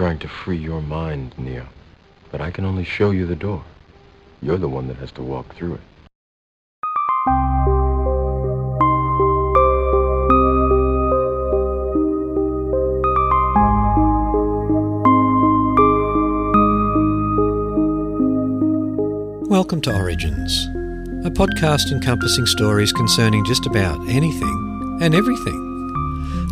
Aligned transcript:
Trying 0.00 0.20
to 0.20 0.28
free 0.28 0.56
your 0.56 0.80
mind, 0.80 1.34
Neo. 1.36 1.66
But 2.32 2.40
I 2.40 2.50
can 2.50 2.64
only 2.64 2.84
show 2.84 3.10
you 3.10 3.26
the 3.26 3.36
door. 3.36 3.62
You're 4.40 4.56
the 4.56 4.66
one 4.66 4.88
that 4.88 4.96
has 4.96 5.12
to 5.12 5.22
walk 5.22 5.54
through 5.54 5.74
it. 5.74 5.80
Welcome 19.50 19.82
to 19.82 19.94
Origins, 19.94 20.64
a 21.26 21.30
podcast 21.30 21.92
encompassing 21.92 22.46
stories 22.46 22.90
concerning 22.94 23.44
just 23.44 23.66
about 23.66 24.00
anything 24.08 24.98
and 25.02 25.14
everything. 25.14 25.69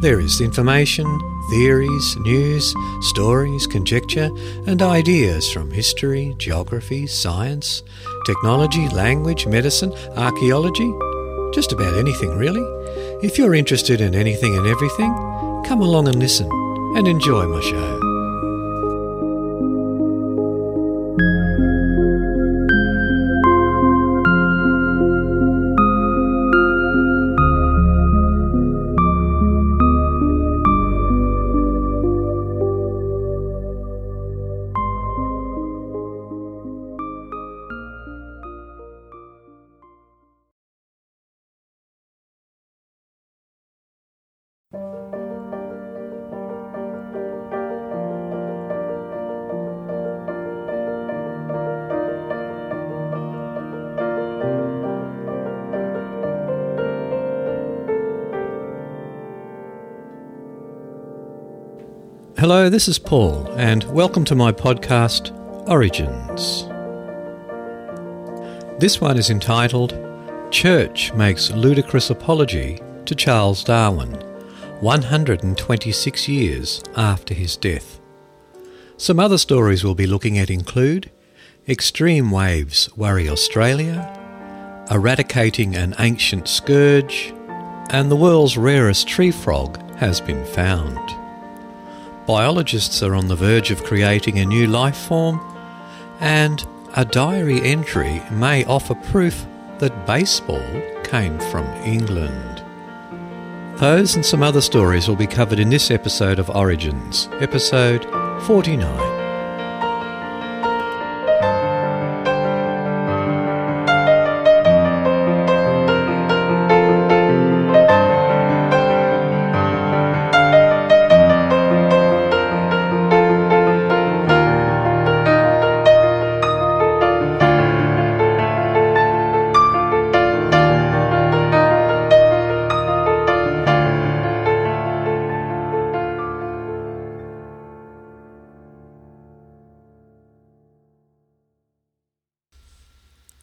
There 0.01 0.21
is 0.21 0.41
information, 0.41 1.07
theories, 1.51 2.17
news, 2.19 2.73
stories, 3.01 3.67
conjecture, 3.67 4.31
and 4.65 4.81
ideas 4.81 5.51
from 5.51 5.73
history, 5.73 6.37
geography, 6.39 7.09
science, 7.09 7.83
technology, 8.25 8.89
language, 8.91 9.49
medicine, 9.49 9.93
archaeology, 10.17 10.95
just 11.53 11.73
about 11.73 11.99
anything 11.99 12.31
really. 12.37 12.63
If 13.27 13.39
you're 13.39 13.57
interested 13.57 14.01
in 14.01 14.15
anything 14.15 14.55
and 14.55 14.69
everything, 14.69 15.13
come 15.67 15.81
along 15.81 16.07
and 16.07 16.21
listen 16.21 16.49
and 16.95 17.09
enjoy 17.09 17.49
my 17.49 17.61
show. 17.61 17.98
Hello, 62.39 62.69
this 62.69 62.87
is 62.87 63.01
Paul, 63.01 63.49
and 63.57 63.83
welcome 63.93 64.25
to 64.27 64.37
my 64.37 64.53
podcast, 64.53 65.37
Origins. 65.69 66.69
This 68.79 69.01
one 69.01 69.19
is 69.19 69.29
entitled 69.29 69.99
Church 70.53 71.13
Makes 71.15 71.51
Ludicrous 71.51 72.11
Apology 72.11 72.81
to 73.07 73.17
Charles 73.17 73.65
Darwin, 73.65 74.13
126 74.79 76.29
years 76.29 76.81
after 76.95 77.35
his 77.35 77.57
death. 77.57 77.99
Some 78.99 79.19
other 79.19 79.37
stories 79.37 79.83
we'll 79.83 79.97
be 79.97 80.07
looking 80.07 80.39
at 80.39 80.49
include 80.49 81.11
Extreme 81.69 82.31
Waves 82.31 82.89
Worry 82.97 83.29
Australia, 83.29 84.87
Eradicating 84.93 85.75
an 85.75 85.97
Ancient 85.99 86.47
Scourge, 86.47 87.35
and 87.91 88.09
the 88.09 88.17
world's 88.17 88.57
rarest 88.57 89.09
tree 89.09 89.33
frog 89.33 89.77
has 89.97 90.21
been 90.21 90.45
found. 90.45 91.18
Biologists 92.29 93.03
are 93.03 93.15
on 93.15 93.29
the 93.29 93.35
verge 93.35 93.71
of 93.71 93.85
creating 93.85 94.39
a 94.39 94.45
new 94.45 94.67
life 94.67 94.99
form, 94.99 95.41
and 96.21 96.63
a 96.95 97.03
diary 97.03 97.63
entry 97.63 98.23
may 98.31 98.67
offer 98.67 98.95
proof 98.95 99.47
that 99.79 100.07
baseball 100.07 100.63
came 101.05 101.39
from 101.39 101.65
England. 101.85 102.63
Those 103.79 104.15
and 104.15 104.27
some 104.27 104.43
other 104.43 104.61
stories 104.61 105.09
will 105.09 105.17
be 105.17 105.27
covered 105.27 105.59
in 105.59 105.71
this 105.71 105.91
episode 105.91 106.39
of 106.39 106.51
Origins, 106.51 107.31
episode 107.41 108.05
49. 108.43 109.18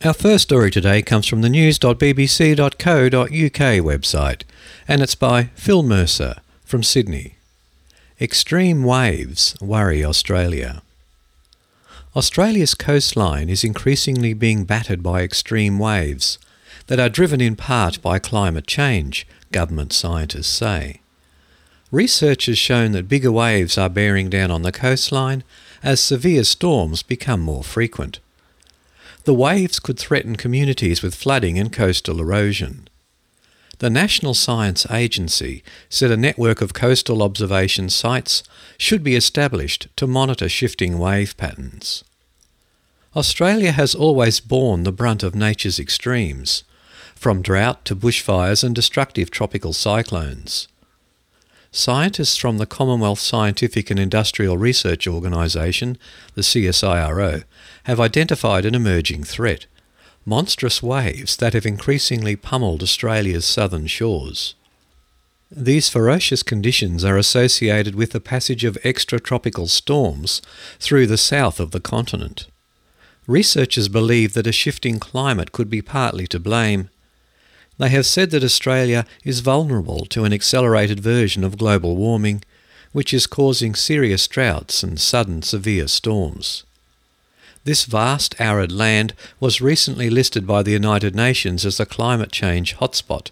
Our 0.06 0.14
first 0.14 0.44
story 0.44 0.70
today 0.70 1.02
comes 1.02 1.26
from 1.26 1.42
the 1.42 1.50
news.bbc.co.uk 1.50 1.98
website, 3.26 4.44
and 4.88 5.02
it's 5.02 5.16
by 5.16 5.46
Phil 5.56 5.82
Mercer 5.82 6.36
from 6.64 6.84
Sydney. 6.84 7.38
Extreme 8.22 8.84
waves 8.84 9.58
worry 9.60 10.06
Australia. 10.06 10.84
Australia's 12.16 12.76
coastline 12.76 13.50
is 13.50 13.64
increasingly 13.64 14.36
being 14.36 14.64
battered 14.64 15.02
by 15.02 15.24
extreme 15.24 15.80
waves 15.80 16.38
that 16.86 17.00
are 17.00 17.10
driven 17.10 17.42
in 17.42 17.56
part 17.56 18.00
by 18.04 18.20
climate 18.20 18.68
change, 18.68 19.26
government 19.52 19.92
scientists 19.92 20.46
say. 20.46 21.02
Research 21.90 22.46
has 22.46 22.60
shown 22.60 22.92
that 22.92 23.10
bigger 23.10 23.32
waves 23.32 23.76
are 23.76 23.90
bearing 23.90 24.30
down 24.30 24.52
on 24.52 24.62
the 24.62 24.72
coastline 24.72 25.44
as 25.82 26.00
severe 26.00 26.44
storms 26.44 27.02
become 27.02 27.42
more 27.42 27.64
frequent. 27.64 28.20
The 29.26 29.34
waves 29.34 29.80
could 29.80 29.98
threaten 29.98 30.36
communities 30.36 31.02
with 31.02 31.16
flooding 31.16 31.58
and 31.58 31.74
coastal 31.74 32.20
erosion. 32.20 32.88
The 33.80 33.90
National 33.90 34.36
Science 34.36 34.86
Agency 34.92 35.64
said 35.90 36.12
a 36.12 36.18
network 36.18 36.62
of 36.62 36.76
coastal 36.76 37.24
observation 37.24 37.90
sites 37.90 38.44
should 38.78 39.04
be 39.04 39.16
established 39.16 39.88
to 39.96 40.06
monitor 40.06 40.48
shifting 40.48 41.00
wave 41.00 41.36
patterns. 41.38 42.04
Australia 43.16 43.72
has 43.72 43.96
always 43.96 44.40
borne 44.40 44.84
the 44.84 44.92
brunt 44.92 45.24
of 45.24 45.34
nature's 45.34 45.80
extremes, 45.80 46.64
from 47.16 47.42
drought 47.42 47.84
to 47.86 47.96
bushfires 47.96 48.64
and 48.64 48.76
destructive 48.76 49.32
tropical 49.32 49.74
cyclones. 49.74 50.68
Scientists 51.78 52.38
from 52.38 52.58
the 52.58 52.66
Commonwealth 52.66 53.20
Scientific 53.20 53.92
and 53.92 54.00
Industrial 54.00 54.58
Research 54.58 55.08
Organisation, 55.08 55.98
the 56.34 56.42
CSIRO, 56.42 57.44
have 57.84 58.00
identified 58.00 58.64
an 58.64 58.74
emerging 58.74 59.26
threat 59.26 59.66
monstrous 60.26 60.82
waves 60.82 61.36
that 61.36 61.52
have 61.52 61.66
increasingly 61.66 62.38
pummeled 62.38 62.82
Australia's 62.82 63.44
southern 63.44 63.88
shores. 63.88 64.56
These 65.52 65.90
ferocious 65.90 66.44
conditions 66.44 67.04
are 67.04 67.18
associated 67.18 67.94
with 67.94 68.12
the 68.12 68.22
passage 68.22 68.64
of 68.64 68.82
extratropical 68.86 69.68
storms 69.68 70.42
through 70.80 71.08
the 71.08 71.18
south 71.18 71.60
of 71.60 71.72
the 71.72 71.82
continent. 71.82 72.48
Researchers 73.28 73.90
believe 73.90 74.34
that 74.34 74.48
a 74.48 74.54
shifting 74.54 74.98
climate 74.98 75.52
could 75.52 75.70
be 75.70 75.82
partly 75.82 76.26
to 76.28 76.40
blame, 76.40 76.90
they 77.78 77.90
have 77.90 78.06
said 78.06 78.32
that 78.32 78.44
Australia 78.44 79.06
is 79.24 79.42
vulnerable 79.42 80.06
to 80.08 80.24
an 80.24 80.34
accelerated 80.34 81.00
version 81.00 81.44
of 81.44 81.58
global 81.58 81.96
warming, 81.96 82.44
which 82.92 83.14
is 83.14 83.28
causing 83.28 83.76
serious 83.76 84.28
droughts 84.28 84.84
and 84.84 85.00
sudden 85.00 85.42
severe 85.42 85.88
storms. 85.88 86.64
This 87.66 87.86
vast 87.86 88.36
arid 88.40 88.72
land 88.72 89.14
was 89.40 89.60
recently 89.60 90.10
listed 90.10 90.46
by 90.46 90.64
the 90.64 90.72
United 90.72 91.16
Nations 91.16 91.66
as 91.66 91.80
a 91.80 91.86
climate 91.86 92.32
change 92.32 92.76
hotspot. 92.78 93.32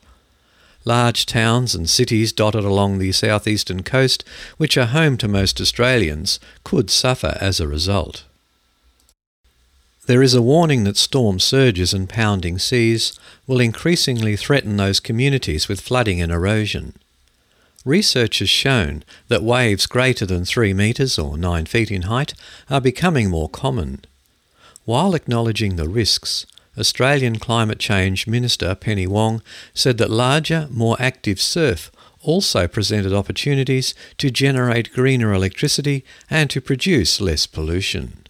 Large 0.86 1.26
towns 1.26 1.76
and 1.76 1.90
cities 1.90 2.34
dotted 2.34 2.66
along 2.66 2.98
the 2.98 3.14
southeastern 3.14 3.84
coast, 3.84 4.26
which 4.58 4.76
are 4.76 4.88
home 4.88 5.18
to 5.18 5.28
most 5.28 5.62
Australians, 5.62 6.40
could 6.64 6.90
suffer 6.90 7.38
as 7.40 7.60
a 7.60 7.68
result. 7.68 8.26
There 10.06 10.22
is 10.22 10.34
a 10.34 10.42
warning 10.42 10.84
that 10.84 10.98
storm 10.98 11.40
surges 11.40 11.94
and 11.94 12.10
pounding 12.10 12.60
seas 12.60 13.18
will 13.48 13.62
increasingly 13.62 14.36
threaten 14.36 14.76
those 14.76 15.00
communities 15.00 15.70
with 15.70 15.80
flooding 15.80 16.22
and 16.22 16.30
erosion. 16.30 16.96
Research 17.86 18.40
has 18.40 18.50
shown 18.50 19.06
that 19.30 19.44
waves 19.44 19.86
greater 19.88 20.26
than 20.26 20.44
3 20.44 20.74
metres 20.74 21.18
or 21.18 21.38
9 21.38 21.66
feet 21.68 21.90
in 21.90 22.02
height 22.04 22.34
are 22.70 22.82
becoming 22.82 23.30
more 23.30 23.48
common. 23.48 24.04
While 24.84 25.16
acknowledging 25.16 25.78
the 25.78 25.88
risks, 25.88 26.46
Australian 26.78 27.40
Climate 27.40 27.80
Change 27.80 28.28
Minister 28.28 28.76
Penny 28.76 29.08
Wong 29.08 29.42
said 29.74 29.98
that 30.00 30.10
larger, 30.10 30.68
more 30.70 30.98
active 31.00 31.40
surf 31.40 31.90
also 32.22 32.68
presented 32.68 33.14
opportunities 33.14 33.94
to 34.18 34.30
generate 34.30 34.92
greener 34.92 35.32
electricity 35.32 36.04
and 36.30 36.50
to 36.50 36.60
produce 36.60 37.22
less 37.22 37.48
pollution. 37.48 38.23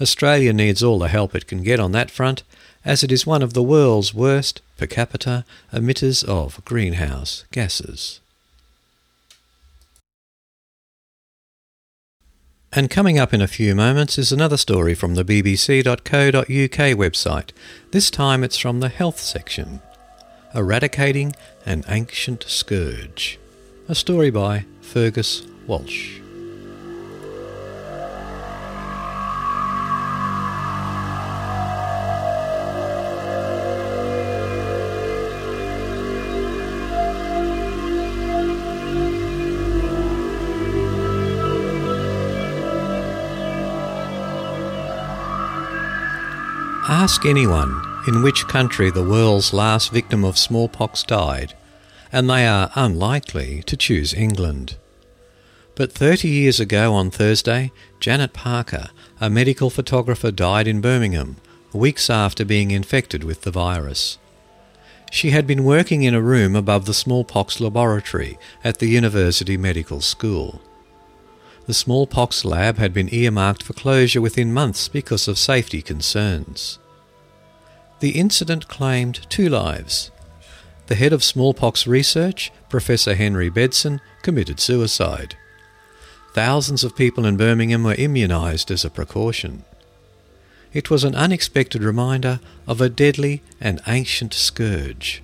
Australia 0.00 0.52
needs 0.52 0.82
all 0.82 0.98
the 0.98 1.08
help 1.08 1.34
it 1.34 1.46
can 1.46 1.62
get 1.62 1.80
on 1.80 1.92
that 1.92 2.10
front, 2.10 2.42
as 2.84 3.02
it 3.02 3.10
is 3.10 3.26
one 3.26 3.42
of 3.42 3.52
the 3.52 3.62
world's 3.62 4.14
worst 4.14 4.60
per 4.76 4.86
capita 4.86 5.44
emitters 5.72 6.24
of 6.24 6.64
greenhouse 6.64 7.44
gases. 7.50 8.20
And 12.72 12.90
coming 12.90 13.18
up 13.18 13.32
in 13.32 13.40
a 13.40 13.48
few 13.48 13.74
moments 13.74 14.18
is 14.18 14.30
another 14.30 14.58
story 14.58 14.94
from 14.94 15.14
the 15.14 15.24
bbc.co.uk 15.24 16.44
website. 16.44 17.50
This 17.92 18.10
time 18.10 18.44
it's 18.44 18.58
from 18.58 18.80
the 18.80 18.90
health 18.90 19.18
section. 19.18 19.80
Eradicating 20.54 21.34
an 21.64 21.82
Ancient 21.88 22.44
Scourge. 22.46 23.38
A 23.88 23.94
story 23.94 24.30
by 24.30 24.66
Fergus 24.82 25.46
Walsh. 25.66 26.20
Ask 47.08 47.24
anyone 47.24 48.02
in 48.06 48.22
which 48.22 48.46
country 48.48 48.90
the 48.90 49.02
world's 49.02 49.54
last 49.54 49.90
victim 49.90 50.26
of 50.26 50.36
smallpox 50.36 51.02
died, 51.02 51.54
and 52.12 52.28
they 52.28 52.46
are 52.46 52.70
unlikely 52.74 53.62
to 53.62 53.78
choose 53.78 54.12
England. 54.12 54.76
But 55.74 55.90
30 55.90 56.28
years 56.28 56.60
ago 56.60 56.92
on 56.92 57.10
Thursday, 57.10 57.72
Janet 57.98 58.34
Parker, 58.34 58.90
a 59.22 59.30
medical 59.30 59.70
photographer, 59.70 60.30
died 60.30 60.68
in 60.68 60.82
Birmingham, 60.82 61.36
weeks 61.72 62.10
after 62.10 62.44
being 62.44 62.72
infected 62.72 63.24
with 63.24 63.40
the 63.40 63.50
virus. 63.50 64.18
She 65.10 65.30
had 65.30 65.46
been 65.46 65.64
working 65.64 66.02
in 66.02 66.14
a 66.14 66.20
room 66.20 66.54
above 66.54 66.84
the 66.84 66.92
smallpox 66.92 67.58
laboratory 67.58 68.38
at 68.62 68.80
the 68.80 68.88
University 68.88 69.56
Medical 69.56 70.02
School. 70.02 70.60
The 71.64 71.72
smallpox 71.72 72.44
lab 72.44 72.76
had 72.76 72.92
been 72.92 73.12
earmarked 73.12 73.62
for 73.62 73.72
closure 73.72 74.20
within 74.20 74.52
months 74.52 74.88
because 74.88 75.26
of 75.26 75.38
safety 75.38 75.80
concerns. 75.80 76.78
The 78.00 78.10
incident 78.10 78.68
claimed 78.68 79.26
two 79.28 79.48
lives. 79.48 80.10
The 80.86 80.94
head 80.94 81.12
of 81.12 81.24
smallpox 81.24 81.86
research, 81.86 82.52
Professor 82.68 83.14
Henry 83.14 83.50
Bedson, 83.50 84.00
committed 84.22 84.60
suicide. 84.60 85.36
Thousands 86.32 86.84
of 86.84 86.94
people 86.94 87.26
in 87.26 87.36
Birmingham 87.36 87.82
were 87.82 87.94
immunised 87.94 88.70
as 88.70 88.84
a 88.84 88.90
precaution. 88.90 89.64
It 90.72 90.90
was 90.90 91.02
an 91.02 91.14
unexpected 91.14 91.82
reminder 91.82 92.40
of 92.66 92.80
a 92.80 92.88
deadly 92.88 93.42
and 93.60 93.80
ancient 93.86 94.32
scourge. 94.32 95.22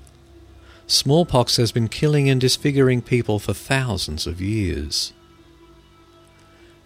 Smallpox 0.87 1.57
has 1.57 1.71
been 1.71 1.89
killing 1.89 2.29
and 2.29 2.41
disfiguring 2.41 3.03
people 3.03 3.39
for 3.39 3.55
thousands 3.55 4.27
of 4.27 4.41
years. 4.41 5.13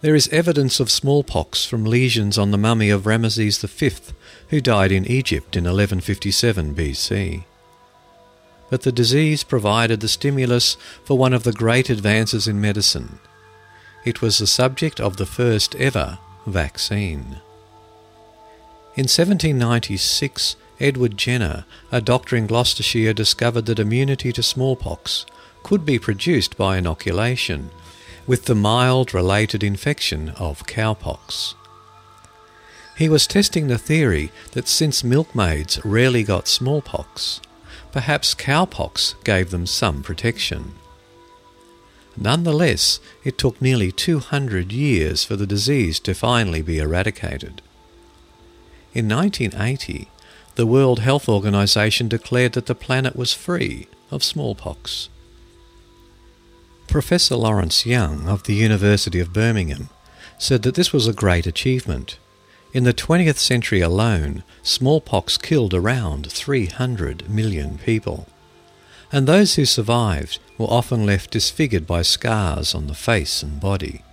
There 0.01 0.15
is 0.15 0.29
evidence 0.29 0.79
of 0.79 0.89
smallpox 0.89 1.65
from 1.65 1.83
lesions 1.83 2.37
on 2.37 2.51
the 2.51 2.57
mummy 2.57 2.89
of 2.89 3.03
Ramesses 3.03 3.61
V, 3.67 4.13
who 4.49 4.61
died 4.61 4.91
in 4.91 5.05
Egypt 5.05 5.55
in 5.55 5.63
1157 5.63 6.75
BC. 6.75 7.43
But 8.69 8.83
the 8.83 8.91
disease 8.91 9.43
provided 9.43 9.99
the 9.99 10.07
stimulus 10.07 10.77
for 11.03 11.17
one 11.17 11.33
of 11.33 11.43
the 11.43 11.53
great 11.53 11.89
advances 11.89 12.47
in 12.47 12.61
medicine. 12.61 13.19
It 14.05 14.21
was 14.21 14.37
the 14.37 14.47
subject 14.47 14.99
of 14.99 15.17
the 15.17 15.25
first 15.25 15.75
ever 15.75 16.19
vaccine. 16.45 17.41
In 18.95 19.05
1796, 19.05 20.55
Edward 20.79 21.17
Jenner, 21.17 21.65
a 21.91 22.01
doctor 22.01 22.35
in 22.35 22.47
Gloucestershire, 22.47 23.13
discovered 23.13 23.65
that 23.65 23.79
immunity 23.79 24.31
to 24.33 24.43
smallpox 24.43 25.25
could 25.63 25.85
be 25.85 25.99
produced 25.99 26.57
by 26.57 26.77
inoculation 26.77 27.69
with 28.25 28.45
the 28.45 28.55
mild 28.55 29.13
related 29.13 29.63
infection 29.63 30.29
of 30.37 30.65
cowpox. 30.65 31.55
He 32.99 33.07
was 33.07 33.27
testing 33.27 33.67
the 33.67 33.77
theory 33.77 34.29
that 34.51 34.67
since 34.67 35.05
milkmaids 35.05 35.79
rarely 35.85 36.21
got 36.21 36.49
smallpox, 36.49 37.39
perhaps 37.93 38.35
cowpox 38.35 39.15
gave 39.23 39.51
them 39.51 39.65
some 39.65 40.03
protection. 40.03 40.73
Nonetheless, 42.17 42.99
it 43.23 43.37
took 43.37 43.61
nearly 43.61 43.93
200 43.93 44.73
years 44.73 45.23
for 45.23 45.37
the 45.37 45.47
disease 45.47 45.97
to 46.01 46.13
finally 46.13 46.61
be 46.61 46.79
eradicated. 46.79 47.61
In 48.93 49.07
1980, 49.07 50.09
the 50.55 50.67
World 50.67 50.99
Health 50.99 51.29
Organization 51.29 52.09
declared 52.09 52.51
that 52.51 52.65
the 52.65 52.75
planet 52.75 53.15
was 53.15 53.31
free 53.33 53.87
of 54.11 54.25
smallpox. 54.25 55.07
Professor 56.89 57.37
Lawrence 57.37 57.85
Young 57.85 58.27
of 58.27 58.43
the 58.43 58.55
University 58.55 59.21
of 59.21 59.31
Birmingham 59.31 59.87
said 60.37 60.63
that 60.63 60.75
this 60.75 60.91
was 60.91 61.07
a 61.07 61.13
great 61.13 61.47
achievement. 61.47 62.17
In 62.71 62.83
the 62.83 62.93
20th 62.93 63.37
century 63.37 63.81
alone, 63.81 64.43
smallpox 64.61 65.37
killed 65.39 65.73
around 65.73 66.31
300 66.31 67.27
million 67.27 67.79
people. 67.79 68.27
And 69.11 69.25
those 69.25 69.55
who 69.55 69.65
survived 69.65 70.37
were 70.59 70.67
often 70.67 71.03
left 71.03 71.31
disfigured 71.31 71.87
by 71.87 72.03
scars 72.03 72.75
on 72.75 72.85
the 72.85 72.93
face 72.93 73.41
and 73.41 73.59
body. 73.59 74.03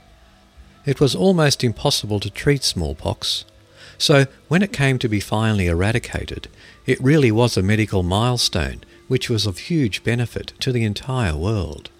It 0.86 1.00
was 1.00 1.14
almost 1.14 1.62
impossible 1.62 2.18
to 2.20 2.30
treat 2.30 2.64
smallpox, 2.64 3.44
so 3.98 4.26
when 4.48 4.62
it 4.62 4.72
came 4.72 4.98
to 5.00 5.08
be 5.08 5.20
finally 5.20 5.66
eradicated, 5.66 6.48
it 6.86 7.00
really 7.02 7.30
was 7.30 7.58
a 7.58 7.62
medical 7.62 8.02
milestone 8.02 8.82
which 9.06 9.28
was 9.28 9.44
of 9.44 9.58
huge 9.58 10.02
benefit 10.02 10.54
to 10.60 10.72
the 10.72 10.84
entire 10.84 11.36
world. 11.36 11.90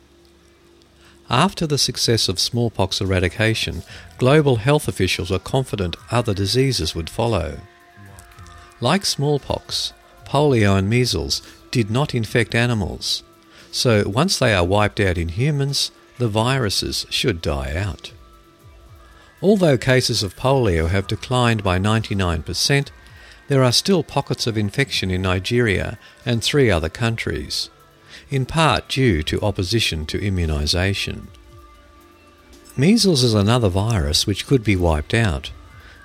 After 1.29 1.67
the 1.67 1.79
success 1.79 2.29
of 2.29 2.39
smallpox 2.39 3.01
eradication, 3.01 3.83
global 4.17 4.57
health 4.57 4.87
officials 4.87 5.31
were 5.31 5.41
confident 5.41 5.97
other 6.11 6.33
diseases 6.33 6.95
would 6.95 7.11
follow. 7.11 7.59
Like 8.81 9.05
smallpox, 9.05 9.93
polio 10.25 10.79
and 10.79 10.89
measles 10.89 11.43
did 11.73 11.91
not 11.91 12.15
infect 12.15 12.55
animals, 12.55 13.25
so 13.73 14.09
once 14.09 14.39
they 14.39 14.55
are 14.55 14.65
wiped 14.65 15.01
out 15.01 15.19
in 15.19 15.31
humans, 15.31 15.91
the 16.19 16.29
viruses 16.29 17.07
should 17.11 17.43
die 17.43 17.75
out. 17.75 18.13
Although 19.43 19.77
cases 19.77 20.23
of 20.23 20.37
polio 20.37 20.89
have 20.89 21.09
declined 21.09 21.63
by 21.63 21.79
99%, 21.79 22.89
there 23.49 23.63
are 23.63 23.73
still 23.73 24.03
pockets 24.03 24.47
of 24.47 24.57
infection 24.57 25.11
in 25.11 25.23
Nigeria 25.23 25.99
and 26.25 26.43
three 26.43 26.71
other 26.71 26.89
countries 26.89 27.69
in 28.31 28.47
part 28.47 28.89
due 28.89 29.23
to 29.23 29.41
opposition 29.41 30.07
to 30.07 30.19
immunisation. 30.19 31.27
Measles 32.77 33.23
is 33.23 33.35
another 33.35 33.69
virus 33.69 34.27
which 34.27 34.47
could 34.47 34.63
be 34.63 34.77
wiped 34.77 35.15
out, 35.15 35.51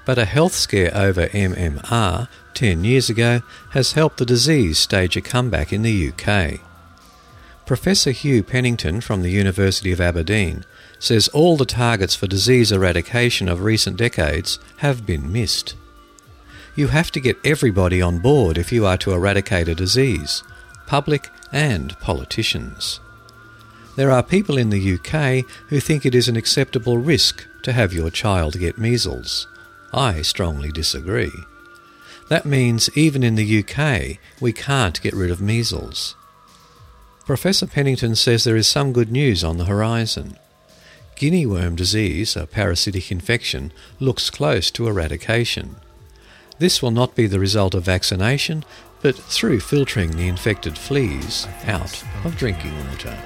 but 0.06 0.18
a 0.18 0.25
health 0.25 0.54
scare 0.54 0.96
over 0.96 1.28
MMR 1.28 2.28
10 2.54 2.84
years 2.84 3.10
ago 3.10 3.42
has 3.72 3.94
helped 3.94 4.18
the 4.18 4.25
disease 4.25 4.78
stage 4.78 5.18
a 5.18 5.22
comeback 5.22 5.74
in 5.74 5.82
the 5.82 6.12
UK. 6.12 6.62
Professor 7.66 8.12
Hugh 8.12 8.44
Pennington 8.44 9.01
from 9.01 9.22
the 9.22 9.30
University 9.30 9.92
of 9.92 10.01
Aberdeen 10.01 10.66
says 11.00 11.28
all 11.30 11.58
the 11.58 11.66
targets 11.66 12.16
for 12.16 12.28
disease 12.28 12.72
eradication 12.72 13.48
of 13.48 13.63
recent 13.63 13.98
decades 13.98 14.60
have 14.78 15.06
been 15.06 15.32
missed. 15.32 15.75
You 16.75 16.88
have 16.88 17.12
to 17.12 17.20
get 17.20 17.38
everybody 17.44 18.01
on 18.01 18.20
board 18.20 18.58
if 18.58 18.72
you 18.72 18.86
are 18.86 18.98
to 18.98 19.13
eradicate 19.13 19.68
a 19.68 19.75
disease, 19.75 20.44
public 20.86 21.30
and 21.51 21.98
politicians. 22.00 23.00
There 23.96 24.12
are 24.12 24.24
people 24.24 24.58
in 24.58 24.70
the 24.70 24.93
UK 24.93 25.46
who 25.67 25.79
think 25.79 26.05
it 26.05 26.15
is 26.15 26.27
an 26.27 26.38
acceptable 26.38 26.98
risk 26.98 27.46
to 27.63 27.74
have 27.74 27.93
your 27.93 28.10
child 28.10 28.58
get 28.58 28.77
measles. 28.77 29.48
I 29.93 30.22
strongly 30.22 30.72
disagree. 30.72 31.31
That 32.29 32.46
means 32.46 32.89
even 32.96 33.24
in 33.24 33.36
the 33.36 33.60
UK 33.60 34.17
we 34.39 34.53
can't 34.53 35.01
get 35.01 35.13
rid 35.13 35.31
of 35.31 35.41
measles. 35.41 36.15
Professor 37.25 37.67
Pennington 37.67 38.15
says 38.15 38.43
there 38.43 38.55
is 38.55 38.67
some 38.67 38.93
good 38.93 39.12
news 39.12 39.43
on 39.43 39.58
the 39.58 39.65
horizon. 39.65 40.38
Guinea 41.15 41.46
worm 41.46 41.75
disease, 41.75 42.36
a 42.36 42.48
parasitic 42.48 43.12
infection, 43.12 43.72
looks 44.00 44.29
close 44.29 44.72
to 44.72 44.88
eradication. 44.88 45.75
This 46.58 46.81
will 46.81 46.91
not 46.91 47.15
be 47.15 47.27
the 47.27 47.39
result 47.39 47.75
of 47.75 47.84
vaccination, 47.84 48.63
but 49.01 49.15
through 49.15 49.60
filtering 49.60 50.12
the 50.12 50.27
infected 50.27 50.77
fleas 50.77 51.48
out 51.65 52.03
of 52.24 52.38
drinking 52.38 52.74
water. 52.88 53.17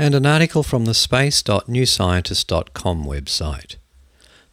And 0.00 0.14
an 0.14 0.26
article 0.26 0.62
from 0.62 0.84
the 0.84 0.94
space.newscientist.com 0.94 3.04
website. 3.04 3.74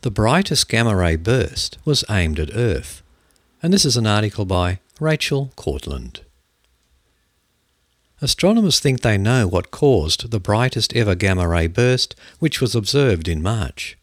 The 0.01 0.09
brightest 0.09 0.67
gamma 0.67 0.95
ray 0.95 1.17
burst 1.17 1.77
was 1.85 2.03
aimed 2.09 2.39
at 2.39 2.55
Earth, 2.55 3.03
and 3.61 3.71
this 3.71 3.85
is 3.85 3.95
an 3.95 4.07
article 4.07 4.45
by 4.45 4.79
Rachel 4.99 5.51
Courtland. 5.55 6.21
Astronomers 8.23 8.79
think 8.79 9.01
they 9.01 9.19
know 9.19 9.47
what 9.47 9.69
caused 9.69 10.31
the 10.31 10.39
brightest 10.39 10.95
ever 10.95 11.13
gamma 11.13 11.47
ray 11.47 11.67
burst, 11.67 12.15
which 12.39 12.59
was 12.59 12.73
observed 12.73 13.27
in 13.27 13.43
March. 13.43 13.99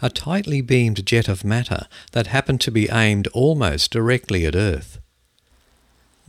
A 0.00 0.08
tightly 0.08 0.62
beamed 0.62 1.04
jet 1.04 1.28
of 1.28 1.44
matter 1.44 1.86
that 2.12 2.28
happened 2.28 2.62
to 2.62 2.70
be 2.70 2.88
aimed 2.88 3.26
almost 3.34 3.90
directly 3.90 4.46
at 4.46 4.56
Earth. 4.56 5.01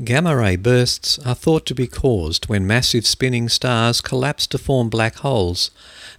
Gamma 0.01 0.35
ray 0.35 0.55
bursts 0.55 1.19
are 1.19 1.35
thought 1.35 1.67
to 1.67 1.75
be 1.75 1.85
caused 1.85 2.47
when 2.47 2.65
massive 2.65 3.05
spinning 3.05 3.47
stars 3.47 4.01
collapse 4.01 4.47
to 4.47 4.57
form 4.57 4.89
black 4.89 5.17
holes 5.17 5.69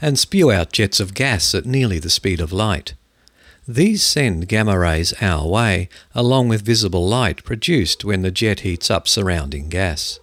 and 0.01 0.17
spew 0.17 0.53
out 0.53 0.71
jets 0.71 1.01
of 1.01 1.13
gas 1.13 1.57
at 1.57 1.67
nearly 1.67 1.99
the 1.99 2.09
speed 2.09 2.41
of 2.41 2.53
light. 2.53 2.95
These 3.67 4.05
send 4.05 4.47
gamma 4.47 4.79
rays 4.79 5.13
our 5.21 5.49
way, 5.49 5.89
along 6.15 6.47
with 6.49 6.65
visible 6.65 7.09
light 7.09 7.43
produced 7.43 8.05
when 8.05 8.23
the 8.23 8.31
jet 8.31 8.61
heats 8.61 8.93
up 8.93 9.09
surrounding 9.09 9.71
gas. 9.71 10.21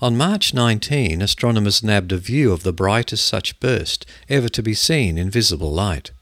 On 0.00 0.16
March 0.16 0.54
19, 0.54 1.22
astronomers 1.22 1.82
nabbed 1.82 2.12
a 2.12 2.18
view 2.18 2.52
of 2.52 2.62
the 2.62 2.72
brightest 2.72 3.26
such 3.26 3.58
burst 3.58 4.06
ever 4.28 4.48
to 4.50 4.62
be 4.62 4.74
seen 4.74 5.18
in 5.18 5.28
visible 5.28 5.72
light. 5.72 6.12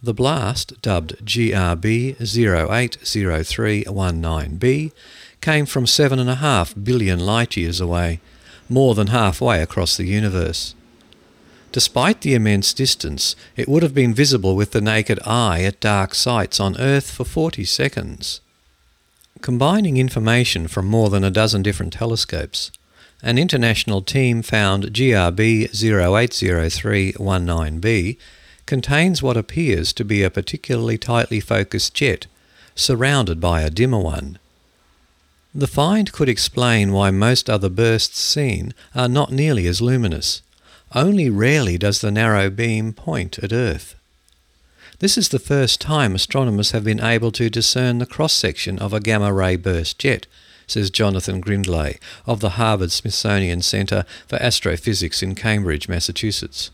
The 0.00 0.14
blast, 0.14 0.80
dubbed 0.80 1.24
GRB 1.24 2.18
080319b, 2.18 4.92
came 5.40 5.66
from 5.66 5.84
7.5 5.84 6.84
billion 6.84 7.18
light 7.18 7.56
years 7.56 7.80
away, 7.80 8.20
more 8.68 8.94
than 8.94 9.08
halfway 9.08 9.62
across 9.62 9.96
the 9.96 10.06
universe. 10.06 10.74
Despite 11.70 12.22
the 12.22 12.34
immense 12.34 12.72
distance, 12.72 13.36
it 13.56 13.68
would 13.68 13.82
have 13.82 13.94
been 13.94 14.14
visible 14.14 14.56
with 14.56 14.72
the 14.72 14.80
naked 14.80 15.20
eye 15.26 15.62
at 15.62 15.80
dark 15.80 16.14
sites 16.14 16.58
on 16.58 16.80
Earth 16.80 17.10
for 17.10 17.24
40 17.24 17.64
seconds. 17.64 18.40
Combining 19.42 19.98
information 19.98 20.66
from 20.66 20.86
more 20.86 21.10
than 21.10 21.22
a 21.22 21.30
dozen 21.30 21.62
different 21.62 21.92
telescopes, 21.92 22.72
an 23.22 23.38
international 23.38 24.02
team 24.02 24.42
found 24.42 24.86
GRB 24.86 25.70
080319b 25.70 28.16
contains 28.66 29.22
what 29.22 29.36
appears 29.36 29.92
to 29.92 30.04
be 30.04 30.22
a 30.22 30.30
particularly 30.30 30.98
tightly 30.98 31.40
focused 31.40 31.94
jet, 31.94 32.26
surrounded 32.74 33.40
by 33.40 33.62
a 33.62 33.70
dimmer 33.70 33.98
one. 33.98 34.38
The 35.58 35.66
find 35.66 36.12
could 36.12 36.28
explain 36.28 36.92
why 36.92 37.10
most 37.10 37.50
other 37.50 37.68
bursts 37.68 38.20
seen 38.20 38.74
are 38.94 39.08
not 39.08 39.32
nearly 39.32 39.66
as 39.66 39.80
luminous. 39.80 40.40
Only 40.94 41.28
rarely 41.28 41.76
does 41.76 42.00
the 42.00 42.12
narrow 42.12 42.48
beam 42.48 42.92
point 42.92 43.40
at 43.40 43.52
Earth. 43.52 43.96
This 45.00 45.18
is 45.18 45.30
the 45.30 45.40
first 45.40 45.80
time 45.80 46.14
astronomers 46.14 46.70
have 46.70 46.84
been 46.84 47.02
able 47.02 47.32
to 47.32 47.50
discern 47.50 47.98
the 47.98 48.06
cross 48.06 48.34
section 48.34 48.78
of 48.78 48.92
a 48.92 49.00
gamma 49.00 49.32
ray 49.32 49.56
burst 49.56 49.98
jet, 49.98 50.28
says 50.68 50.90
Jonathan 50.90 51.40
Grindlay 51.40 51.98
of 52.24 52.38
the 52.38 52.50
Harvard 52.50 52.92
Smithsonian 52.92 53.60
Center 53.60 54.04
for 54.28 54.40
Astrophysics 54.40 55.24
in 55.24 55.34
Cambridge, 55.34 55.88
Massachusetts, 55.88 56.70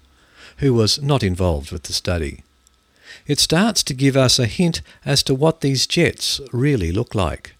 who 0.58 0.74
was 0.74 1.00
not 1.00 1.22
involved 1.22 1.72
with 1.72 1.84
the 1.84 1.94
study. 1.94 2.44
It 3.26 3.38
starts 3.38 3.82
to 3.84 3.94
give 3.94 4.14
us 4.14 4.38
a 4.38 4.44
hint 4.44 4.82
as 5.06 5.22
to 5.22 5.34
what 5.34 5.62
these 5.62 5.86
jets 5.86 6.38
really 6.52 6.92
look 6.92 7.14
like. 7.14 7.54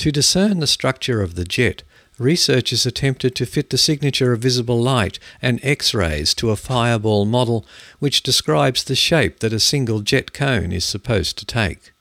To 0.00 0.10
discern 0.10 0.60
the 0.60 0.66
structure 0.66 1.20
of 1.20 1.34
the 1.34 1.44
jet, 1.44 1.82
researchers 2.16 2.86
attempted 2.86 3.34
to 3.34 3.44
fit 3.44 3.68
the 3.68 3.76
signature 3.76 4.32
of 4.32 4.40
visible 4.40 4.80
light 4.80 5.18
and 5.42 5.60
X-rays 5.62 6.32
to 6.36 6.48
a 6.48 6.56
fireball 6.56 7.26
model 7.26 7.66
which 7.98 8.22
describes 8.22 8.82
the 8.82 8.94
shape 8.94 9.40
that 9.40 9.52
a 9.52 9.60
single 9.60 10.00
jet 10.00 10.32
cone 10.32 10.72
is 10.72 10.86
supposed 10.86 11.36
to 11.36 11.44
take. 11.44 11.92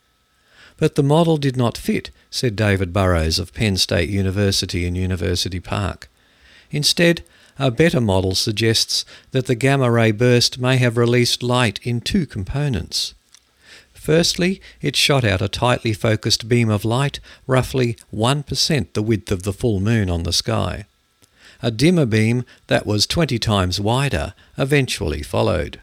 But 0.77 0.95
the 0.95 1.03
model 1.03 1.35
did 1.35 1.57
not 1.57 1.77
fit, 1.77 2.09
said 2.31 2.55
David 2.55 2.93
Burrows 2.93 3.37
of 3.37 3.53
Penn 3.53 3.75
State 3.75 4.07
University 4.07 4.85
in 4.85 4.95
University 4.95 5.59
Park. 5.59 6.07
Instead, 6.71 7.21
a 7.57 7.69
better 7.69 7.99
model 7.99 8.33
suggests 8.33 9.03
that 9.31 9.47
the 9.47 9.55
gamma 9.55 9.91
ray 9.91 10.11
burst 10.13 10.57
may 10.57 10.77
have 10.77 10.95
released 10.95 11.43
light 11.43 11.81
in 11.83 11.99
two 11.99 12.25
components. 12.25 13.13
Firstly, 14.09 14.59
it 14.81 14.95
shot 14.95 15.23
out 15.23 15.39
a 15.39 15.47
tightly 15.47 15.93
focused 15.93 16.49
beam 16.49 16.67
of 16.67 16.83
light, 16.83 17.19
roughly 17.45 17.95
1% 18.11 18.93
the 18.93 19.03
width 19.03 19.31
of 19.31 19.43
the 19.43 19.53
full 19.53 19.79
moon 19.79 20.09
on 20.09 20.23
the 20.23 20.33
sky. 20.33 20.85
A 21.61 21.69
dimmer 21.69 22.07
beam 22.07 22.43
that 22.65 22.87
was 22.87 23.05
20 23.05 23.37
times 23.37 23.79
wider 23.79 24.33
eventually 24.57 25.21
followed. 25.21 25.79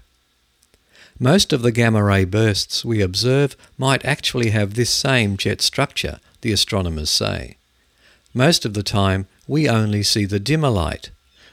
Most 1.20 1.52
of 1.52 1.62
the 1.62 1.70
gamma 1.70 2.02
ray 2.02 2.24
bursts 2.24 2.84
we 2.84 3.00
observe 3.00 3.56
might 3.78 4.04
actually 4.04 4.50
have 4.50 4.74
this 4.74 4.90
same 4.90 5.36
jet 5.36 5.60
structure, 5.60 6.18
the 6.40 6.50
astronomers 6.50 7.10
say. 7.10 7.58
Most 8.34 8.64
of 8.64 8.74
the 8.74 8.82
time, 8.82 9.28
we 9.46 9.68
only 9.68 10.02
see 10.02 10.24
the 10.24 10.40
dimmer 10.40 10.70
light, 10.70 11.10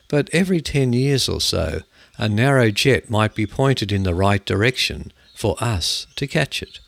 but 0.07 0.27
every 0.33 0.59
10 0.59 0.91
years 0.91 1.29
or 1.29 1.39
so, 1.39 1.81
a 2.17 2.27
narrow 2.27 2.71
jet 2.71 3.11
might 3.11 3.35
be 3.35 3.45
pointed 3.45 3.91
in 3.91 4.01
the 4.01 4.15
right 4.15 4.43
direction 4.43 5.13
for 5.43 5.61
us 5.61 6.07
to 6.15 6.25
catch 6.25 6.63
it. 6.63 6.79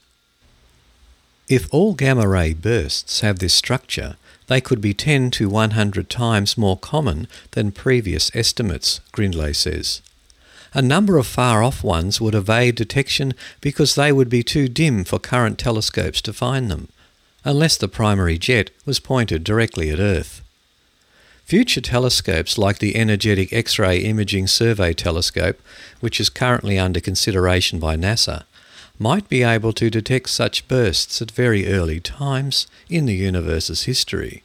If 1.50 1.67
all 1.74 1.93
gamma 1.93 2.25
ray 2.25 2.53
bursts 2.53 3.19
have 3.19 3.39
this 3.39 3.53
structure, 3.53 4.15
they 4.47 4.62
could 4.62 4.79
be 4.79 4.93
10 4.93 5.29
to 5.31 5.50
100 5.50 6.09
times 6.09 6.57
more 6.57 6.77
common 6.77 7.27
than 7.51 7.74
previous 7.74 8.33
estimates, 8.33 9.01
Grindlay 9.12 9.51
says. 9.51 10.01
A 10.74 10.81
number 10.81 11.17
of 11.17 11.27
far 11.27 11.63
off 11.63 11.83
ones 11.83 12.21
would 12.21 12.33
evade 12.33 12.75
detection 12.75 13.33
because 13.59 13.95
they 13.95 14.13
would 14.13 14.29
be 14.29 14.41
too 14.41 14.69
dim 14.69 15.03
for 15.03 15.19
current 15.19 15.59
telescopes 15.59 16.21
to 16.21 16.31
find 16.31 16.71
them, 16.71 16.88
unless 17.43 17.75
the 17.75 17.89
primary 17.89 18.38
jet 18.38 18.69
was 18.85 19.01
pointed 19.01 19.43
directly 19.43 19.89
at 19.89 20.00
Earth. 20.00 20.41
Future 21.45 21.79
telescopes 21.79 22.57
like 22.57 22.79
the 22.79 22.95
Energetic 22.95 23.53
X-ray 23.53 23.99
Imaging 23.99 24.47
Survey 24.47 24.93
Telescope, 24.93 25.61
which 25.99 26.19
is 26.19 26.27
currently 26.27 26.79
under 26.79 26.99
consideration 26.99 27.77
by 27.77 27.95
NASA, 27.95 28.45
might 28.97 29.29
be 29.29 29.43
able 29.43 29.71
to 29.71 29.91
detect 29.91 30.31
such 30.31 30.67
bursts 30.67 31.21
at 31.21 31.29
very 31.29 31.71
early 31.71 31.99
times 31.99 32.65
in 32.89 33.05
the 33.05 33.13
universe's 33.13 33.83
history. 33.83 34.41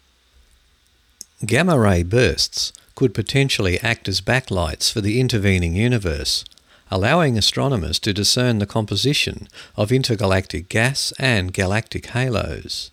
Gamma 1.46 1.78
ray 1.78 2.02
bursts 2.02 2.70
could 2.94 3.14
potentially 3.14 3.80
act 3.80 4.06
as 4.06 4.20
backlights 4.20 4.92
for 4.92 5.00
the 5.00 5.18
intervening 5.18 5.74
universe, 5.74 6.44
allowing 6.90 7.38
astronomers 7.38 7.98
to 8.00 8.12
discern 8.12 8.58
the 8.58 8.66
composition 8.66 9.48
of 9.74 9.90
intergalactic 9.90 10.68
gas 10.68 11.14
and 11.18 11.54
galactic 11.54 12.08
halos. 12.08 12.90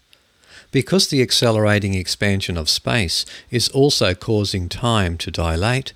Because 0.72 1.08
the 1.08 1.22
accelerating 1.22 1.94
expansion 1.94 2.58
of 2.58 2.70
space 2.70 3.26
is 3.50 3.70
also 3.70 4.14
causing 4.14 4.70
time 4.70 5.18
to 5.20 5.32
dilate, 5.32 5.94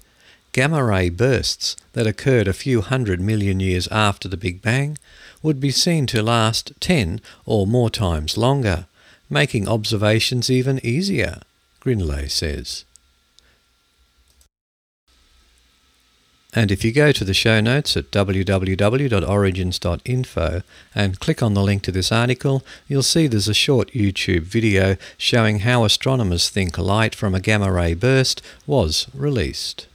gamma 0.54 0.84
ray 0.84 1.10
bursts 1.10 1.75
that 1.94 2.08
occurred 2.08 2.48
a 2.48 2.54
few 2.54 2.82
hundred 2.82 3.20
million 3.20 3.60
years 3.60 3.88
after 3.90 4.28
the 4.28 4.38
Big 4.38 4.62
Bang 4.62 4.98
would 5.44 5.60
be 5.60 5.72
seen 5.72 6.06
to 6.08 6.22
last 6.22 6.72
10 6.80 7.20
or 7.46 7.68
more 7.68 7.90
times 7.90 8.38
longer, 8.38 8.86
making 9.30 9.68
observations 9.68 10.50
even 10.50 10.84
easier, 10.86 11.42
Grindlay 11.80 12.28
says. 12.28 12.86
And 16.53 16.70
if 16.70 16.84
you 16.84 16.91
go 16.91 17.13
to 17.13 17.24
the 17.24 17.34
show 17.34 17.62
notes 17.62 17.96
at 17.96 18.12
www.origins.info 18.12 20.62
and 20.93 21.20
click 21.20 21.41
on 21.41 21.53
the 21.53 21.63
link 21.63 21.81
to 21.84 21.91
this 21.91 22.12
article, 22.12 22.65
you'll 22.88 23.03
see 23.03 23.27
there's 23.27 23.48
a 23.48 23.53
short 23.53 23.91
YouTube 23.91 24.41
video 24.41 24.98
showing 25.17 25.60
how 25.60 25.86
astronomers 25.86 26.50
think 26.50 26.77
light 26.77 27.15
from 27.15 27.34
a 27.34 27.39
gamma 27.39 27.72
ray 27.72 27.93
burst 27.93 28.41
was 28.67 29.08
released. 29.13 29.88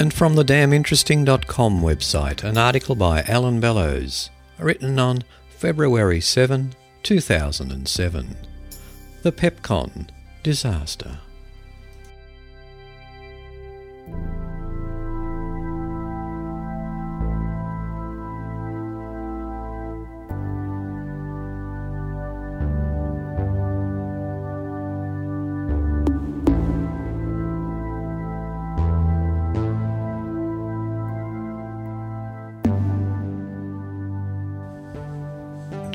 And 0.00 0.12
from 0.12 0.34
the 0.34 0.44
damninteresting.com 0.44 1.80
website, 1.80 2.42
an 2.42 2.58
article 2.58 2.96
by 2.96 3.22
Alan 3.22 3.60
Bellows, 3.60 4.28
written 4.58 4.98
on 4.98 5.22
February 5.56 6.20
7, 6.20 6.74
2007. 7.04 8.36
The 9.22 9.32
PEPCON 9.32 10.08
Disaster. 10.42 11.18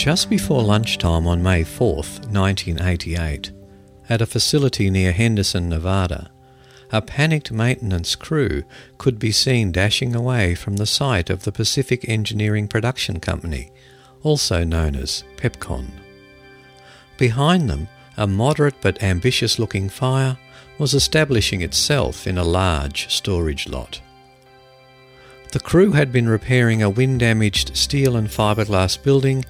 Just 0.10 0.28
before 0.28 0.64
lunchtime 0.64 1.28
on 1.28 1.44
May 1.44 1.62
4th, 1.62 2.26
1988, 2.34 3.52
at 4.10 4.24
a 4.24 4.26
facility 4.26 4.90
near 4.90 5.12
Henderson, 5.12 5.70
Nevada, 5.70 6.32
a 6.92 7.00
panicked 7.00 7.52
maintenance 7.52 8.16
crew 8.16 8.64
could 8.98 9.20
be 9.20 9.32
seen 9.32 9.72
dashing 9.72 10.16
away 10.16 10.56
from 10.56 10.78
the 10.78 10.88
site 10.88 11.30
of 11.30 11.44
the 11.44 11.52
Pacific 11.52 12.10
Engineering 12.10 12.68
Production 12.68 13.20
Company, 13.20 13.70
also 14.24 14.64
known 14.64 14.96
as 14.96 15.24
PEPCON. 15.38 15.86
Behind 17.20 17.70
them, 17.70 17.88
a 18.18 18.26
moderate 18.26 18.82
but 18.82 19.04
ambitious 19.04 19.60
looking 19.60 19.90
fire 19.90 20.40
was 20.80 20.96
establishing 20.96 21.62
itself 21.62 22.26
in 22.26 22.40
a 22.40 22.44
large 22.44 23.14
storage 23.14 23.70
lot. 23.70 24.02
The 25.52 25.60
crew 25.60 25.92
had 25.92 26.12
been 26.12 26.28
repairing 26.28 26.82
a 26.82 26.90
wind 26.90 27.20
damaged 27.20 27.78
steel 27.78 28.16
and 28.16 28.28
fiberglass 28.28 28.98
building 29.04 29.46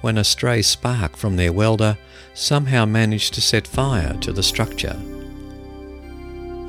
when 0.00 0.18
a 0.18 0.24
stray 0.24 0.62
spark 0.62 1.16
from 1.16 1.36
their 1.36 1.52
welder 1.52 1.96
somehow 2.34 2.84
managed 2.84 3.34
to 3.34 3.40
set 3.40 3.66
fire 3.66 4.14
to 4.20 4.32
the 4.32 4.42
structure. 4.42 4.96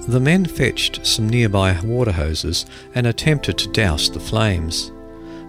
The 0.08 0.20
men 0.20 0.46
fetched 0.46 1.06
some 1.06 1.30
nearby 1.30 1.80
water 1.84 2.12
hoses 2.12 2.66
and 2.96 3.06
attempted 3.06 3.58
to 3.60 3.70
douse 3.70 4.10
the 4.10 4.20
flames, 4.20 4.92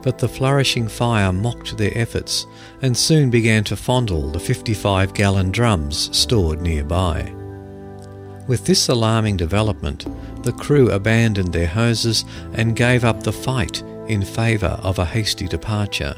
but 0.02 0.18
the 0.18 0.28
flourishing 0.28 0.88
fire 0.88 1.32
mocked 1.32 1.78
their 1.78 1.96
efforts 1.96 2.46
and 2.82 2.96
soon 2.96 3.30
began 3.30 3.64
to 3.64 3.76
fondle 3.76 4.30
the 4.30 4.40
55 4.40 5.14
gallon 5.14 5.50
drums 5.50 6.14
stored 6.16 6.60
nearby. 6.60 7.34
With 8.46 8.66
this 8.66 8.88
alarming 8.88 9.36
development, 9.36 10.06
the 10.42 10.52
crew 10.52 10.90
abandoned 10.90 11.52
their 11.52 11.66
hoses 11.66 12.24
and 12.54 12.76
gave 12.76 13.04
up 13.04 13.22
the 13.22 13.32
fight 13.32 13.82
in 14.08 14.22
favour 14.24 14.78
of 14.82 14.98
a 14.98 15.04
hasty 15.04 15.46
departure. 15.46 16.14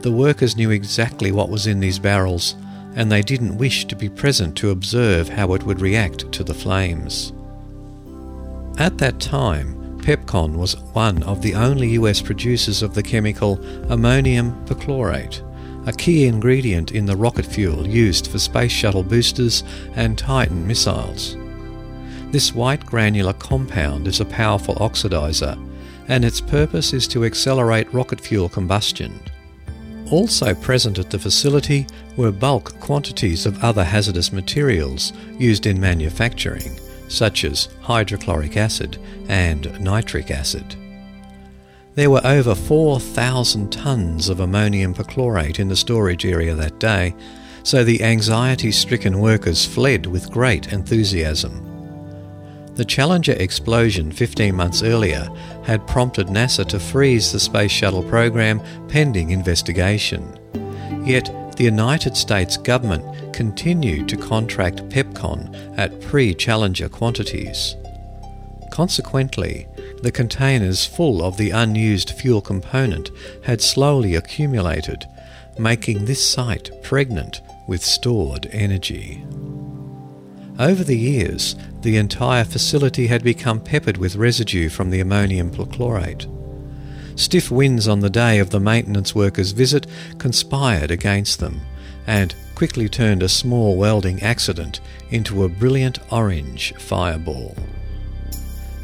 The 0.00 0.12
workers 0.12 0.56
knew 0.56 0.70
exactly 0.70 1.32
what 1.32 1.48
was 1.48 1.66
in 1.66 1.80
these 1.80 1.98
barrels, 1.98 2.54
and 2.94 3.10
they 3.10 3.22
didn't 3.22 3.58
wish 3.58 3.84
to 3.86 3.96
be 3.96 4.08
present 4.08 4.56
to 4.56 4.70
observe 4.70 5.28
how 5.28 5.54
it 5.54 5.64
would 5.64 5.80
react 5.80 6.30
to 6.32 6.44
the 6.44 6.54
flames. 6.54 7.32
At 8.78 8.98
that 8.98 9.18
time, 9.18 9.98
Pepcon 9.98 10.56
was 10.56 10.78
one 10.92 11.22
of 11.24 11.42
the 11.42 11.54
only 11.54 11.90
US 11.90 12.22
producers 12.22 12.82
of 12.82 12.94
the 12.94 13.02
chemical 13.02 13.58
ammonium 13.90 14.64
perchlorate, 14.66 15.42
a 15.88 15.92
key 15.92 16.26
ingredient 16.26 16.92
in 16.92 17.04
the 17.04 17.16
rocket 17.16 17.44
fuel 17.44 17.86
used 17.86 18.28
for 18.28 18.38
space 18.38 18.72
shuttle 18.72 19.02
boosters 19.02 19.64
and 19.94 20.16
Titan 20.16 20.66
missiles. 20.66 21.36
This 22.30 22.54
white 22.54 22.86
granular 22.86 23.32
compound 23.32 24.06
is 24.06 24.20
a 24.20 24.24
powerful 24.24 24.76
oxidizer, 24.76 25.56
and 26.06 26.24
its 26.24 26.40
purpose 26.40 26.92
is 26.92 27.08
to 27.08 27.24
accelerate 27.24 27.92
rocket 27.92 28.20
fuel 28.20 28.48
combustion. 28.48 29.18
Also 30.10 30.54
present 30.54 30.98
at 30.98 31.10
the 31.10 31.18
facility 31.18 31.86
were 32.16 32.32
bulk 32.32 32.78
quantities 32.80 33.44
of 33.44 33.62
other 33.62 33.84
hazardous 33.84 34.32
materials 34.32 35.12
used 35.38 35.66
in 35.66 35.78
manufacturing, 35.78 36.80
such 37.08 37.44
as 37.44 37.68
hydrochloric 37.82 38.56
acid 38.56 38.98
and 39.28 39.78
nitric 39.80 40.30
acid. 40.30 40.76
There 41.94 42.10
were 42.10 42.24
over 42.24 42.54
4,000 42.54 43.70
tonnes 43.70 44.30
of 44.30 44.40
ammonium 44.40 44.94
perchlorate 44.94 45.58
in 45.58 45.68
the 45.68 45.76
storage 45.76 46.24
area 46.24 46.54
that 46.54 46.78
day, 46.78 47.14
so 47.62 47.84
the 47.84 48.02
anxiety 48.02 48.72
stricken 48.72 49.18
workers 49.18 49.66
fled 49.66 50.06
with 50.06 50.30
great 50.30 50.72
enthusiasm. 50.72 51.67
The 52.78 52.84
Challenger 52.84 53.32
explosion 53.32 54.12
15 54.12 54.54
months 54.54 54.84
earlier 54.84 55.28
had 55.64 55.84
prompted 55.88 56.28
NASA 56.28 56.64
to 56.68 56.78
freeze 56.78 57.32
the 57.32 57.40
Space 57.40 57.72
Shuttle 57.72 58.04
program 58.04 58.62
pending 58.86 59.30
investigation. 59.30 60.38
Yet, 61.04 61.28
the 61.56 61.64
United 61.64 62.16
States 62.16 62.56
government 62.56 63.34
continued 63.34 64.08
to 64.10 64.16
contract 64.16 64.88
PEPCON 64.90 65.76
at 65.76 66.00
pre 66.02 66.32
Challenger 66.32 66.88
quantities. 66.88 67.74
Consequently, 68.70 69.66
the 70.04 70.12
containers 70.12 70.86
full 70.86 71.24
of 71.24 71.36
the 71.36 71.50
unused 71.50 72.10
fuel 72.10 72.40
component 72.40 73.10
had 73.42 73.60
slowly 73.60 74.14
accumulated, 74.14 75.04
making 75.58 76.04
this 76.04 76.24
site 76.24 76.70
pregnant 76.84 77.40
with 77.66 77.82
stored 77.82 78.48
energy. 78.52 79.24
Over 80.58 80.82
the 80.82 80.98
years, 80.98 81.54
the 81.82 81.96
entire 81.98 82.42
facility 82.42 83.06
had 83.06 83.22
become 83.22 83.60
peppered 83.60 83.96
with 83.96 84.16
residue 84.16 84.68
from 84.68 84.90
the 84.90 84.98
ammonium 84.98 85.52
perchlorate. 85.52 86.26
Stiff 87.14 87.50
winds 87.50 87.86
on 87.86 88.00
the 88.00 88.10
day 88.10 88.40
of 88.40 88.50
the 88.50 88.58
maintenance 88.58 89.14
workers' 89.14 89.52
visit 89.52 89.86
conspired 90.18 90.90
against 90.90 91.38
them 91.38 91.60
and 92.08 92.34
quickly 92.56 92.88
turned 92.88 93.22
a 93.22 93.28
small 93.28 93.76
welding 93.76 94.20
accident 94.20 94.80
into 95.10 95.44
a 95.44 95.48
brilliant 95.48 96.00
orange 96.10 96.74
fireball. 96.76 97.54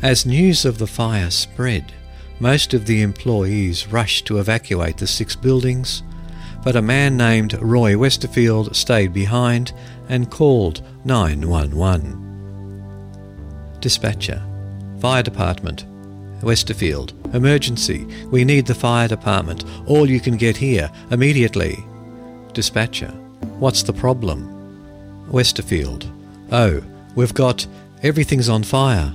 As 0.01 0.27
news 0.27 0.65
of 0.65 0.79
the 0.79 0.87
fire 0.87 1.31
spread, 1.31 1.93
most 2.39 2.73
of 2.75 2.87
the 2.87 3.03
employees 3.03 3.89
rushed 3.89 4.27
to 4.27 4.39
evacuate 4.39 4.99
the 4.99 5.07
six 5.09 5.35
buildings, 5.35 6.05
but 6.63 6.77
a 6.77 6.83
man 6.83 7.17
named 7.17 7.55
Roy 7.55 7.95
Westerfield 7.95 8.77
stayed 8.77 9.13
behind 9.13 9.73
and 10.09 10.31
called 10.31 10.83
911. 11.05 12.21
Dispatcher, 13.81 14.43
Fire 15.01 15.23
Department, 15.23 15.85
Westerfield, 16.40 17.12
emergency, 17.35 18.07
we 18.27 18.45
need 18.45 18.67
the 18.67 18.75
fire 18.75 19.09
department, 19.09 19.64
all 19.87 20.09
you 20.09 20.21
can 20.21 20.37
get 20.37 20.57
here, 20.57 20.90
immediately. 21.11 21.85
Dispatcher, 22.53 23.11
what's 23.59 23.83
the 23.83 23.93
problem? 23.93 24.51
Westerfield, 25.31 26.11
oh, 26.53 26.83
we've 27.14 27.35
got, 27.35 27.67
everything's 28.03 28.49
on 28.49 28.62
fire. 28.62 29.12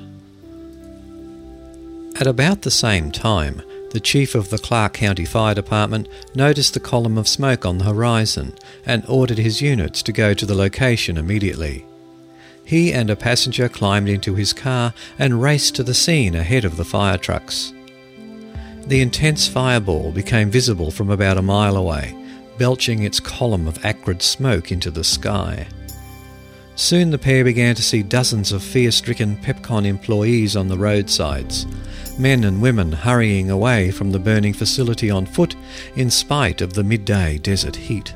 At 2.20 2.28
about 2.28 2.64
the 2.64 2.72
same 2.72 3.12
time, 3.12 3.62
the 3.92 4.00
chief 4.00 4.36
of 4.36 4.50
the 4.50 4.58
Clark 4.58 4.94
County 4.94 5.26
Fire 5.26 5.56
Department 5.56 6.08
noticed 6.36 6.74
the 6.74 6.80
column 6.80 7.18
of 7.18 7.28
smoke 7.28 7.66
on 7.66 7.78
the 7.78 7.86
horizon 7.86 8.54
and 8.86 9.04
ordered 9.08 9.38
his 9.38 9.62
units 9.62 10.04
to 10.04 10.12
go 10.12 10.34
to 10.34 10.46
the 10.46 10.56
location 10.56 11.18
immediately. 11.18 11.86
He 12.64 12.94
and 12.94 13.10
a 13.10 13.16
passenger 13.16 13.68
climbed 13.68 14.10
into 14.10 14.36
his 14.36 14.54
car 14.54 14.94
and 15.18 15.42
raced 15.42 15.76
to 15.76 15.84
the 15.84 15.96
scene 15.96 16.36
ahead 16.36 16.66
of 16.66 16.78
the 16.78 16.86
fire 16.86 17.18
trucks. 17.18 17.74
The 18.86 19.02
intense 19.02 19.48
fireball 19.48 20.12
became 20.12 20.52
visible 20.52 20.92
from 20.92 21.10
about 21.10 21.38
a 21.38 21.42
mile 21.42 21.78
away, 21.78 22.16
belching 22.58 23.04
its 23.04 23.20
column 23.20 23.68
of 23.68 23.84
acrid 23.84 24.22
smoke 24.22 24.72
into 24.72 24.92
the 24.92 25.04
sky. 25.04 25.68
Soon 26.80 27.10
the 27.10 27.18
pair 27.18 27.44
began 27.44 27.76
to 27.76 27.84
see 27.84 28.02
dozens 28.02 28.54
of 28.54 28.64
fear 28.64 28.90
stricken 28.90 29.36
PEPCON 29.36 29.86
employees 29.86 30.56
on 30.56 30.70
the 30.70 30.78
roadsides, 30.78 31.68
men 32.18 32.46
and 32.46 32.62
women 32.62 32.94
hurrying 32.94 33.52
away 33.52 33.92
from 33.92 34.12
the 34.12 34.18
burning 34.18 34.54
facility 34.54 35.12
on 35.12 35.26
foot 35.26 35.58
in 35.98 36.10
spite 36.10 36.62
of 36.62 36.72
the 36.72 36.84
midday 36.86 37.38
desert 37.38 37.76
heat. 37.76 38.16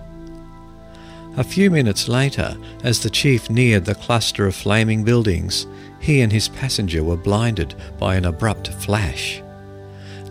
A 1.35 1.43
few 1.43 1.69
minutes 1.69 2.07
later, 2.07 2.55
as 2.85 3.03
the 3.03 3.09
chief 3.09 3.49
neared 3.49 3.83
the 3.83 3.95
cluster 3.95 4.47
of 4.47 4.55
flaming 4.55 5.03
buildings, 5.03 5.67
he 5.99 6.21
and 6.21 6.31
his 6.31 6.47
passenger 6.47 7.03
were 7.03 7.17
blinded 7.17 7.75
by 7.99 8.15
an 8.15 8.23
abrupt 8.23 8.69
flash. 8.69 9.43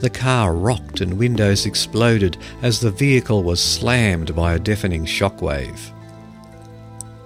The 0.00 0.08
car 0.08 0.54
rocked 0.54 1.02
and 1.02 1.18
windows 1.18 1.66
exploded 1.66 2.38
as 2.62 2.80
the 2.80 2.92
vehicle 2.92 3.42
was 3.42 3.62
slammed 3.62 4.34
by 4.34 4.54
a 4.54 4.58
deafening 4.58 5.04
shockwave. 5.04 5.92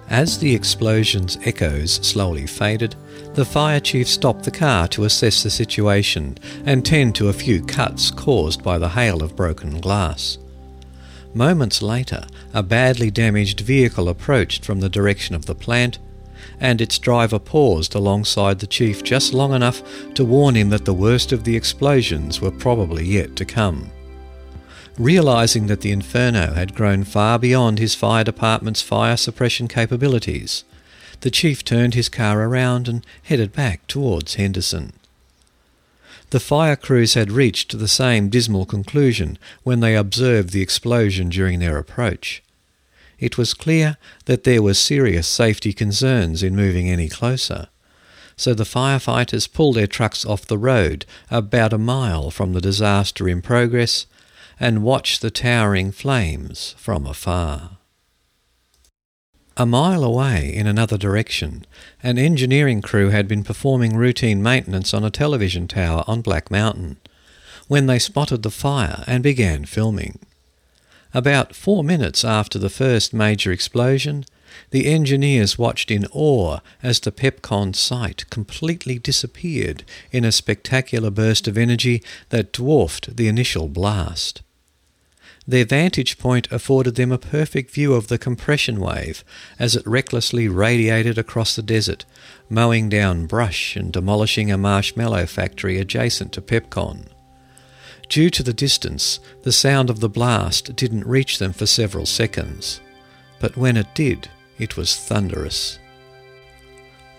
As 0.09 0.37
the 0.37 0.55
explosion's 0.55 1.37
echoes 1.43 1.93
slowly 1.95 2.47
faded, 2.47 2.95
the 3.33 3.43
fire 3.43 3.81
chief 3.81 4.07
stopped 4.07 4.43
the 4.43 4.51
car 4.51 4.87
to 4.89 5.03
assess 5.03 5.43
the 5.43 5.49
situation 5.49 6.37
and 6.65 6.85
tend 6.85 7.13
to 7.15 7.27
a 7.27 7.33
few 7.33 7.61
cuts 7.61 8.09
caused 8.09 8.63
by 8.63 8.77
the 8.77 8.89
hail 8.89 9.21
of 9.21 9.35
broken 9.35 9.81
glass. 9.81 10.37
Moments 11.33 11.81
later, 11.81 12.25
a 12.53 12.63
badly 12.63 13.11
damaged 13.11 13.59
vehicle 13.59 14.07
approached 14.07 14.63
from 14.63 14.79
the 14.79 14.89
direction 14.89 15.35
of 15.35 15.45
the 15.45 15.55
plant, 15.55 15.99
and 16.59 16.79
its 16.79 16.97
driver 16.97 17.37
paused 17.37 17.93
alongside 17.93 18.59
the 18.59 18.67
chief 18.67 19.03
just 19.03 19.33
long 19.33 19.53
enough 19.53 19.83
to 20.13 20.23
warn 20.23 20.55
him 20.55 20.69
that 20.69 20.85
the 20.85 20.93
worst 20.93 21.33
of 21.33 21.43
the 21.43 21.55
explosions 21.55 22.39
were 22.39 22.51
probably 22.51 23.05
yet 23.05 23.35
to 23.35 23.45
come. 23.45 23.91
Realizing 24.97 25.67
that 25.67 25.81
the 25.81 25.91
inferno 25.91 26.53
had 26.53 26.73
grown 26.73 27.03
far 27.03 27.37
beyond 27.37 27.77
his 27.77 27.93
fire 27.93 28.23
department's 28.23 28.81
fire 28.81 29.15
suppression 29.15 29.67
capabilities, 29.67 30.63
the 31.21 31.29
chief 31.29 31.63
turned 31.63 31.93
his 31.93 32.09
car 32.09 32.41
around 32.41 32.87
and 32.87 33.05
headed 33.21 33.53
back 33.53 33.85
towards 33.85 34.35
Henderson. 34.35 34.93
The 36.31 36.39
fire 36.39 36.75
crews 36.75 37.13
had 37.13 37.31
reached 37.31 37.77
the 37.77 37.87
same 37.87 38.29
dismal 38.29 38.65
conclusion 38.65 39.37
when 39.61 39.81
they 39.81 39.95
observed 39.95 40.49
the 40.49 40.63
explosion 40.63 41.29
during 41.29 41.59
their 41.59 41.77
approach. 41.77 42.41
It 43.19 43.37
was 43.37 43.53
clear 43.53 43.97
that 44.25 44.45
there 44.45 44.63
were 44.63 44.73
serious 44.73 45.27
safety 45.27 45.73
concerns 45.73 46.41
in 46.41 46.55
moving 46.55 46.89
any 46.89 47.07
closer, 47.07 47.67
so 48.35 48.55
the 48.55 48.63
firefighters 48.63 49.51
pulled 49.51 49.75
their 49.75 49.87
trucks 49.87 50.25
off 50.25 50.47
the 50.47 50.57
road 50.57 51.05
about 51.29 51.71
a 51.71 51.77
mile 51.77 52.31
from 52.31 52.53
the 52.53 52.61
disaster 52.61 53.29
in 53.29 53.43
progress 53.43 54.07
and 54.59 54.83
watch 54.83 55.19
the 55.19 55.31
towering 55.31 55.91
flames 55.91 56.75
from 56.77 57.05
afar. 57.05 57.77
A 59.59 59.65
mile 59.65 60.03
away, 60.03 60.53
in 60.53 60.67
another 60.67 60.97
direction, 60.97 61.65
an 62.03 62.19
engineering 62.19 62.81
crew 62.81 63.09
had 63.09 63.27
been 63.27 63.43
performing 63.43 63.97
routine 63.97 64.43
maintenance 64.43 64.93
on 64.93 65.03
a 65.03 65.09
television 65.09 65.67
tower 65.67 66.03
on 66.05 66.21
Black 66.21 66.51
Mountain 66.51 66.97
when 67.67 67.87
they 67.87 67.99
spotted 67.99 68.43
the 68.43 68.51
fire 68.51 69.03
and 69.07 69.23
began 69.23 69.65
filming. 69.65 70.19
About 71.13 71.55
four 71.55 71.83
minutes 71.83 72.23
after 72.23 72.59
the 72.59 72.69
first 72.69 73.13
major 73.13 73.51
explosion, 73.51 74.25
the 74.69 74.85
engineers 74.85 75.57
watched 75.57 75.89
in 75.89 76.05
awe 76.11 76.59
as 76.83 76.99
the 76.99 77.11
Pepcon 77.11 77.75
site 77.75 78.29
completely 78.29 78.99
disappeared 78.99 79.83
in 80.11 80.23
a 80.23 80.31
spectacular 80.31 81.09
burst 81.09 81.47
of 81.47 81.57
energy 81.57 82.03
that 82.29 82.53
dwarfed 82.53 83.17
the 83.17 83.27
initial 83.27 83.67
blast. 83.67 84.41
Their 85.49 85.63
vantage 85.63 86.17
point 86.17 86.51
afforded 86.51 86.95
them 86.95 87.13
a 87.13 87.17
perfect 87.17 87.71
view 87.71 87.93
of 87.93 88.07
the 88.07 88.17
compression 88.17 88.81
wave 88.81 89.23
as 89.57 89.77
it 89.77 89.87
recklessly 89.87 90.49
radiated 90.49 91.17
across 91.17 91.55
the 91.55 91.61
desert, 91.61 92.03
mowing 92.49 92.89
down 92.89 93.27
brush 93.27 93.77
and 93.77 93.93
demolishing 93.93 94.51
a 94.51 94.57
marshmallow 94.57 95.25
factory 95.25 95.79
adjacent 95.79 96.33
to 96.33 96.41
Pepcon. 96.41 97.07
Due 98.09 98.29
to 98.29 98.43
the 98.43 98.53
distance, 98.53 99.21
the 99.43 99.53
sound 99.53 99.89
of 99.89 100.01
the 100.01 100.09
blast 100.09 100.75
didn't 100.75 101.07
reach 101.07 101.39
them 101.39 101.53
for 101.53 101.65
several 101.65 102.05
seconds, 102.05 102.81
but 103.39 103.55
when 103.55 103.77
it 103.77 103.95
did, 103.95 104.29
it 104.59 104.75
was 104.75 104.97
thunderous. 104.97 105.79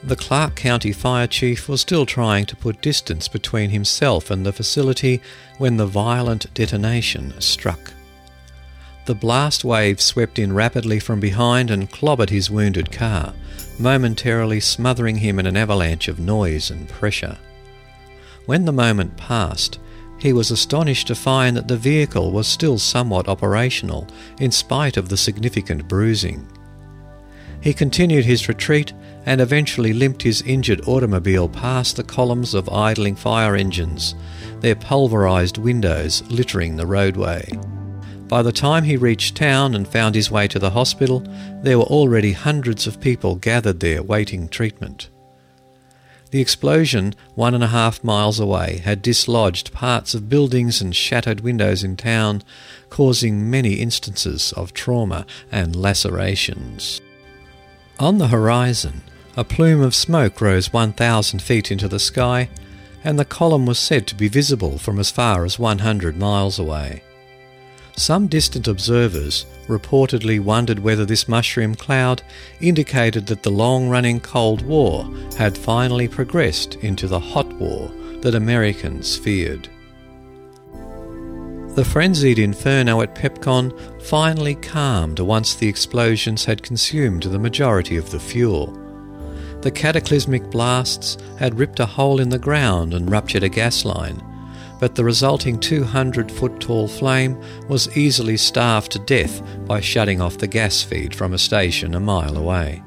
The 0.02 0.16
Clark 0.16 0.54
County 0.54 0.92
Fire 0.92 1.26
Chief 1.26 1.68
was 1.68 1.80
still 1.80 2.04
trying 2.06 2.44
to 2.46 2.56
put 2.56 2.82
distance 2.82 3.26
between 3.26 3.70
himself 3.70 4.30
and 4.30 4.44
the 4.44 4.52
facility 4.52 5.22
when 5.56 5.76
the 5.76 5.86
violent 5.86 6.52
detonation 6.54 7.32
struck. 7.40 7.92
The 9.08 9.14
blast 9.14 9.64
wave 9.64 10.02
swept 10.02 10.38
in 10.38 10.52
rapidly 10.52 11.00
from 11.00 11.18
behind 11.18 11.70
and 11.70 11.90
clobbered 11.90 12.28
his 12.28 12.50
wounded 12.50 12.92
car, 12.92 13.32
momentarily 13.78 14.60
smothering 14.60 15.16
him 15.16 15.38
in 15.38 15.46
an 15.46 15.56
avalanche 15.56 16.08
of 16.08 16.18
noise 16.18 16.70
and 16.70 16.86
pressure. 16.90 17.38
When 18.44 18.66
the 18.66 18.72
moment 18.72 19.16
passed, 19.16 19.78
he 20.18 20.34
was 20.34 20.50
astonished 20.50 21.06
to 21.06 21.14
find 21.14 21.56
that 21.56 21.68
the 21.68 21.76
vehicle 21.78 22.32
was 22.32 22.46
still 22.46 22.76
somewhat 22.76 23.28
operational, 23.28 24.06
in 24.40 24.50
spite 24.50 24.98
of 24.98 25.08
the 25.08 25.16
significant 25.16 25.88
bruising. 25.88 26.46
He 27.62 27.72
continued 27.72 28.26
his 28.26 28.46
retreat 28.46 28.92
and 29.24 29.40
eventually 29.40 29.94
limped 29.94 30.22
his 30.22 30.42
injured 30.42 30.86
automobile 30.86 31.48
past 31.48 31.96
the 31.96 32.04
columns 32.04 32.52
of 32.52 32.68
idling 32.68 33.16
fire 33.16 33.56
engines, 33.56 34.14
their 34.60 34.76
pulverized 34.76 35.56
windows 35.56 36.22
littering 36.28 36.76
the 36.76 36.86
roadway. 36.86 37.50
By 38.28 38.42
the 38.42 38.52
time 38.52 38.84
he 38.84 38.98
reached 38.98 39.36
town 39.36 39.74
and 39.74 39.88
found 39.88 40.14
his 40.14 40.30
way 40.30 40.48
to 40.48 40.58
the 40.58 40.70
hospital, 40.70 41.24
there 41.62 41.78
were 41.78 41.84
already 41.84 42.32
hundreds 42.32 42.86
of 42.86 43.00
people 43.00 43.36
gathered 43.36 43.80
there 43.80 44.02
waiting 44.02 44.48
treatment. 44.48 45.08
The 46.30 46.42
explosion, 46.42 47.14
one 47.36 47.54
and 47.54 47.64
a 47.64 47.68
half 47.68 48.04
miles 48.04 48.38
away, 48.38 48.82
had 48.84 49.00
dislodged 49.00 49.72
parts 49.72 50.14
of 50.14 50.28
buildings 50.28 50.82
and 50.82 50.94
shattered 50.94 51.40
windows 51.40 51.82
in 51.82 51.96
town, 51.96 52.42
causing 52.90 53.50
many 53.50 53.74
instances 53.76 54.52
of 54.52 54.74
trauma 54.74 55.24
and 55.50 55.74
lacerations. 55.74 57.00
On 57.98 58.18
the 58.18 58.28
horizon, 58.28 59.00
a 59.38 59.44
plume 59.44 59.80
of 59.80 59.94
smoke 59.94 60.42
rose 60.42 60.70
1,000 60.70 61.40
feet 61.40 61.72
into 61.72 61.88
the 61.88 61.98
sky, 61.98 62.50
and 63.02 63.18
the 63.18 63.24
column 63.24 63.64
was 63.64 63.78
said 63.78 64.06
to 64.08 64.14
be 64.14 64.28
visible 64.28 64.76
from 64.76 64.98
as 64.98 65.10
far 65.10 65.46
as 65.46 65.58
100 65.58 66.18
miles 66.18 66.58
away. 66.58 67.02
Some 67.98 68.28
distant 68.28 68.68
observers 68.68 69.44
reportedly 69.66 70.38
wondered 70.38 70.78
whether 70.78 71.04
this 71.04 71.26
mushroom 71.26 71.74
cloud 71.74 72.22
indicated 72.60 73.26
that 73.26 73.42
the 73.42 73.50
long 73.50 73.88
running 73.88 74.20
Cold 74.20 74.62
War 74.62 75.04
had 75.36 75.58
finally 75.58 76.06
progressed 76.06 76.76
into 76.76 77.08
the 77.08 77.18
hot 77.18 77.52
war 77.54 77.90
that 78.20 78.36
Americans 78.36 79.16
feared. 79.16 79.68
The 81.74 81.84
frenzied 81.84 82.38
inferno 82.38 83.00
at 83.00 83.16
Pepcon 83.16 83.72
finally 84.02 84.54
calmed 84.54 85.18
once 85.18 85.56
the 85.56 85.68
explosions 85.68 86.44
had 86.44 86.62
consumed 86.62 87.24
the 87.24 87.38
majority 87.40 87.96
of 87.96 88.12
the 88.12 88.20
fuel. 88.20 88.66
The 89.62 89.72
cataclysmic 89.72 90.50
blasts 90.52 91.18
had 91.36 91.58
ripped 91.58 91.80
a 91.80 91.86
hole 91.86 92.20
in 92.20 92.28
the 92.28 92.38
ground 92.38 92.94
and 92.94 93.10
ruptured 93.10 93.42
a 93.42 93.48
gas 93.48 93.84
line, 93.84 94.22
but 94.78 94.94
the 94.94 95.04
resulting 95.04 95.58
200 95.58 96.30
foot 96.30 96.60
tall 96.60 96.88
flame 96.88 97.40
was 97.68 97.96
easily 97.96 98.36
starved 98.36 98.92
to 98.92 98.98
death 99.00 99.42
by 99.66 99.80
shutting 99.80 100.20
off 100.20 100.38
the 100.38 100.46
gas 100.46 100.82
feed 100.82 101.14
from 101.14 101.32
a 101.32 101.38
station 101.38 101.94
a 101.94 102.00
mile 102.00 102.36
away. 102.36 102.82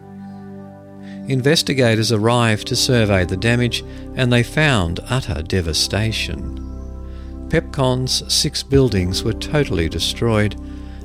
Investigators 1.27 2.11
arrived 2.11 2.67
to 2.67 2.75
survey 2.75 3.25
the 3.25 3.37
damage 3.37 3.83
and 4.15 4.31
they 4.31 4.43
found 4.43 4.99
utter 5.09 5.41
devastation. 5.43 6.57
Pepcon's 7.49 8.33
six 8.33 8.63
buildings 8.63 9.23
were 9.23 9.33
totally 9.33 9.89
destroyed, 9.89 10.55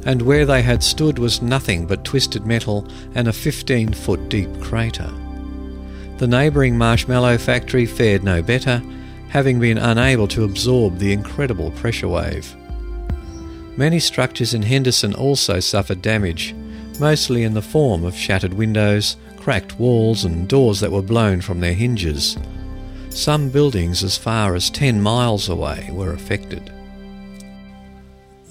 and 0.05 0.23
where 0.23 0.47
they 0.47 0.63
had 0.63 0.81
stood 0.81 1.19
was 1.19 1.43
nothing 1.43 1.87
but 1.87 2.05
twisted 2.05 2.47
metal 2.47 2.87
and 3.17 3.27
a 3.27 3.33
15 3.33 3.93
foot 3.93 4.29
deep 4.29 4.61
crater. 4.61 5.11
The 6.19 6.29
neighbouring 6.29 6.79
marshmallow 6.79 7.39
factory 7.39 7.85
fared 7.85 8.23
no 8.23 8.43
better, 8.43 8.81
having 9.29 9.59
been 9.59 9.79
unable 9.79 10.29
to 10.29 10.45
absorb 10.45 10.99
the 10.99 11.13
incredible 11.13 11.71
pressure 11.73 12.09
wave. 12.09 12.55
Many 13.77 13.99
structures 13.99 14.55
in 14.55 14.63
Henderson 14.63 15.15
also 15.15 15.61
suffered 15.61 16.01
damage, 16.01 16.55
mostly 16.99 17.43
in 17.43 17.55
the 17.55 17.63
form 17.63 18.05
of 18.05 18.17
shattered 18.17 18.55
windows, 18.55 19.17
cracked 19.37 19.79
walls, 19.79 20.25
and 20.25 20.49
doors 20.49 20.81
that 20.81 20.91
were 20.91 21.03
blown 21.03 21.41
from 21.41 21.61
their 21.61 21.75
hinges. 21.75 22.37
Some 23.11 23.51
buildings 23.51 24.03
as 24.03 24.17
far 24.17 24.55
as 24.55 24.71
10 24.71 25.01
miles 25.01 25.49
away 25.49 25.89
were 25.93 26.13
affected. 26.13 26.73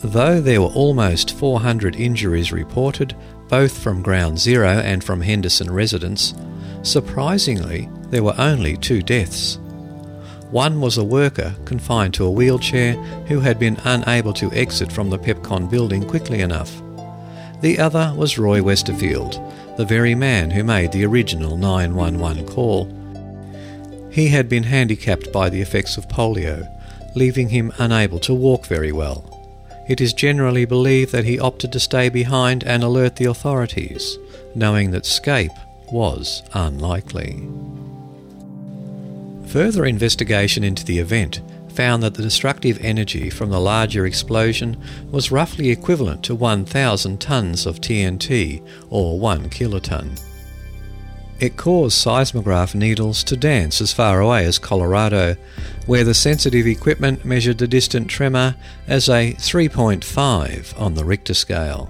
Though 0.03 0.39
there 0.39 0.61
were 0.61 0.67
almost 0.67 1.35
400 1.37 1.95
injuries 1.95 2.51
reported, 2.51 3.15
both 3.47 3.77
from 3.77 4.03
Ground 4.03 4.37
Zero 4.37 4.69
and 4.69 5.03
from 5.03 5.21
Henderson 5.21 5.71
residents, 5.71 6.33
surprisingly, 6.83 7.89
there 8.09 8.23
were 8.23 8.35
only 8.37 8.77
two 8.77 9.01
deaths. 9.01 9.59
One 10.51 10.79
was 10.79 10.97
a 10.97 11.03
worker 11.03 11.55
confined 11.65 12.13
to 12.15 12.25
a 12.25 12.31
wheelchair 12.31 12.93
who 13.27 13.39
had 13.39 13.59
been 13.59 13.77
unable 13.83 14.33
to 14.33 14.51
exit 14.53 14.91
from 14.91 15.09
the 15.09 15.19
Pepcon 15.19 15.69
building 15.69 16.07
quickly 16.07 16.41
enough. 16.41 16.81
The 17.61 17.79
other 17.79 18.13
was 18.15 18.37
Roy 18.37 18.61
Westerfield, 18.61 19.41
the 19.77 19.85
very 19.85 20.13
man 20.13 20.51
who 20.51 20.63
made 20.63 20.91
the 20.91 21.05
original 21.05 21.57
911 21.57 22.45
call. 22.45 22.85
He 24.11 24.27
had 24.27 24.47
been 24.47 24.63
handicapped 24.63 25.31
by 25.31 25.49
the 25.49 25.61
effects 25.61 25.97
of 25.97 26.07
polio, 26.07 26.67
leaving 27.15 27.49
him 27.49 27.73
unable 27.79 28.19
to 28.19 28.33
walk 28.33 28.65
very 28.65 28.91
well. 28.91 29.31
It 29.89 29.99
is 29.99 30.13
generally 30.13 30.65
believed 30.65 31.11
that 31.11 31.25
he 31.25 31.39
opted 31.39 31.71
to 31.71 31.79
stay 31.79 32.09
behind 32.09 32.63
and 32.63 32.83
alert 32.83 33.15
the 33.15 33.25
authorities, 33.25 34.17
knowing 34.53 34.91
that 34.91 35.05
escape 35.05 35.51
was 35.91 36.43
unlikely. 36.53 37.47
Further 39.55 39.85
investigation 39.85 40.65
into 40.65 40.83
the 40.83 40.99
event 40.99 41.41
found 41.69 42.03
that 42.03 42.13
the 42.13 42.21
destructive 42.21 42.77
energy 42.81 43.29
from 43.29 43.51
the 43.51 43.59
larger 43.61 44.05
explosion 44.05 44.75
was 45.11 45.31
roughly 45.31 45.69
equivalent 45.69 46.21
to 46.25 46.35
1,000 46.35 47.21
tons 47.21 47.65
of 47.65 47.79
TNT, 47.79 48.61
or 48.89 49.17
1 49.17 49.49
kiloton. 49.49 50.21
It 51.39 51.55
caused 51.55 51.97
seismograph 51.97 52.75
needles 52.75 53.23
to 53.23 53.37
dance 53.37 53.79
as 53.79 53.93
far 53.93 54.19
away 54.19 54.43
as 54.43 54.59
Colorado, 54.59 55.37
where 55.85 56.03
the 56.03 56.13
sensitive 56.13 56.67
equipment 56.67 57.23
measured 57.23 57.59
the 57.59 57.65
distant 57.65 58.09
tremor 58.09 58.57
as 58.89 59.07
a 59.07 59.35
3.5 59.35 60.77
on 60.77 60.95
the 60.95 61.05
Richter 61.05 61.33
scale. 61.33 61.89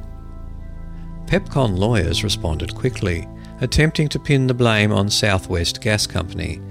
Pepcon 1.26 1.80
lawyers 1.80 2.24
responded 2.24 2.76
quickly, 2.76 3.28
attempting 3.62 4.08
to 4.10 4.20
pin 4.20 4.46
the 4.46 4.54
blame 4.54 4.92
on 4.92 5.10
Southwest 5.10 5.82
Gas 5.82 6.06
Company. 6.06 6.62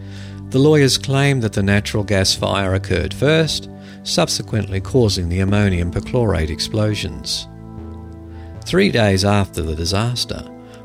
The 0.54 0.60
lawyers 0.60 0.98
claim 0.98 1.40
that 1.40 1.52
the 1.52 1.64
natural 1.64 2.04
gas 2.04 2.32
fire 2.32 2.74
occurred 2.74 3.12
first, 3.12 3.68
subsequently 4.04 4.80
causing 4.80 5.28
the 5.28 5.40
ammonium 5.40 5.90
perchlorate 5.90 6.48
explosions. 6.48 7.48
Three 8.64 8.92
days 8.92 9.24
after 9.24 9.62
the 9.62 9.74
disaster, 9.74 10.38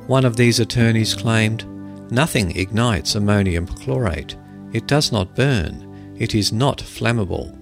one 0.07 0.25
of 0.25 0.35
these 0.35 0.59
attorneys 0.59 1.13
claimed, 1.13 1.65
Nothing 2.11 2.57
ignites 2.57 3.13
ammonium 3.13 3.67
perchlorate. 3.67 4.33
It 4.73 4.87
does 4.87 5.11
not 5.11 5.35
burn. 5.35 6.15
It 6.17 6.33
is 6.33 6.51
not 6.51 6.79
flammable. 6.79 7.55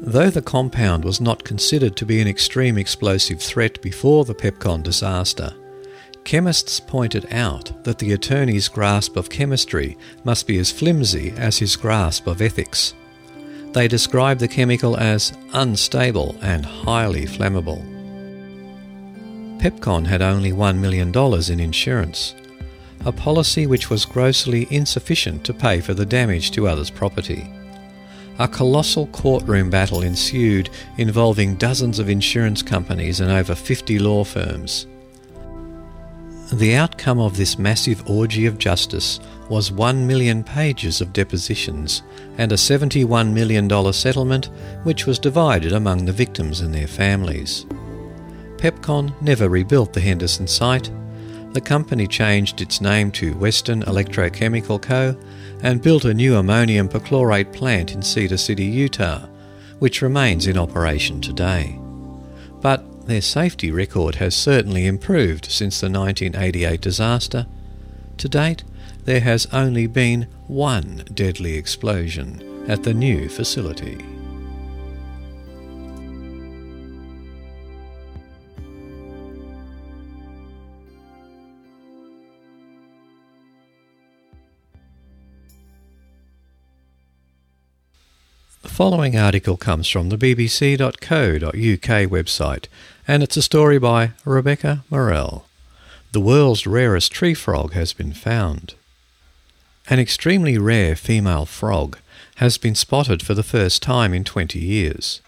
Though 0.00 0.30
the 0.30 0.40
compound 0.40 1.04
was 1.04 1.20
not 1.20 1.44
considered 1.44 1.96
to 1.96 2.06
be 2.06 2.22
an 2.22 2.28
extreme 2.28 2.78
explosive 2.78 3.42
threat 3.42 3.82
before 3.82 4.24
the 4.24 4.34
Pepcon 4.34 4.82
disaster, 4.82 5.52
chemists 6.24 6.80
pointed 6.80 7.32
out 7.32 7.84
that 7.84 7.98
the 7.98 8.12
attorney's 8.12 8.68
grasp 8.68 9.16
of 9.16 9.30
chemistry 9.30 9.96
must 10.24 10.46
be 10.46 10.58
as 10.58 10.72
flimsy 10.72 11.32
as 11.36 11.58
his 11.58 11.76
grasp 11.76 12.26
of 12.26 12.40
ethics. 12.40 12.94
They 13.72 13.88
described 13.88 14.40
the 14.40 14.48
chemical 14.48 14.96
as 14.96 15.32
unstable 15.52 16.36
and 16.40 16.64
highly 16.64 17.26
flammable. 17.26 17.82
Pepcon 19.58 20.06
had 20.06 20.22
only 20.22 20.52
$1 20.52 20.78
million 20.78 21.12
in 21.50 21.60
insurance, 21.60 22.34
a 23.04 23.12
policy 23.12 23.66
which 23.66 23.90
was 23.90 24.04
grossly 24.04 24.66
insufficient 24.70 25.44
to 25.44 25.54
pay 25.54 25.80
for 25.80 25.94
the 25.94 26.06
damage 26.06 26.50
to 26.52 26.68
others' 26.68 26.90
property. 26.90 27.50
A 28.38 28.48
colossal 28.48 29.06
courtroom 29.08 29.70
battle 29.70 30.02
ensued 30.02 30.70
involving 30.98 31.54
dozens 31.54 31.98
of 31.98 32.08
insurance 32.08 32.62
companies 32.62 33.20
and 33.20 33.30
over 33.30 33.54
50 33.54 33.98
law 33.98 34.24
firms. 34.24 34.86
The 36.54 36.76
outcome 36.76 37.18
of 37.18 37.36
this 37.36 37.58
massive 37.58 38.08
orgy 38.08 38.46
of 38.46 38.58
justice 38.58 39.18
was 39.48 39.72
1 39.72 40.06
million 40.06 40.44
pages 40.44 41.00
of 41.00 41.12
depositions 41.12 42.04
and 42.38 42.52
a 42.52 42.54
$71 42.54 43.32
million 43.32 43.92
settlement 43.92 44.50
which 44.84 45.04
was 45.04 45.18
divided 45.18 45.72
among 45.72 46.04
the 46.04 46.12
victims 46.12 46.60
and 46.60 46.72
their 46.72 46.86
families. 46.86 47.66
Pepcon 48.58 49.20
never 49.20 49.48
rebuilt 49.48 49.92
the 49.94 50.00
Henderson 50.00 50.46
site. 50.46 50.92
The 51.54 51.60
company 51.60 52.06
changed 52.06 52.60
its 52.60 52.80
name 52.80 53.10
to 53.12 53.34
Western 53.34 53.82
Electrochemical 53.82 54.80
Co. 54.80 55.18
and 55.60 55.82
built 55.82 56.04
a 56.04 56.14
new 56.14 56.36
ammonium 56.36 56.88
perchlorate 56.88 57.52
plant 57.52 57.94
in 57.94 58.00
Cedar 58.00 58.36
City, 58.36 58.64
Utah, 58.64 59.26
which 59.80 60.02
remains 60.02 60.46
in 60.46 60.56
operation 60.56 61.20
today. 61.20 61.76
But 62.60 62.84
their 63.06 63.20
safety 63.20 63.70
record 63.70 64.16
has 64.16 64.34
certainly 64.34 64.86
improved 64.86 65.46
since 65.46 65.80
the 65.80 65.90
1988 65.90 66.80
disaster. 66.80 67.46
To 68.18 68.28
date, 68.28 68.64
there 69.04 69.20
has 69.20 69.46
only 69.52 69.86
been 69.86 70.26
one 70.46 71.04
deadly 71.12 71.54
explosion 71.54 72.64
at 72.68 72.82
the 72.82 72.94
new 72.94 73.28
facility. 73.28 73.98
The 88.64 88.70
following 88.70 89.14
article 89.14 89.58
comes 89.58 89.88
from 89.88 90.08
the 90.08 90.16
bbc.co.uk 90.16 90.90
website, 92.10 92.66
and 93.06 93.22
it's 93.22 93.36
a 93.36 93.42
story 93.42 93.78
by 93.78 94.12
Rebecca 94.24 94.84
Morelle. 94.90 95.44
The 96.12 96.20
world's 96.20 96.66
rarest 96.66 97.12
tree 97.12 97.34
frog 97.34 97.74
has 97.74 97.92
been 97.92 98.14
found. 98.14 98.74
An 99.90 100.00
extremely 100.00 100.56
rare 100.56 100.96
female 100.96 101.44
frog 101.44 101.98
has 102.36 102.56
been 102.56 102.74
spotted 102.74 103.22
for 103.22 103.34
the 103.34 103.42
first 103.42 103.82
time 103.82 104.14
in 104.14 104.24
20 104.24 104.58
years. 104.58 105.20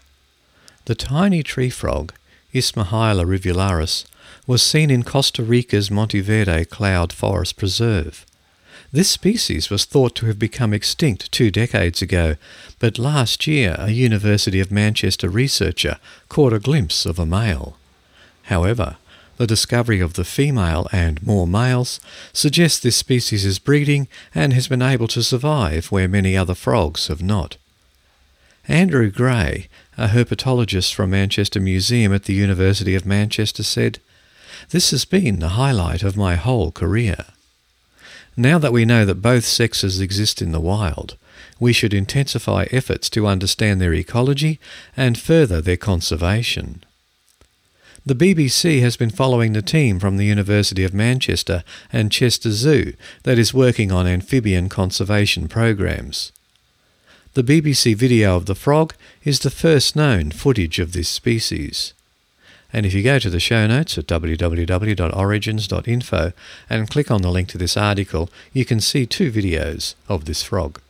The 0.85 0.95
tiny 0.95 1.43
tree 1.43 1.69
frog, 1.69 2.15
Isthmohyla 2.55 3.23
rivularis, 3.23 4.05
was 4.47 4.63
seen 4.63 4.89
in 4.89 5.03
Costa 5.03 5.43
Rica's 5.43 5.91
Monteverde 5.91 6.65
Cloud 6.65 7.13
Forest 7.13 7.55
Preserve. 7.55 8.25
This 8.97 9.11
species 9.11 9.69
was 9.69 9.85
thought 9.85 10.15
to 10.15 10.25
have 10.25 10.39
become 10.39 10.73
extinct 10.73 11.31
two 11.31 11.51
decades 11.51 12.01
ago, 12.01 12.35
but 12.79 12.97
last 12.97 13.45
year 13.45 13.75
a 13.77 13.91
University 13.91 14.59
of 14.59 14.71
Manchester 14.71 15.29
researcher 15.29 15.99
caught 16.29 16.51
a 16.51 16.57
glimpse 16.57 17.05
of 17.05 17.19
a 17.19 17.25
male. 17.27 17.77
However, 18.45 18.97
the 19.37 19.45
discovery 19.45 19.99
of 19.99 20.15
the 20.15 20.25
female 20.25 20.87
and 20.91 21.21
more 21.21 21.45
males 21.45 21.99
suggests 22.33 22.79
this 22.79 22.95
species 22.95 23.45
is 23.45 23.59
breeding 23.59 24.07
and 24.33 24.51
has 24.53 24.67
been 24.67 24.81
able 24.81 25.07
to 25.09 25.21
survive 25.21 25.91
where 25.91 26.07
many 26.07 26.35
other 26.35 26.55
frogs 26.55 27.05
have 27.05 27.21
not. 27.21 27.57
Andrew 28.67 29.11
Gray, 29.11 29.67
a 29.95 30.07
herpetologist 30.07 30.95
from 30.95 31.11
Manchester 31.11 31.59
Museum 31.59 32.15
at 32.15 32.23
the 32.23 32.33
University 32.33 32.95
of 32.95 33.05
Manchester, 33.05 33.61
said, 33.61 33.99
This 34.71 34.89
has 34.89 35.05
been 35.05 35.37
the 35.37 35.49
highlight 35.49 36.01
of 36.01 36.17
my 36.17 36.33
whole 36.33 36.71
career. 36.71 37.25
Now 38.39 38.59
that 38.59 38.71
we 38.71 38.85
know 38.85 39.03
that 39.03 39.15
both 39.15 39.45
sexes 39.45 39.99
exist 39.99 40.43
in 40.43 40.51
the 40.51 40.59
wild, 40.59 41.17
we 41.59 41.73
should 41.73 41.91
intensify 41.91 42.67
efforts 42.69 43.09
to 43.09 43.25
understand 43.25 43.81
their 43.81 43.95
ecology 43.95 44.59
and 44.95 45.17
further 45.17 45.59
their 45.59 45.75
conservation. 45.75 46.83
The 48.05 48.13
BBC 48.13 48.79
has 48.81 48.95
been 48.95 49.09
following 49.09 49.53
the 49.53 49.63
team 49.63 49.99
from 49.99 50.17
the 50.17 50.25
University 50.25 50.83
of 50.83 50.93
Manchester 50.93 51.63
and 51.91 52.11
Chester 52.11 52.51
Zoo 52.51 52.93
that 53.23 53.39
is 53.39 53.55
working 53.55 53.91
on 53.91 54.05
amphibian 54.05 54.69
conservation 54.69 55.47
programs. 55.47 56.31
The 57.33 57.43
BBC 57.43 57.95
video 57.95 58.35
of 58.35 58.45
the 58.45 58.55
frog 58.55 58.93
is 59.23 59.39
the 59.39 59.49
first 59.49 59.95
known 59.95 60.29
footage 60.29 60.77
of 60.77 60.93
this 60.93 61.09
species. 61.09 61.93
And 62.73 62.85
if 62.85 62.93
you 62.93 63.01
go 63.01 63.17
to 63.19 63.29
the 63.29 63.39
show 63.39 63.65
notes 63.65 63.97
at 63.97 64.07
www.origins.info 64.07 66.33
and 66.69 66.89
click 66.89 67.09
on 67.09 67.21
the 67.21 67.31
link 67.31 67.47
to 67.49 67.57
this 67.57 67.77
article, 67.77 68.29
you 68.51 68.65
can 68.65 68.81
see 68.81 69.05
two 69.05 69.31
videos 69.31 69.95
of 70.09 70.25
this 70.25 70.43
frog. 70.43 70.81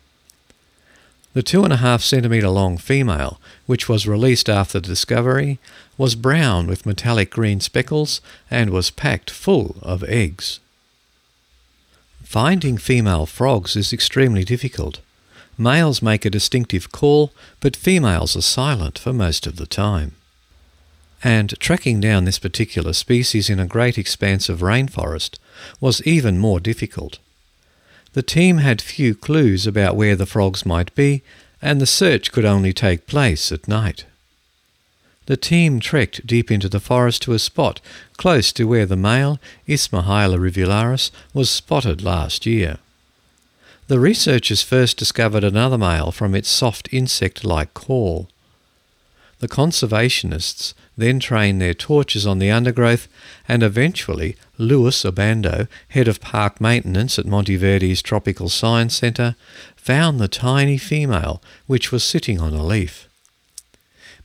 The 1.34 1.44
two 1.44 1.63
and 1.63 1.72
a 1.72 1.78
half 1.78 2.02
centimetre 2.02 2.50
long 2.50 2.80
female, 2.80 3.40
which 3.68 3.88
was 3.88 4.08
released 4.08 4.50
after 4.50 4.80
the 4.80 4.88
discovery, 4.88 5.60
was 5.96 6.16
brown 6.16 6.66
with 6.66 6.86
metallic 6.86 7.30
green 7.30 7.60
speckles 7.60 8.22
and 8.50 8.72
was 8.72 8.90
packed 8.90 9.30
full 9.30 9.76
of 9.84 10.04
eggs. 10.06 10.60
Finding 12.24 12.78
female 12.78 13.28
frogs 13.28 13.76
is 13.76 13.94
extremely 13.94 14.44
difficult. 14.44 15.00
Males 15.58 16.02
make 16.02 16.26
a 16.26 16.32
distinctive 16.32 16.92
call, 16.92 17.32
but 17.60 17.76
females 17.76 18.36
are 18.36 18.42
silent 18.42 18.98
for 18.98 19.13
most 19.13 19.46
of 19.46 19.58
the 19.58 19.68
time. 19.68 20.13
And 21.28 21.60
tracking 21.60 22.00
down 22.00 22.24
this 22.24 22.40
particular 22.40 22.94
species 22.94 23.50
in 23.50 23.60
a 23.60 23.68
great 23.68 23.98
expanse 23.98 24.48
of 24.48 24.62
rainforest 24.62 25.38
was 25.82 26.02
even 26.04 26.40
more 26.40 26.62
difficult. 26.62 27.20
The 28.13 28.22
team 28.22 28.60
had 28.60 28.82
few 28.82 29.13
clues 29.13 29.68
about 29.68 29.98
where 29.98 30.16
the 30.16 30.26
frogs 30.26 30.66
might 30.66 30.96
be, 30.96 31.24
and 31.62 31.82
the 31.82 31.86
search 31.86 32.32
could 32.32 32.46
only 32.46 32.72
take 32.72 33.08
place 33.08 33.52
at 33.52 33.68
night. 33.68 34.06
The 35.26 35.36
team 35.36 35.82
trekked 35.82 36.26
deep 36.26 36.50
into 36.50 36.70
the 36.70 36.80
forest 36.80 37.24
to 37.24 37.34
a 37.34 37.40
spot 37.40 37.82
close 38.16 38.54
to 38.54 38.63
where 38.63 38.86
the 38.86 38.96
male, 38.96 39.38
Isthmohyla 39.68 40.38
rivularis, 40.40 41.12
was 41.34 41.50
spotted 41.50 42.02
last 42.02 42.46
year. 42.46 42.78
The 43.90 44.00
researchers 44.00 44.62
first 44.62 44.96
discovered 44.96 45.44
another 45.44 45.78
male 45.78 46.13
from 46.13 46.34
its 46.34 46.48
soft 46.48 46.88
insect 46.94 47.44
like 47.44 47.74
call. 47.74 48.30
The 49.39 49.47
conservationists 49.47 50.73
then 50.97 51.19
trained 51.19 51.62
their 51.62 51.76
torches 51.76 52.26
on 52.26 52.39
the 52.39 52.50
undergrowth, 52.50 53.08
and 53.47 53.62
eventually 53.62 54.36
Luis 54.58 55.04
Obando, 55.04 55.67
head 55.89 56.08
of 56.08 56.19
park 56.19 56.60
maintenance 56.60 57.19
at 57.19 57.28
Monteverde's 57.28 58.02
Tropical 58.02 58.50
Science 58.50 58.97
Centre, 58.97 59.36
found 59.76 60.19
the 60.19 60.28
tiny 60.28 60.78
female 60.78 61.41
which 61.67 61.91
was 61.91 62.04
sitting 62.04 62.39
on 62.39 62.54
a 62.54 62.65
leaf. 62.65 63.08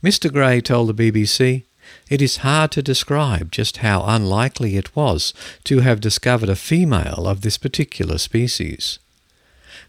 Mr. 0.03 0.33
Gray 0.33 0.59
told 0.61 0.89
the 0.89 1.11
BBC, 1.11 1.63
It 2.09 2.21
is 2.21 2.37
hard 2.37 2.71
to 2.71 2.81
describe 2.81 3.51
just 3.51 3.77
how 3.77 4.03
unlikely 4.05 4.77
it 4.77 4.95
was 4.95 5.33
to 5.65 5.81
have 5.81 6.01
discovered 6.01 6.49
a 6.49 6.55
female 6.55 7.27
of 7.27 7.41
this 7.41 7.59
particular 7.59 8.17
species. 8.17 8.97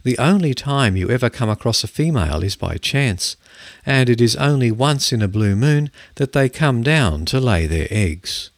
The 0.04 0.18
only 0.18 0.52
time 0.52 0.96
you 0.96 1.08
ever 1.08 1.30
come 1.30 1.48
across 1.48 1.82
a 1.82 1.88
female 1.88 2.44
is 2.44 2.56
by 2.56 2.76
chance, 2.76 3.36
and 3.86 4.08
it 4.08 4.20
is 4.20 4.36
only 4.36 4.70
once 4.70 5.12
in 5.12 5.22
a 5.22 5.28
blue 5.28 5.56
moon 5.56 5.90
that 6.16 6.32
they 6.32 6.48
come 6.48 6.82
down 6.82 7.24
to 7.26 7.40
lay 7.40 7.66
their 7.66 7.88
eggs. 7.90 8.50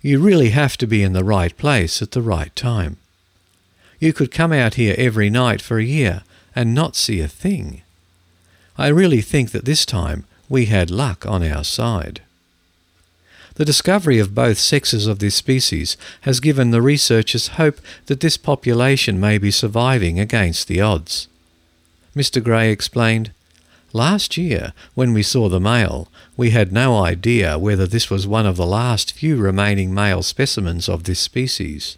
You 0.00 0.20
really 0.20 0.50
have 0.50 0.76
to 0.78 0.86
be 0.86 1.02
in 1.02 1.14
the 1.14 1.24
right 1.24 1.56
place 1.56 2.02
at 2.02 2.10
the 2.10 2.22
right 2.22 2.54
time. 2.54 2.98
You 3.98 4.12
could 4.12 4.30
come 4.30 4.52
out 4.52 4.74
here 4.74 4.94
every 4.98 5.30
night 5.30 5.62
for 5.62 5.78
a 5.78 5.84
year 5.84 6.22
and 6.54 6.74
not 6.74 6.96
see 6.96 7.20
a 7.20 7.28
thing. 7.28 7.82
I 8.76 8.88
really 8.88 9.20
think 9.20 9.52
that 9.52 9.64
this 9.64 9.86
time 9.86 10.24
we 10.48 10.66
had 10.66 10.90
luck 10.90 11.24
on 11.26 11.42
our 11.42 11.64
side. 11.64 12.20
The 13.54 13.64
discovery 13.64 14.18
of 14.18 14.34
both 14.34 14.58
sexes 14.58 15.06
of 15.06 15.20
this 15.20 15.36
species 15.36 15.96
has 16.22 16.40
given 16.40 16.70
the 16.70 16.82
researchers 16.82 17.48
hope 17.56 17.80
that 18.06 18.20
this 18.20 18.36
population 18.36 19.20
may 19.20 19.38
be 19.38 19.52
surviving 19.52 20.18
against 20.18 20.66
the 20.66 20.80
odds. 20.80 21.28
Mr. 22.16 22.42
Gray 22.42 22.70
explained, 22.70 23.30
Last 23.94 24.36
year, 24.36 24.72
when 24.94 25.14
we 25.14 25.22
saw 25.22 25.48
the 25.48 25.60
male, 25.60 26.08
we 26.36 26.50
had 26.50 26.72
no 26.72 26.96
idea 26.96 27.60
whether 27.60 27.86
this 27.86 28.10
was 28.10 28.26
one 28.26 28.44
of 28.44 28.56
the 28.56 28.66
last 28.66 29.12
few 29.12 29.36
remaining 29.36 29.94
male 29.94 30.24
specimens 30.24 30.88
of 30.88 31.04
this 31.04 31.20
species. 31.20 31.96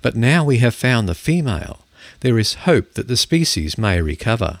But 0.00 0.14
now 0.14 0.44
we 0.44 0.58
have 0.58 0.76
found 0.76 1.08
the 1.08 1.16
female, 1.16 1.84
there 2.20 2.38
is 2.38 2.62
hope 2.68 2.94
that 2.94 3.08
the 3.08 3.16
species 3.16 3.76
may 3.76 4.00
recover. 4.00 4.60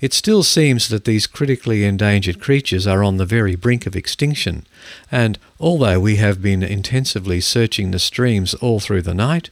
It 0.00 0.12
still 0.12 0.42
seems 0.42 0.88
that 0.88 1.04
these 1.04 1.28
critically 1.28 1.84
endangered 1.84 2.40
creatures 2.40 2.84
are 2.88 3.04
on 3.04 3.18
the 3.18 3.24
very 3.24 3.54
brink 3.54 3.86
of 3.86 3.94
extinction, 3.94 4.66
and 5.08 5.38
although 5.60 6.00
we 6.00 6.16
have 6.16 6.42
been 6.42 6.64
intensively 6.64 7.40
searching 7.40 7.92
the 7.92 8.00
streams 8.00 8.54
all 8.54 8.80
through 8.80 9.02
the 9.02 9.14
night, 9.14 9.50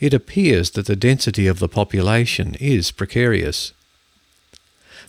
it 0.00 0.12
appears 0.12 0.70
that 0.70 0.86
the 0.86 0.96
density 0.96 1.46
of 1.46 1.60
the 1.60 1.68
population 1.68 2.56
is 2.58 2.90
precarious. 2.90 3.72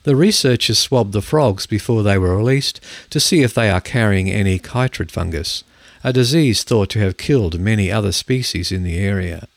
The 0.04 0.16
researchers 0.16 0.80
swabbed 0.80 1.14
the 1.14 1.22
frogs 1.22 1.66
before 1.66 2.04
they 2.04 2.18
were 2.18 2.38
released 2.38 2.80
to 3.10 3.20
see 3.20 3.42
if 3.42 3.54
they 3.54 3.70
are 3.70 3.82
carrying 3.82 4.30
any 4.30 4.60
chytrid 4.60 5.12
fungus, 5.12 5.64
a 6.04 6.14
disease 6.14 6.64
thought 6.64 6.90
to 6.92 7.00
have 7.00 7.18
killed 7.18 7.60
many 7.60 7.92
other 7.92 8.12
species 8.12 8.72
in 8.72 8.84
the 8.84 8.98
area. 8.98 9.48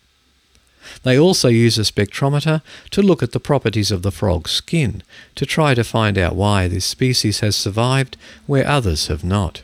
They 1.05 1.18
also 1.18 1.49
use 1.49 1.79
a 1.79 1.83
spectrometer 1.83 2.62
to 2.90 3.03
look 3.03 3.23
at 3.23 3.33
the 3.33 3.40
properties 3.40 3.90
of 3.90 4.03
the 4.03 4.11
frog's 4.11 4.51
skin 4.51 5.03
to 5.37 5.47
try 5.47 5.75
to 5.75 5.85
find 5.85 6.18
out 6.18 6.37
why 6.37 6.68
this 6.68 6.85
species 6.85 7.40
has 7.40 7.57
survived 7.57 8.16
where 8.47 8.66
others 8.66 9.07
have 9.07 9.25
not. 9.25 9.62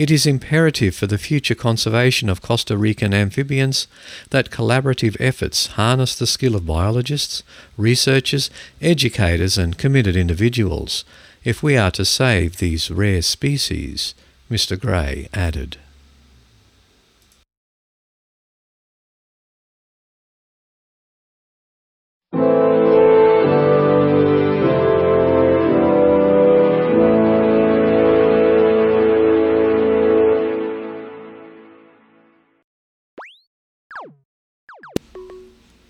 It 0.00 0.10
is 0.10 0.24
imperative 0.24 0.94
for 0.94 1.06
the 1.06 1.18
future 1.18 1.54
conservation 1.54 2.30
of 2.30 2.40
Costa 2.40 2.74
Rican 2.78 3.12
amphibians 3.12 3.86
that 4.30 4.48
collaborative 4.48 5.14
efforts 5.20 5.66
harness 5.76 6.14
the 6.14 6.26
skill 6.26 6.56
of 6.56 6.64
biologists, 6.64 7.42
researchers, 7.76 8.48
educators, 8.80 9.58
and 9.58 9.76
committed 9.76 10.16
individuals 10.16 11.04
if 11.44 11.62
we 11.62 11.76
are 11.76 11.90
to 11.90 12.06
save 12.06 12.56
these 12.56 12.90
rare 12.90 13.20
species, 13.20 14.14
Mr. 14.50 14.80
Gray 14.80 15.28
added. 15.34 15.76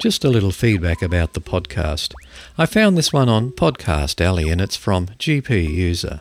Just 0.01 0.25
a 0.25 0.31
little 0.31 0.51
feedback 0.51 1.03
about 1.03 1.35
the 1.35 1.43
podcast. 1.43 2.15
I 2.57 2.65
found 2.65 2.97
this 2.97 3.13
one 3.13 3.29
on 3.29 3.51
Podcast 3.51 4.25
Alley 4.25 4.49
and 4.49 4.59
it's 4.59 4.75
from 4.75 5.09
GP 5.19 5.69
User. 5.69 6.21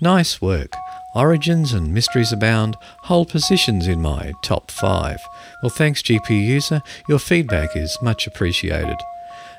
Nice 0.00 0.40
work. 0.40 0.72
Origins 1.14 1.74
and 1.74 1.92
Mysteries 1.92 2.32
Abound 2.32 2.74
hold 3.02 3.28
positions 3.28 3.86
in 3.86 4.00
my 4.00 4.32
top 4.42 4.70
five. 4.70 5.18
Well, 5.62 5.68
thanks, 5.68 6.00
GP 6.00 6.30
User. 6.30 6.82
Your 7.06 7.18
feedback 7.18 7.76
is 7.76 7.98
much 8.00 8.26
appreciated. 8.26 8.96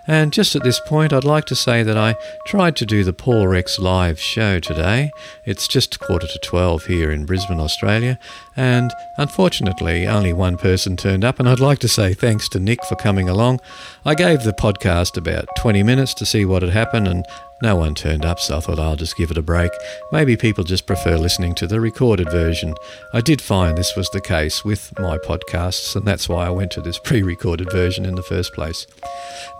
And 0.06 0.34
just 0.34 0.56
at 0.56 0.64
this 0.64 0.82
point, 0.82 1.14
I'd 1.14 1.24
like 1.24 1.46
to 1.46 1.56
say 1.56 1.82
that 1.82 1.98
I 1.98 2.16
tried 2.46 2.76
to 2.78 2.86
do 2.86 3.04
the 3.04 3.14
Paul 3.14 3.48
Rex 3.48 3.80
live 3.80 4.20
show 4.20 4.60
today. 4.60 5.12
It's 5.46 5.68
just 5.68 6.00
quarter 6.00 6.28
to 6.28 6.40
12 6.40 6.86
here 6.86 7.10
in 7.10 7.26
Brisbane, 7.26 7.60
Australia, 7.60 8.20
and 8.58 8.92
unfortunately, 9.18 10.06
only 10.06 10.34
one 10.34 10.58
person 10.58 10.98
turned 10.98 11.24
up. 11.24 11.40
And 11.40 11.48
I'd 11.48 11.62
like 11.62 11.80
to 11.80 11.88
say 11.88 12.14
thanks 12.14 12.50
to 12.50 12.60
Nick 12.60 12.84
for 12.86 12.96
coming 12.96 13.30
along. 13.30 13.62
I 14.04 14.14
gave 14.14 14.44
the 14.44 14.54
podcast 14.54 15.16
about 15.16 15.48
20 15.60 15.84
minutes 15.84 16.14
to 16.16 16.26
see 16.26 16.44
what 16.44 16.64
had 16.64 16.72
happened, 16.72 17.08
and 17.08 17.26
no 17.64 17.78
one 17.78 17.96
turned 17.96 18.26
up, 18.26 18.42
so 18.42 18.58
I 18.58 18.60
thought 18.60 18.78
I'll 18.78 18.98
just 18.98 19.16
give 19.16 19.32
it 19.32 19.38
a 19.38 19.42
break. 19.42 19.72
Maybe 20.12 20.36
people 20.36 20.66
just 20.66 20.86
prefer 20.86 21.18
listening 21.18 21.56
to 21.56 21.66
the 21.66 21.80
recorded 21.80 22.30
version. 22.30 22.76
I 23.14 23.22
did 23.22 23.42
find 23.42 23.78
this 23.78 23.96
was 23.96 24.10
the 24.10 24.20
case 24.20 24.66
with 24.66 24.92
my 25.00 25.18
podcasts, 25.18 25.96
and 25.96 26.06
that's 26.06 26.28
why 26.28 26.46
I 26.46 26.50
went 26.50 26.72
to 26.72 26.82
this 26.82 27.00
pre 27.04 27.24
recorded 27.24 27.72
version 27.72 28.06
in 28.06 28.16
the 28.16 28.22
first 28.22 28.54
place. 28.54 28.86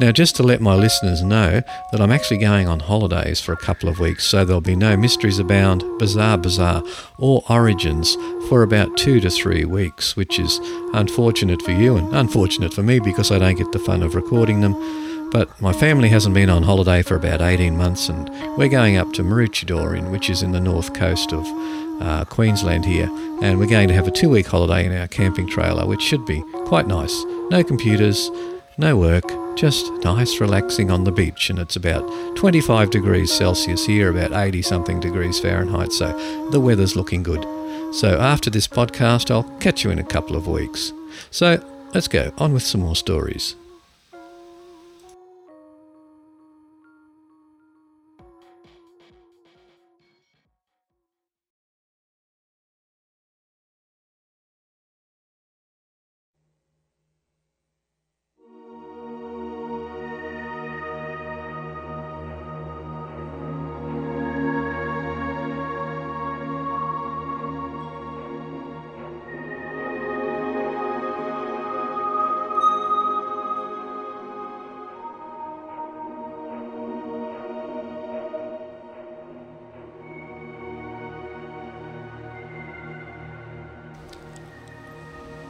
Now, 0.02 0.12
just 0.12 0.36
to 0.36 0.44
let 0.44 0.60
my 0.60 0.76
listeners 0.76 1.24
know 1.24 1.62
that 1.94 2.02
I'm 2.02 2.12
actually 2.12 2.40
going 2.40 2.68
on 2.68 2.82
holidays 2.82 3.40
for 3.40 3.54
a 3.54 3.58
couple 3.58 3.88
of 3.88 4.02
weeks, 4.02 4.26
so 4.26 4.44
there'll 4.44 4.60
be 4.60 4.76
no 4.76 4.98
Mysteries 4.98 5.40
Abound, 5.40 5.84
Bizarre 5.98 6.38
Bizarre, 6.38 6.84
or 7.18 7.42
Origins 7.48 8.18
for 8.50 8.64
about 8.64 8.98
two 8.98 9.22
to 9.22 9.30
three 9.30 9.64
weeks, 9.64 10.18
which 10.18 10.40
is 10.40 10.60
unfortunate 10.94 11.62
for 11.62 11.72
you 11.72 11.96
and 11.96 12.14
unfortunate 12.14 12.74
for 12.74 12.84
me 12.84 13.00
because 13.00 13.32
I 13.32 13.40
don't 13.40 13.56
get 13.56 13.72
the 13.72 13.80
fun 13.80 14.04
of 14.04 14.14
recording 14.14 14.60
them. 14.60 14.74
But 15.34 15.60
my 15.60 15.74
family 15.74 16.10
hasn't 16.10 16.36
been 16.36 16.52
on 16.52 16.62
holiday 16.62 17.02
for 17.02 17.16
about 17.16 17.42
18 17.42 17.76
months, 17.76 18.08
and 18.08 18.30
we're 18.56 18.70
going 18.70 18.98
up 18.98 19.12
to 19.14 19.24
Maroochydore, 19.24 20.12
which 20.12 20.30
is 20.30 20.44
in 20.44 20.52
the 20.52 20.60
north 20.60 20.94
coast 20.94 21.34
of 21.34 21.44
uh, 22.00 22.24
Queensland 22.26 22.86
here, 22.86 23.10
and 23.42 23.58
we're 23.58 23.66
going 23.66 23.88
to 23.88 23.96
have 23.96 24.08
a 24.08 24.12
two 24.12 24.30
week 24.30 24.46
holiday 24.46 24.86
in 24.86 24.96
our 24.96 25.08
camping 25.08 25.48
trailer, 25.50 25.88
which 25.88 26.04
should 26.04 26.24
be 26.28 26.44
quite 26.66 26.86
nice. 26.86 27.24
No 27.50 27.64
computers, 27.64 28.30
no 28.78 28.96
work, 28.96 29.24
just 29.56 29.92
nice 30.04 30.40
relaxing 30.40 30.92
on 30.92 31.04
the 31.04 31.12
beach, 31.12 31.50
and 31.50 31.58
it's 31.58 31.76
about 31.76 32.08
25 32.36 32.92
degrees 32.92 33.34
Celsius 33.34 33.88
here, 33.88 34.12
about 34.12 34.34
80 34.34 34.62
something 34.62 35.00
degrees 35.00 35.40
Fahrenheit, 35.40 35.92
so 35.94 36.12
the 36.52 36.60
weather's 36.60 36.96
looking 36.96 37.24
good. 37.24 37.44
So 37.96 38.20
after 38.20 38.52
this 38.52 38.68
podcast, 38.68 39.32
I'll 39.32 39.50
catch 39.60 39.84
you 39.84 39.90
in 39.90 39.98
a 39.98 40.04
couple 40.04 40.36
of 40.36 40.48
weeks. 40.48 40.94
So 41.32 41.60
let's 41.96 42.08
go 42.08 42.32
on 42.38 42.54
with 42.54 42.64
some 42.64 42.82
more 42.82 42.96
stories. 42.96 43.56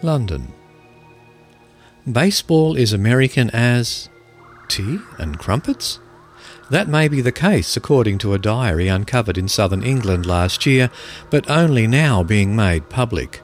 London. 0.00 0.54
Baseball 2.10 2.74
is 2.74 2.94
American 2.94 3.50
as 3.50 4.08
tea 4.68 5.00
and 5.18 5.38
crumpets? 5.38 6.00
That 6.70 6.88
may 6.88 7.06
be 7.06 7.20
the 7.20 7.32
case 7.32 7.76
according 7.76 8.16
to 8.18 8.32
a 8.32 8.38
diary 8.38 8.88
uncovered 8.88 9.36
in 9.36 9.48
southern 9.48 9.82
England 9.82 10.24
last 10.24 10.64
year, 10.64 10.90
but 11.28 11.50
only 11.50 11.86
now 11.86 12.22
being 12.22 12.56
made 12.56 12.88
public. 12.88 13.42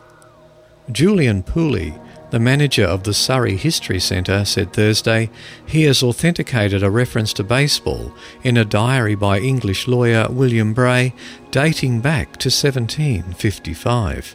Julian 0.91 1.43
Pooley, 1.43 2.01
the 2.33 2.41
manager 2.41 2.85
of 2.85 3.03
the 3.03 3.13
Surrey 3.13 3.59
History 3.59 4.01
Centre 4.01 4.47
said 4.47 4.73
Thursday 4.73 5.29
he 5.67 5.83
has 5.83 6.03
authenticated 6.03 6.83
a 6.83 6.91
reference 6.91 7.35
to 7.35 7.45
baseball 7.45 8.15
in 8.43 8.57
a 8.57 8.65
diary 8.65 9.15
by 9.15 9.39
English 9.39 9.87
lawyer 9.87 10.27
William 10.31 10.73
Bray 10.73 11.13
dating 11.51 12.01
back 12.01 12.39
to 12.39 12.49
1755, 12.49 14.35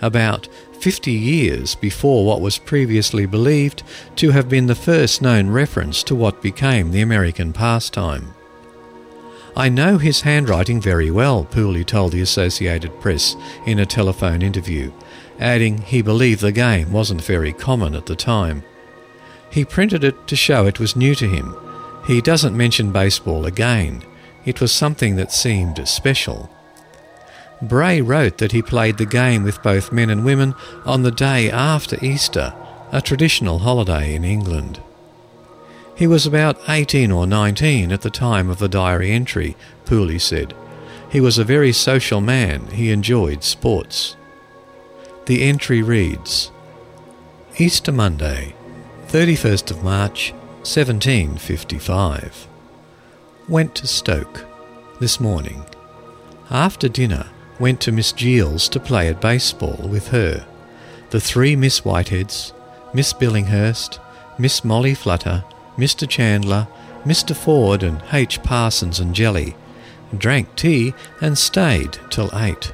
about 0.00 0.48
50 0.78 1.10
years 1.10 1.74
before 1.74 2.24
what 2.24 2.40
was 2.40 2.58
previously 2.58 3.26
believed 3.26 3.82
to 4.14 4.30
have 4.30 4.48
been 4.48 4.66
the 4.66 4.76
first 4.76 5.20
known 5.20 5.50
reference 5.50 6.04
to 6.04 6.14
what 6.14 6.42
became 6.42 6.92
the 6.92 7.00
American 7.00 7.52
pastime. 7.52 8.32
I 9.56 9.68
know 9.68 9.98
his 9.98 10.20
handwriting 10.20 10.80
very 10.80 11.10
well, 11.10 11.44
Pooley 11.44 11.84
told 11.84 12.12
the 12.12 12.22
Associated 12.22 13.00
Press 13.00 13.34
in 13.66 13.80
a 13.80 13.86
telephone 13.86 14.42
interview 14.42 14.92
adding 15.38 15.78
he 15.78 16.02
believed 16.02 16.40
the 16.40 16.52
game 16.52 16.92
wasn't 16.92 17.22
very 17.22 17.52
common 17.52 17.94
at 17.94 18.06
the 18.06 18.16
time. 18.16 18.62
He 19.50 19.64
printed 19.64 20.04
it 20.04 20.26
to 20.28 20.36
show 20.36 20.66
it 20.66 20.80
was 20.80 20.96
new 20.96 21.14
to 21.14 21.28
him. 21.28 21.54
He 22.06 22.20
doesn't 22.20 22.56
mention 22.56 22.92
baseball 22.92 23.46
again. 23.46 24.02
It 24.44 24.60
was 24.60 24.72
something 24.72 25.16
that 25.16 25.32
seemed 25.32 25.86
special. 25.86 26.50
Bray 27.60 28.00
wrote 28.00 28.38
that 28.38 28.52
he 28.52 28.62
played 28.62 28.98
the 28.98 29.06
game 29.06 29.44
with 29.44 29.62
both 29.62 29.92
men 29.92 30.10
and 30.10 30.24
women 30.24 30.54
on 30.84 31.02
the 31.02 31.12
day 31.12 31.50
after 31.50 32.02
Easter, 32.04 32.54
a 32.90 33.00
traditional 33.00 33.60
holiday 33.60 34.14
in 34.14 34.24
England. 34.24 34.80
He 35.94 36.06
was 36.08 36.26
about 36.26 36.58
18 36.68 37.12
or 37.12 37.26
19 37.26 37.92
at 37.92 38.00
the 38.00 38.10
time 38.10 38.48
of 38.48 38.58
the 38.58 38.68
diary 38.68 39.12
entry, 39.12 39.56
Pooley 39.84 40.20
said. 40.20 40.54
He 41.08 41.20
was 41.20 41.38
a 41.38 41.44
very 41.44 41.72
social 41.72 42.20
man. 42.20 42.66
He 42.68 42.90
enjoyed 42.90 43.44
sports. 43.44 44.16
The 45.26 45.42
entry 45.44 45.82
reads 45.82 46.50
Easter 47.56 47.92
Monday, 47.92 48.56
31st 49.06 49.70
of 49.70 49.84
March, 49.84 50.32
1755. 50.62 52.48
Went 53.48 53.76
to 53.76 53.86
Stoke 53.86 54.44
this 54.98 55.20
morning. 55.20 55.64
After 56.50 56.88
dinner, 56.88 57.28
went 57.60 57.80
to 57.82 57.92
Miss 57.92 58.12
Jeel's 58.12 58.68
to 58.70 58.80
play 58.80 59.06
at 59.06 59.20
baseball 59.20 59.88
with 59.88 60.08
her. 60.08 60.44
The 61.10 61.20
three 61.20 61.54
Miss 61.54 61.82
Whiteheads, 61.82 62.52
Miss 62.92 63.12
Billinghurst, 63.12 64.00
Miss 64.40 64.64
Molly 64.64 64.94
Flutter, 64.94 65.44
Mr. 65.76 66.08
Chandler, 66.08 66.66
Mr. 67.04 67.36
Ford, 67.36 67.84
and 67.84 68.02
H. 68.12 68.42
Parsons 68.42 68.98
and 68.98 69.14
Jelly, 69.14 69.54
drank 70.18 70.56
tea 70.56 70.94
and 71.20 71.38
stayed 71.38 71.96
till 72.10 72.28
eight. 72.34 72.72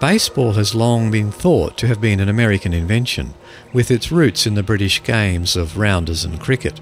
Baseball 0.00 0.52
has 0.54 0.74
long 0.74 1.10
been 1.10 1.30
thought 1.30 1.78
to 1.78 1.86
have 1.86 2.00
been 2.00 2.20
an 2.20 2.28
American 2.28 2.72
invention, 2.72 3.32
with 3.72 3.90
its 3.90 4.10
roots 4.10 4.46
in 4.46 4.54
the 4.54 4.62
British 4.62 5.02
games 5.02 5.56
of 5.56 5.78
rounders 5.78 6.24
and 6.24 6.40
cricket. 6.40 6.80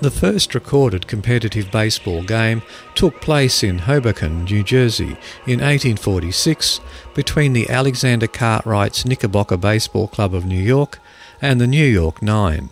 The 0.00 0.10
first 0.10 0.54
recorded 0.54 1.06
competitive 1.06 1.70
baseball 1.70 2.22
game 2.22 2.62
took 2.94 3.20
place 3.20 3.62
in 3.62 3.78
Hoboken, 3.78 4.44
New 4.44 4.62
Jersey, 4.62 5.16
in 5.46 5.60
1846 5.60 6.80
between 7.14 7.52
the 7.54 7.68
Alexander 7.70 8.26
Cartwright's 8.26 9.06
Knickerbocker 9.06 9.56
Baseball 9.56 10.08
Club 10.08 10.34
of 10.34 10.44
New 10.44 10.60
York 10.60 10.98
and 11.40 11.60
the 11.60 11.66
New 11.66 11.86
York 11.86 12.20
Nine. 12.20 12.70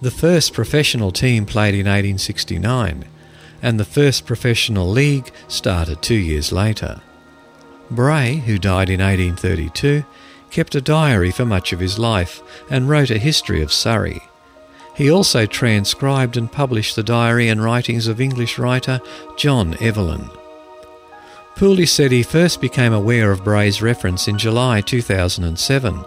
The 0.00 0.10
first 0.10 0.52
professional 0.52 1.12
team 1.12 1.44
played 1.44 1.74
in 1.74 1.86
1869, 1.86 3.04
and 3.60 3.78
the 3.78 3.84
first 3.84 4.26
professional 4.26 4.88
league 4.88 5.30
started 5.48 6.02
two 6.02 6.14
years 6.14 6.50
later. 6.50 7.02
Bray, 7.94 8.36
who 8.36 8.58
died 8.58 8.90
in 8.90 9.00
1832, 9.00 10.04
kept 10.50 10.74
a 10.74 10.80
diary 10.80 11.30
for 11.30 11.44
much 11.44 11.72
of 11.72 11.80
his 11.80 11.98
life 11.98 12.42
and 12.70 12.88
wrote 12.88 13.10
a 13.10 13.18
history 13.18 13.62
of 13.62 13.72
Surrey. 13.72 14.22
He 14.94 15.10
also 15.10 15.46
transcribed 15.46 16.36
and 16.36 16.52
published 16.52 16.96
the 16.96 17.02
diary 17.02 17.48
and 17.48 17.62
writings 17.62 18.06
of 18.06 18.20
English 18.20 18.58
writer 18.58 19.00
John 19.36 19.76
Evelyn. 19.80 20.28
Pooley 21.56 21.86
said 21.86 22.12
he 22.12 22.22
first 22.22 22.60
became 22.60 22.92
aware 22.92 23.30
of 23.30 23.44
Bray's 23.44 23.82
reference 23.82 24.28
in 24.28 24.38
July 24.38 24.80
2007 24.80 26.04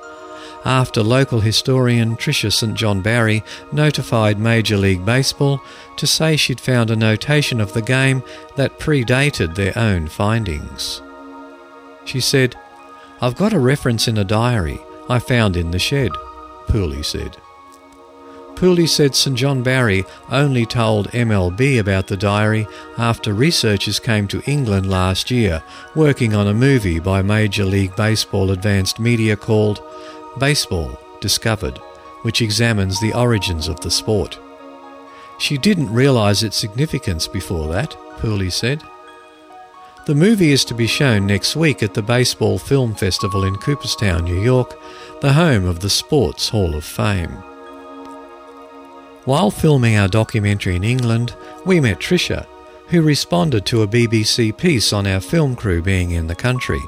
after 0.66 1.04
local 1.04 1.40
historian 1.40 2.18
Tricia 2.18 2.52
St 2.52 2.74
John 2.74 3.02
Barry 3.02 3.44
notified 3.72 4.40
Major 4.40 4.78
League 4.78 5.06
Baseball 5.06 5.62
to 5.98 6.08
say 6.08 6.36
she'd 6.36 6.60
found 6.60 6.90
a 6.90 6.96
notation 6.96 7.62
of 7.62 7.74
the 7.74 7.84
game 7.84 8.24
that 8.56 8.80
predated 8.80 9.56
their 9.56 9.78
own 9.78 10.08
findings. 10.08 11.02
She 12.06 12.20
said, 12.20 12.56
I've 13.22 13.36
got 13.36 13.54
a 13.54 13.60
reference 13.60 14.08
in 14.08 14.18
a 14.18 14.24
diary 14.24 14.80
I 15.10 15.20
found 15.20 15.56
in 15.58 15.72
the 15.72 15.80
shed, 15.80 16.12
Pooley 16.68 17.04
said. 17.04 17.38
Pooley 18.56 18.88
said 18.88 19.16
St 19.16 19.38
John 19.38 19.64
Barry 19.64 20.06
only 20.32 20.66
told 20.66 21.12
MLB 21.12 21.78
about 21.78 22.08
the 22.08 22.16
diary 22.16 22.66
after 22.98 23.34
researchers 23.34 24.00
came 24.00 24.30
to 24.30 24.42
England 24.50 24.90
last 24.90 25.30
year 25.30 25.62
working 25.94 26.34
on 26.34 26.48
a 26.48 26.54
movie 26.54 27.00
by 27.00 27.22
Major 27.22 27.66
League 27.66 27.96
Baseball 27.98 28.52
Advanced 28.52 28.98
Media 28.98 29.36
called 29.36 29.84
Baseball 30.40 30.98
Discovered, 31.20 31.78
which 32.22 32.42
examines 32.42 33.00
the 33.02 33.14
origins 33.14 33.68
of 33.68 33.82
the 33.82 33.92
sport. 33.92 34.40
She 35.38 35.58
didn't 35.58 35.94
realise 35.94 36.42
its 36.42 36.56
significance 36.56 37.28
before 37.28 37.68
that, 37.74 37.92
Pooley 38.20 38.52
said. 38.52 38.82
The 40.06 40.14
movie 40.14 40.52
is 40.52 40.64
to 40.66 40.76
be 40.76 40.86
shown 40.86 41.26
next 41.26 41.56
week 41.56 41.82
at 41.82 41.96
the 41.96 42.04
Baseball 42.04 42.60
Film 42.60 42.94
Festival 42.94 43.44
in 43.44 43.56
Cooperstown, 43.56 44.26
New 44.26 44.40
York, 44.40 44.80
the 45.22 45.34
home 45.34 45.66
of 45.66 45.80
the 45.80 45.90
Sports 45.90 46.48
Hall 46.48 46.76
of 46.76 46.84
Fame. 46.84 47.32
While 49.24 49.50
filming 49.50 49.98
our 49.98 50.08
documentary 50.08 50.76
in 50.76 50.84
England, 50.84 51.36
we 51.66 51.80
met 51.80 51.98
Tricia, 51.98 52.46
who 52.90 53.02
responded 53.02 53.66
to 53.66 53.82
a 53.82 53.88
BBC 53.88 54.56
piece 54.56 54.94
on 54.94 55.08
our 55.08 55.20
film 55.20 55.56
crew 55.56 55.82
being 55.82 56.12
in 56.12 56.28
the 56.28 56.36
country, 56.36 56.82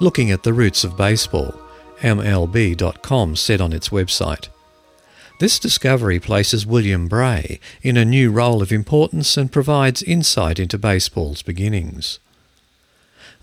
looking 0.00 0.32
at 0.32 0.42
the 0.42 0.52
roots 0.52 0.82
of 0.82 0.96
baseball. 0.96 1.54
MLB.com 2.00 3.36
said 3.36 3.60
on 3.60 3.72
its 3.72 3.90
website. 3.90 4.48
This 5.38 5.60
discovery 5.60 6.18
places 6.18 6.66
William 6.66 7.06
Bray 7.06 7.60
in 7.82 7.96
a 7.96 8.04
new 8.04 8.32
role 8.32 8.62
of 8.62 8.72
importance 8.72 9.36
and 9.36 9.52
provides 9.52 10.02
insight 10.02 10.58
into 10.58 10.76
baseball's 10.76 11.42
beginnings. 11.42 12.18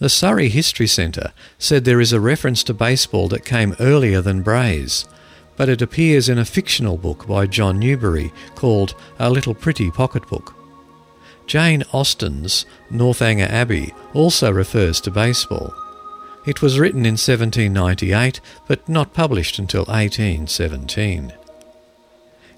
The 0.02 0.10
Surrey 0.10 0.49
History 0.49 0.88
Centre 0.88 1.32
said 1.60 1.86
there 1.86 2.02
is 2.02 2.12
a 2.12 2.20
reference 2.20 2.64
to 2.64 2.74
baseball 2.74 3.28
that 3.28 3.45
came 3.45 3.76
earlier 3.80 4.20
than 4.20 4.41
Bray's, 4.41 5.06
but 5.56 5.70
it 5.70 5.84
appears 5.84 6.28
in 6.28 6.39
a 6.39 6.43
fictional 6.43 6.97
book 6.97 7.28
by 7.28 7.45
John 7.45 7.78
Newbery 7.78 8.34
called 8.56 8.95
A 9.20 9.30
Little 9.30 9.54
Pretty 9.54 9.91
Pocketbook. 9.91 10.56
Jane 11.45 11.84
Austen's 11.93 12.66
Northanger 12.89 13.45
Abbey 13.45 13.93
also 14.16 14.52
refers 14.52 14.99
to 15.02 15.12
baseball. 15.12 15.72
It 16.47 16.64
was 16.64 16.80
written 16.80 17.06
in 17.06 17.14
1798 17.14 18.41
but 18.68 18.89
not 18.89 19.14
published 19.14 19.60
until 19.60 19.82
1817. 19.82 21.32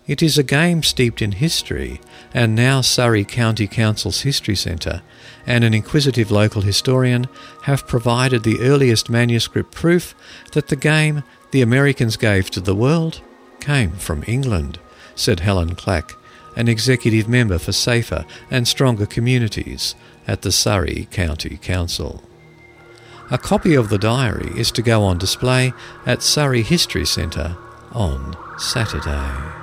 It 0.05 0.21
is 0.21 0.37
a 0.37 0.43
game 0.43 0.83
steeped 0.83 1.21
in 1.21 1.31
history, 1.31 2.01
and 2.33 2.55
now 2.55 2.81
Surrey 2.81 3.23
County 3.23 3.67
Council's 3.67 4.21
History 4.21 4.55
Centre 4.55 5.01
and 5.47 5.63
an 5.63 5.73
inquisitive 5.73 6.29
local 6.29 6.61
historian 6.61 7.27
have 7.63 7.87
provided 7.87 8.43
the 8.43 8.59
earliest 8.59 9.09
manuscript 9.09 9.71
proof 9.71 10.13
that 10.51 10.67
the 10.67 10.75
game 10.75 11.23
the 11.51 11.61
Americans 11.61 12.17
gave 12.17 12.49
to 12.51 12.59
the 12.59 12.75
world 12.75 13.21
came 13.61 13.91
from 13.93 14.25
England, 14.27 14.77
said 15.15 15.39
Helen 15.39 15.73
Clack, 15.73 16.11
an 16.57 16.67
executive 16.67 17.29
member 17.29 17.57
for 17.57 17.71
Safer 17.71 18.25
and 18.51 18.67
Stronger 18.67 19.05
Communities 19.05 19.95
at 20.27 20.41
the 20.41 20.51
Surrey 20.51 21.07
County 21.11 21.57
Council. 21.61 22.21
A 23.31 23.37
copy 23.37 23.73
of 23.73 23.87
the 23.87 23.97
diary 23.97 24.51
is 24.57 24.69
to 24.71 24.81
go 24.81 25.03
on 25.03 25.17
display 25.17 25.71
at 26.05 26.21
Surrey 26.21 26.61
History 26.61 27.05
Centre 27.05 27.55
on 27.93 28.35
Saturday. 28.57 29.62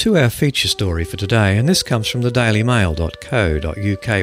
To 0.00 0.16
our 0.16 0.30
feature 0.30 0.68
story 0.68 1.04
for 1.04 1.18
today, 1.18 1.58
and 1.58 1.68
this 1.68 1.82
comes 1.82 2.08
from 2.08 2.22
the 2.22 2.30
dailymail.co.uk 2.30 3.74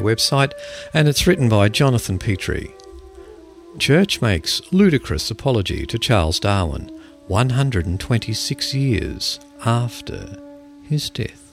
website, 0.02 0.52
and 0.92 1.08
it's 1.08 1.28
written 1.28 1.50
by 1.50 1.70
Jonathan 1.70 2.18
Petre. 2.18 2.66
Church 3.78 4.20
makes 4.20 4.60
ludicrous 4.74 5.30
apology 5.30 5.86
to 5.86 6.00
Charles 6.00 6.40
Darwin 6.40 6.90
126 7.28 8.74
years 8.74 9.40
after 9.66 10.42
his 10.82 11.12
death. 11.12 11.47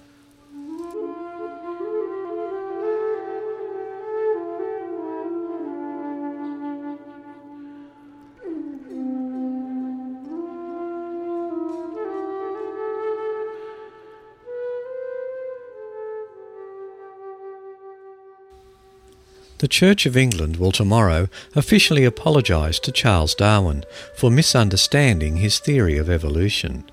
The 19.65 19.69
Church 19.69 20.05
of 20.05 20.15
England 20.15 20.59
will 20.59 20.73
tomorrow 20.73 21.27
officially 21.55 22.05
apologise 22.05 22.79
to 22.81 22.93
Charles 22.93 23.35
Darwin 23.35 23.85
for 24.15 24.31
misunderstanding 24.31 25.39
his 25.39 25.59
theory 25.59 25.97
of 25.97 26.11
evolution. 26.11 26.85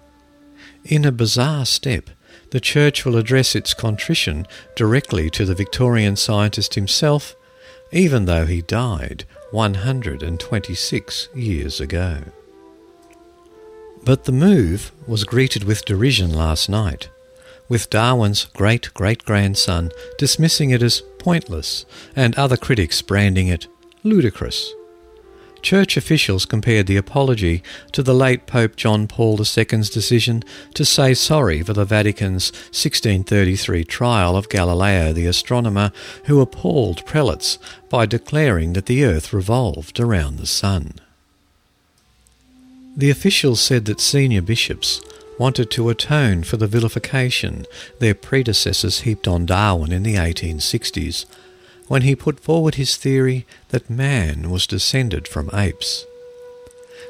In 0.86 1.03
a 1.03 1.11
bizarre 1.11 1.65
step, 1.65 2.09
the 2.51 2.61
Church 2.61 3.03
will 3.03 3.17
address 3.17 3.55
its 3.55 3.74
contrition 3.74 4.47
directly 4.78 5.30
to 5.32 5.43
the 5.43 5.53
Victorian 5.53 6.15
scientist 6.15 6.76
himself, 6.76 7.36
even 7.91 8.24
though 8.24 8.45
he 8.45 8.61
died 8.61 9.26
126 9.51 11.28
years 11.36 11.82
ago. 11.82 12.19
But 14.05 14.24
the 14.24 14.32
move 14.32 14.93
was 15.05 15.26
greeted 15.26 15.65
with 15.65 15.84
derision 15.84 16.34
last 16.34 16.69
night, 16.69 17.09
with 17.72 17.89
Darwin's 17.89 18.43
great 18.53 18.93
great 18.93 19.24
grandson 19.24 19.89
dismissing 20.17 20.72
it 20.72 20.84
as 20.84 20.99
pointless 21.19 21.86
and 22.17 22.36
other 22.36 22.57
critics 22.57 23.01
branding 23.01 23.47
it 23.47 23.65
ludicrous. 24.03 24.74
Church 25.61 25.95
officials 25.95 26.45
compared 26.45 26.86
the 26.86 26.97
apology 26.97 27.63
to 27.93 28.03
the 28.03 28.13
late 28.13 28.45
Pope 28.45 28.76
John 28.76 29.07
Paul 29.07 29.39
II's 29.39 29.89
decision 29.89 30.43
to 30.74 30.84
say 30.84 31.13
sorry 31.13 31.63
for 31.63 31.72
the 31.72 31.86
Vatican's 31.86 32.51
1633 32.72 33.86
trial 33.86 34.36
of 34.36 34.49
Galileo 34.49 35.13
the 35.13 35.28
astronomer 35.28 35.93
who 36.26 36.41
appalled 36.41 37.05
prelates 37.05 37.57
by 37.89 38.05
declaring 38.05 38.74
that 38.74 38.88
the 38.88 39.05
earth 39.05 39.32
revolved 39.32 39.97
around 39.97 40.39
the 40.39 40.45
sun. 40.45 40.95
The 42.97 43.09
officials 43.09 43.61
said 43.61 43.86
that 43.86 44.01
senior 44.01 44.41
bishops 44.41 44.99
wanted 45.42 45.72
to 45.72 45.89
atone 45.89 46.44
for 46.44 46.58
the 46.58 46.68
vilification 46.68 47.66
their 47.98 48.14
predecessors 48.14 49.02
heaped 49.02 49.28
on 49.28 49.44
Darwin 49.44 49.92
in 49.92 50.04
the 50.04 50.14
1860s 50.14 51.26
when 51.88 52.04
he 52.04 52.16
put 52.16 52.39
forward 52.39 52.76
his 52.76 52.96
theory 52.96 53.48
that 53.70 53.89
man 53.89 54.52
was 54.52 54.68
descended 54.68 55.28
from 55.28 55.50
apes. 55.52 56.06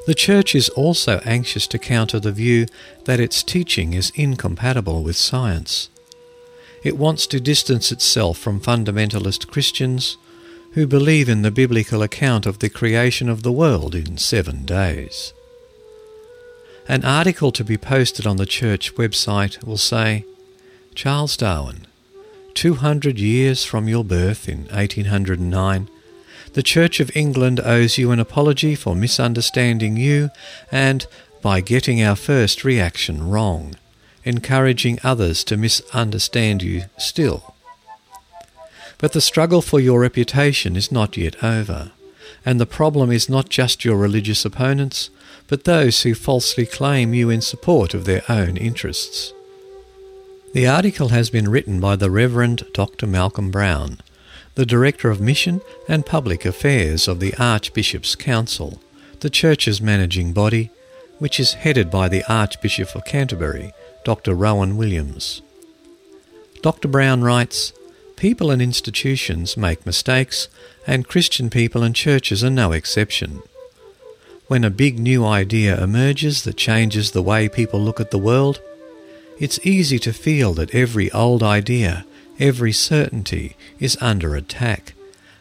The 0.06 0.14
Church 0.14 0.54
is 0.54 0.70
also 0.70 1.20
anxious 1.26 1.66
to 1.66 1.78
counter 1.78 2.18
the 2.18 2.32
view 2.32 2.64
that 3.04 3.20
its 3.20 3.42
teaching 3.42 3.92
is 3.92 4.10
incompatible 4.14 5.02
with 5.02 5.16
science. 5.16 5.90
It 6.82 6.96
wants 6.96 7.26
to 7.26 7.38
distance 7.38 7.92
itself 7.92 8.38
from 8.38 8.62
fundamentalist 8.62 9.48
Christians 9.48 10.16
who 10.72 10.86
believe 10.86 11.28
in 11.28 11.42
the 11.42 11.50
biblical 11.50 12.02
account 12.02 12.46
of 12.46 12.60
the 12.60 12.70
creation 12.70 13.28
of 13.28 13.42
the 13.42 13.52
world 13.52 13.94
in 13.94 14.16
seven 14.16 14.64
days. 14.64 15.34
An 16.88 17.04
article 17.04 17.52
to 17.52 17.64
be 17.64 17.78
posted 17.78 18.26
on 18.26 18.38
the 18.38 18.46
church 18.46 18.96
website 18.96 19.64
will 19.64 19.78
say 19.78 20.24
Charles 20.96 21.36
Darwin, 21.36 21.86
200 22.54 23.20
years 23.20 23.64
from 23.64 23.88
your 23.88 24.04
birth 24.04 24.48
in 24.48 24.64
1809, 24.64 25.88
the 26.54 26.62
Church 26.62 26.98
of 26.98 27.16
England 27.16 27.60
owes 27.60 27.98
you 27.98 28.10
an 28.10 28.18
apology 28.18 28.74
for 28.74 28.96
misunderstanding 28.96 29.96
you 29.96 30.30
and 30.72 31.06
by 31.40 31.60
getting 31.60 32.02
our 32.02 32.16
first 32.16 32.64
reaction 32.64 33.28
wrong, 33.28 33.76
encouraging 34.24 34.98
others 35.04 35.44
to 35.44 35.56
misunderstand 35.56 36.62
you 36.62 36.82
still. 36.98 37.54
But 38.98 39.12
the 39.12 39.20
struggle 39.20 39.62
for 39.62 39.78
your 39.78 40.00
reputation 40.00 40.76
is 40.76 40.92
not 40.92 41.16
yet 41.16 41.42
over, 41.44 41.92
and 42.44 42.60
the 42.60 42.66
problem 42.66 43.10
is 43.10 43.28
not 43.28 43.48
just 43.48 43.84
your 43.84 43.96
religious 43.96 44.44
opponents, 44.44 45.10
but 45.48 45.64
those 45.64 46.02
who 46.02 46.14
falsely 46.14 46.66
claim 46.66 47.14
you 47.14 47.30
in 47.30 47.40
support 47.40 47.94
of 47.94 48.04
their 48.04 48.22
own 48.28 48.56
interests. 48.56 49.32
The 50.52 50.66
article 50.66 51.08
has 51.08 51.30
been 51.30 51.50
written 51.50 51.80
by 51.80 51.96
the 51.96 52.10
Reverend 52.10 52.64
Dr. 52.74 53.06
Malcolm 53.06 53.50
Brown, 53.50 53.98
the 54.54 54.66
Director 54.66 55.10
of 55.10 55.20
Mission 55.20 55.62
and 55.88 56.04
Public 56.04 56.44
Affairs 56.44 57.08
of 57.08 57.20
the 57.20 57.34
Archbishop's 57.38 58.14
Council, 58.14 58.80
the 59.20 59.30
Church's 59.30 59.80
managing 59.80 60.32
body, 60.32 60.70
which 61.18 61.40
is 61.40 61.54
headed 61.54 61.90
by 61.90 62.08
the 62.08 62.22
Archbishop 62.30 62.94
of 62.94 63.04
Canterbury, 63.04 63.72
Dr. 64.04 64.34
Rowan 64.34 64.76
Williams. 64.76 65.40
Dr. 66.60 66.88
Brown 66.88 67.22
writes, 67.22 67.72
People 68.22 68.52
and 68.52 68.62
institutions 68.62 69.56
make 69.56 69.84
mistakes, 69.84 70.46
and 70.86 71.08
Christian 71.08 71.50
people 71.50 71.82
and 71.82 71.92
churches 71.92 72.44
are 72.44 72.50
no 72.50 72.70
exception. 72.70 73.42
When 74.46 74.62
a 74.62 74.70
big 74.70 75.00
new 75.00 75.24
idea 75.24 75.82
emerges 75.82 76.44
that 76.44 76.56
changes 76.56 77.10
the 77.10 77.20
way 77.20 77.48
people 77.48 77.80
look 77.80 77.98
at 77.98 78.12
the 78.12 78.24
world, 78.30 78.60
it's 79.40 79.58
easy 79.66 79.98
to 79.98 80.12
feel 80.12 80.54
that 80.54 80.72
every 80.72 81.10
old 81.10 81.42
idea, 81.42 82.06
every 82.38 82.70
certainty 82.70 83.56
is 83.80 83.98
under 84.00 84.36
attack, 84.36 84.94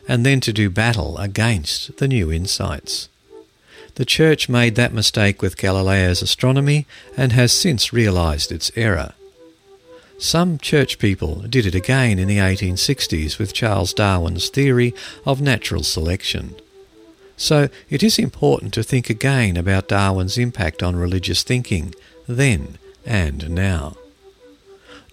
and 0.08 0.26
then 0.26 0.40
to 0.40 0.52
do 0.52 0.68
battle 0.68 1.20
against 1.20 1.98
the 1.98 2.08
new 2.08 2.32
insights. 2.32 3.10
The 3.94 4.06
Church 4.06 4.50
made 4.50 4.74
that 4.74 4.92
mistake 4.92 5.44
with 5.44 5.56
Galileo's 5.56 6.24
astronomy 6.24 6.88
and 7.16 7.32
has 7.32 7.52
since 7.52 7.94
realized 7.94 8.52
its 8.52 8.72
error. 8.76 9.14
Some 10.22 10.60
church 10.60 11.00
people 11.00 11.46
did 11.50 11.66
it 11.66 11.74
again 11.74 12.20
in 12.20 12.28
the 12.28 12.38
1860s 12.38 13.40
with 13.40 13.56
Charles 13.56 13.92
Darwin's 13.92 14.50
theory 14.50 14.94
of 15.26 15.42
natural 15.42 15.82
selection. 15.82 16.54
So 17.38 17.70
it 17.90 18.04
is 18.04 18.20
important 18.20 18.72
to 18.76 18.84
think 18.84 19.10
again 19.10 19.58
about 19.58 19.88
Darwin's 19.88 20.38
impact 20.38 20.84
on 20.84 20.96
religious 20.96 21.42
thinking 21.42 21.96
then 22.28 22.78
and 23.04 23.50
now. 23.50 23.98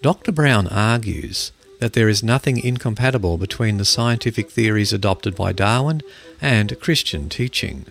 Dr. 0.03 0.31
Brown 0.31 0.67
argues 0.67 1.53
that 1.79 1.93
there 1.93 2.07
is 2.07 2.21
nothing 2.21 2.63
incompatible 2.63 3.39
between 3.39 3.77
the 3.77 3.85
scientific 3.85 4.51
theories 4.51 4.93
adopted 4.93 5.35
by 5.35 5.53
Darwin 5.53 6.03
and 6.39 6.79
Christian 6.79 7.29
teaching. 7.29 7.87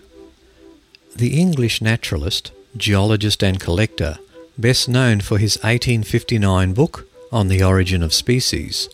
The 1.16 1.40
English 1.40 1.82
naturalist, 1.82 2.52
geologist, 2.76 3.42
and 3.42 3.58
collector, 3.58 4.18
best 4.56 4.88
known 4.88 5.20
for 5.20 5.38
his 5.38 5.56
1859 5.56 6.74
book 6.74 7.07
on 7.30 7.48
the 7.48 7.62
origin 7.62 8.02
of 8.02 8.14
species, 8.14 8.88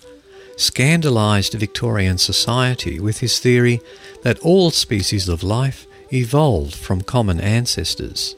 scandalized 0.57 1.55
Victorian 1.55 2.19
society 2.19 3.01
with 3.01 3.21
his 3.21 3.39
theory 3.39 3.81
that 4.23 4.39
all 4.41 4.71
species 4.71 5.29
of 5.29 5.43
life 5.43 5.87
evolved 6.13 6.75
from 6.75 7.03
common 7.03 7.41
ancestors. 7.41 8.37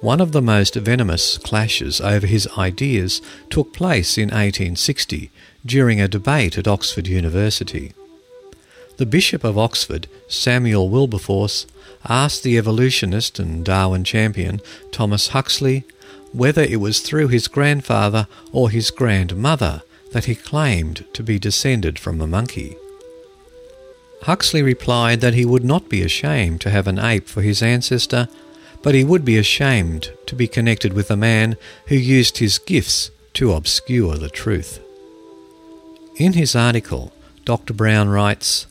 One 0.00 0.20
of 0.20 0.32
the 0.32 0.40
most 0.40 0.74
venomous 0.76 1.36
clashes 1.36 2.00
over 2.00 2.26
his 2.26 2.48
ideas 2.56 3.20
took 3.50 3.74
place 3.74 4.16
in 4.16 4.28
1860 4.28 5.30
during 5.64 6.00
a 6.00 6.08
debate 6.08 6.56
at 6.56 6.66
Oxford 6.66 7.06
University. 7.06 7.92
The 8.96 9.04
Bishop 9.04 9.44
of 9.44 9.58
Oxford, 9.58 10.06
Samuel 10.26 10.88
Wilberforce, 10.88 11.66
asked 12.08 12.42
the 12.42 12.56
evolutionist 12.56 13.38
and 13.38 13.62
Darwin 13.64 14.04
champion 14.04 14.60
Thomas 14.90 15.28
Huxley 15.28 15.84
whether 16.32 16.62
it 16.62 16.80
was 16.80 17.00
through 17.00 17.28
his 17.28 17.48
grandfather 17.48 18.26
or 18.52 18.70
his 18.70 18.90
grandmother 18.90 19.82
that 20.12 20.24
he 20.24 20.34
claimed 20.34 21.04
to 21.12 21.22
be 21.22 21.38
descended 21.38 21.98
from 21.98 22.20
a 22.20 22.26
monkey. 22.26 22.76
Huxley 24.22 24.62
replied 24.62 25.20
that 25.20 25.34
he 25.34 25.44
would 25.44 25.64
not 25.64 25.88
be 25.88 26.02
ashamed 26.02 26.60
to 26.60 26.70
have 26.70 26.86
an 26.86 26.98
ape 26.98 27.26
for 27.26 27.42
his 27.42 27.62
ancestor 27.62 28.28
but 28.82 28.94
he 28.94 29.04
would 29.04 29.24
be 29.24 29.36
ashamed 29.36 30.12
to 30.26 30.34
be 30.34 30.48
connected 30.48 30.92
with 30.92 31.10
a 31.10 31.16
man 31.16 31.56
who 31.86 31.94
used 31.94 32.38
his 32.38 32.58
gifts 32.58 33.10
to 33.34 33.52
obscure 33.52 34.16
the 34.16 34.30
truth. 34.30 34.80
In 36.16 36.32
his 36.32 36.56
article, 36.56 37.12
Dr. 37.44 37.74
Brown 37.74 38.08
writes 38.08 38.66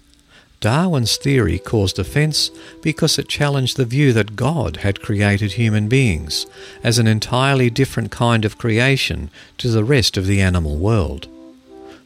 Darwin's 0.59 1.15
theory 1.15 1.57
caused 1.57 1.99
offence 1.99 2.51
because 2.81 3.17
it 3.17 3.29
challenged 3.29 3.77
the 3.77 3.85
view 3.85 4.11
that 4.13 4.35
God 4.35 4.77
had 4.77 5.01
created 5.01 5.53
human 5.53 5.87
beings 5.87 6.45
as 6.83 6.99
an 6.99 7.07
entirely 7.07 7.69
different 7.69 8.11
kind 8.11 8.43
of 8.43 8.57
creation 8.57 9.29
to 9.57 9.69
the 9.69 9.85
rest 9.85 10.17
of 10.17 10.25
the 10.25 10.41
animal 10.41 10.77
world. 10.77 11.27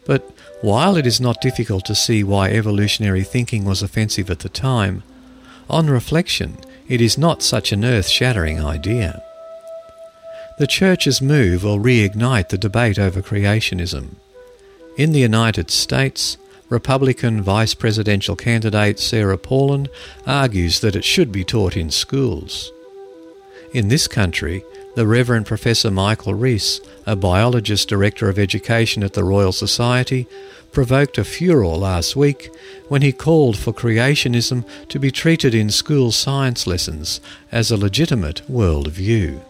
But 0.05 0.35
while 0.61 0.97
it 0.97 1.07
is 1.07 1.19
not 1.19 1.41
difficult 1.41 1.85
to 1.85 1.95
see 1.95 2.23
why 2.23 2.49
evolutionary 2.49 3.23
thinking 3.23 3.65
was 3.65 3.81
offensive 3.81 4.29
at 4.29 4.39
the 4.39 4.49
time, 4.49 5.01
on 5.69 5.89
reflection, 5.89 6.57
it 6.87 7.01
is 7.01 7.17
not 7.17 7.41
such 7.41 7.71
an 7.71 7.83
earth 7.83 8.07
shattering 8.07 8.63
idea. 8.63 9.23
The 10.59 10.67
Church's 10.67 11.21
move 11.21 11.63
will 11.63 11.79
reignite 11.79 12.49
the 12.49 12.57
debate 12.57 12.99
over 12.99 13.21
creationism. 13.21 14.15
In 14.97 15.11
the 15.11 15.19
United 15.19 15.71
States, 15.71 16.37
Republican 16.73 17.39
vice 17.39 17.75
presidential 17.75 18.35
candidate 18.35 18.99
Sarah 18.99 19.37
Palin 19.37 19.87
argues 20.25 20.79
that 20.79 20.95
it 20.95 21.03
should 21.03 21.31
be 21.31 21.43
taught 21.43 21.77
in 21.77 21.91
schools. 21.91 22.71
In 23.73 23.89
this 23.89 24.07
country, 24.07 24.63
the 24.95 25.05
Reverend 25.05 25.45
Professor 25.45 25.91
Michael 25.91 26.33
Reiss, 26.33 26.81
a 27.05 27.15
biologist 27.15 27.87
director 27.89 28.27
of 28.27 28.39
education 28.39 29.03
at 29.03 29.13
the 29.13 29.23
Royal 29.23 29.51
Society, 29.51 30.25
provoked 30.71 31.19
a 31.19 31.23
furor 31.23 31.67
last 31.67 32.15
week 32.15 32.49
when 32.87 33.03
he 33.03 33.11
called 33.11 33.55
for 33.55 33.71
creationism 33.71 34.65
to 34.89 34.97
be 34.97 35.11
treated 35.11 35.53
in 35.53 35.69
school 35.69 36.11
science 36.11 36.65
lessons 36.65 37.21
as 37.51 37.69
a 37.69 37.77
legitimate 37.77 38.49
world 38.49 38.87
view. 38.87 39.45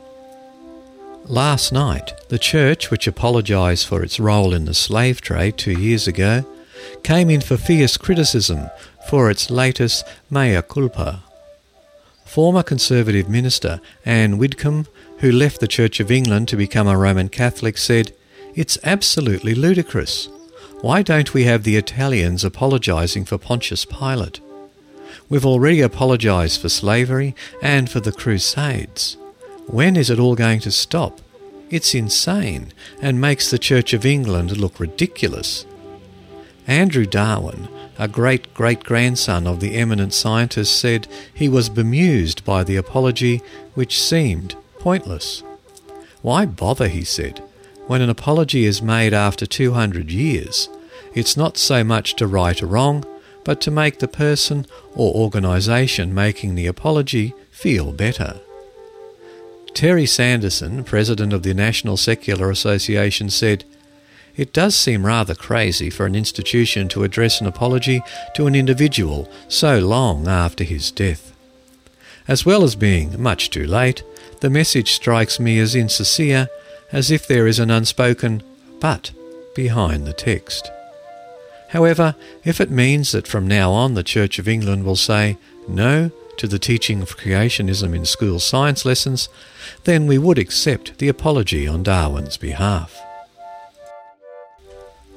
Last 1.24 1.71
night, 1.71 2.11
the 2.28 2.38
church, 2.38 2.91
which 2.91 3.07
apologised 3.07 3.88
for 3.88 4.03
its 4.03 4.19
role 4.19 4.53
in 4.53 4.65
the 4.65 4.74
slave 4.74 5.21
trade 5.21 5.57
two 5.57 5.80
years 5.80 6.05
ago, 6.05 6.43
came 7.04 7.30
in 7.30 7.42
for 7.42 7.58
fierce 7.58 7.98
criticism 7.98 8.70
for 9.10 9.30
its 9.30 9.50
latest 9.50 10.06
mea 10.30 10.62
culpa. 10.62 11.24
Former 12.26 12.64
Conservative 12.64 13.30
minister 13.30 13.80
Ann 14.06 14.38
Widdecombe, 14.38 14.88
who 15.20 15.32
left 15.32 15.60
the 15.60 15.68
Church 15.68 16.00
of 16.00 16.12
England 16.12 16.48
to 16.48 16.58
become 16.58 16.88
a 16.88 16.98
Roman 16.98 17.30
Catholic, 17.30 17.78
said, 17.78 18.14
It's 18.56 18.78
absolutely 18.84 19.54
ludicrous. 19.54 20.30
Why 20.82 21.02
don't 21.02 21.34
we 21.34 21.44
have 21.44 21.64
the 21.64 21.78
Italians 21.78 22.44
apologising 22.44 23.26
for 23.26 23.38
Pontius 23.38 23.86
Pilate? 23.86 24.40
We've 25.30 25.46
already 25.46 25.82
apologised 25.82 26.62
for 26.62 26.70
slavery 26.70 27.36
and 27.62 27.90
for 27.90 28.00
the 28.00 28.12
Crusades. 28.12 29.16
When 29.68 29.96
is 29.96 30.10
it 30.10 30.20
all 30.20 30.36
going 30.36 30.60
to 30.62 30.72
stop? 30.72 31.22
It's 31.70 31.96
insane 31.96 32.74
and 33.02 33.22
makes 33.22 33.50
the 33.50 33.58
Church 33.58 33.94
of 33.94 34.06
England 34.06 34.58
look 34.58 34.80
ridiculous. 34.80 35.66
Andrew 36.68 37.05
Darwin, 37.05 37.68
a 37.99 38.07
great 38.07 38.53
great 38.53 38.84
grandson 38.84 39.45
of 39.47 39.59
the 39.59 39.76
eminent 39.76 40.14
scientist, 40.14 40.78
said 40.78 41.07
he 41.34 41.49
was 41.49 41.70
bemused 41.70 42.45
by 42.45 42.64
the 42.64 42.78
apology 42.78 43.41
which 43.74 44.01
seemed 44.01 44.55
pointless. 44.80 45.43
Why 46.22 46.45
bother, 46.45 46.88
he 46.88 47.03
said, 47.03 47.43
when 47.88 48.01
an 48.01 48.09
apology 48.09 48.64
is 48.66 48.82
made 48.82 49.14
after 49.14 49.45
200 49.45 50.09
years? 50.09 50.70
It's 51.14 51.38
not 51.38 51.57
so 51.57 51.84
much 51.84 52.16
to 52.16 52.28
right 52.28 52.59
a 52.61 52.66
wrong, 52.66 53.03
but 53.43 53.59
to 53.61 53.72
make 53.72 53.99
the 53.99 54.07
person 54.07 54.66
or 54.95 55.14
organisation 55.14 56.14
making 56.14 56.55
the 56.55 56.66
apology 56.66 57.34
feel 57.51 57.91
better. 57.91 58.39
Terry 59.74 60.05
Sanderson, 60.05 60.84
president 60.84 61.34
of 61.34 61.43
the 61.43 61.53
National 61.53 61.97
Secular 61.97 62.49
Association, 62.49 63.30
said, 63.30 63.66
It 64.36 64.52
does 64.52 64.76
seem 64.76 65.06
rather 65.06 65.36
crazy 65.36 65.90
for 65.90 66.06
an 66.06 66.16
institution 66.16 66.88
to 66.90 67.04
address 67.04 67.40
an 67.40 67.48
apology 67.48 68.02
to 68.36 68.48
an 68.48 68.56
individual 68.56 69.30
so 69.48 69.80
long 69.80 70.28
after 70.28 70.64
his 70.64 70.90
death. 70.92 71.34
As 72.28 72.46
well 72.46 72.64
as 72.64 72.76
being 72.76 73.22
much 73.22 73.50
too 73.50 73.68
late, 73.68 74.02
the 74.42 74.50
message 74.50 74.94
strikes 74.94 75.40
me 75.40 75.60
as 75.60 75.76
insincere, 75.76 76.48
as 76.92 77.12
if 77.12 77.28
there 77.28 77.48
is 77.48 77.60
an 77.60 77.70
unspoken 77.70 78.42
but 78.80 79.12
behind 79.56 80.08
the 80.08 80.14
text. 80.14 80.72
However, 81.70 82.16
if 82.44 82.60
it 82.60 82.72
means 82.72 83.12
that 83.12 83.28
from 83.28 83.48
now 83.48 83.72
on 83.72 83.94
the 83.94 84.04
Church 84.04 84.40
of 84.40 84.48
England 84.48 84.84
will 84.84 84.96
say 84.96 85.38
no 85.68 86.12
to 86.38 86.48
the 86.48 86.60
teaching 86.60 87.02
of 87.02 87.18
creationism 87.18 87.96
in 87.96 88.06
school 88.06 88.40
science 88.40 88.84
lessons, 88.84 89.30
then 89.84 90.08
we 90.08 90.18
would 90.18 90.40
accept 90.40 90.98
the 90.98 91.08
apology 91.08 91.68
on 91.68 91.84
Darwin's 91.84 92.38
behalf. 92.38 93.00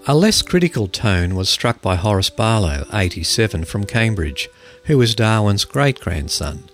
A 0.08 0.14
less 0.14 0.40
critical 0.40 0.86
tone 0.86 1.34
was 1.34 1.48
struck 1.48 1.82
by 1.82 1.96
Horace 1.96 2.30
Barlow, 2.30 2.86
87, 2.92 3.64
from 3.64 3.82
Cambridge, 3.82 4.48
who 4.84 4.98
was 4.98 5.16
Darwin's 5.16 5.64
great 5.64 5.98
grandson. 5.98 6.70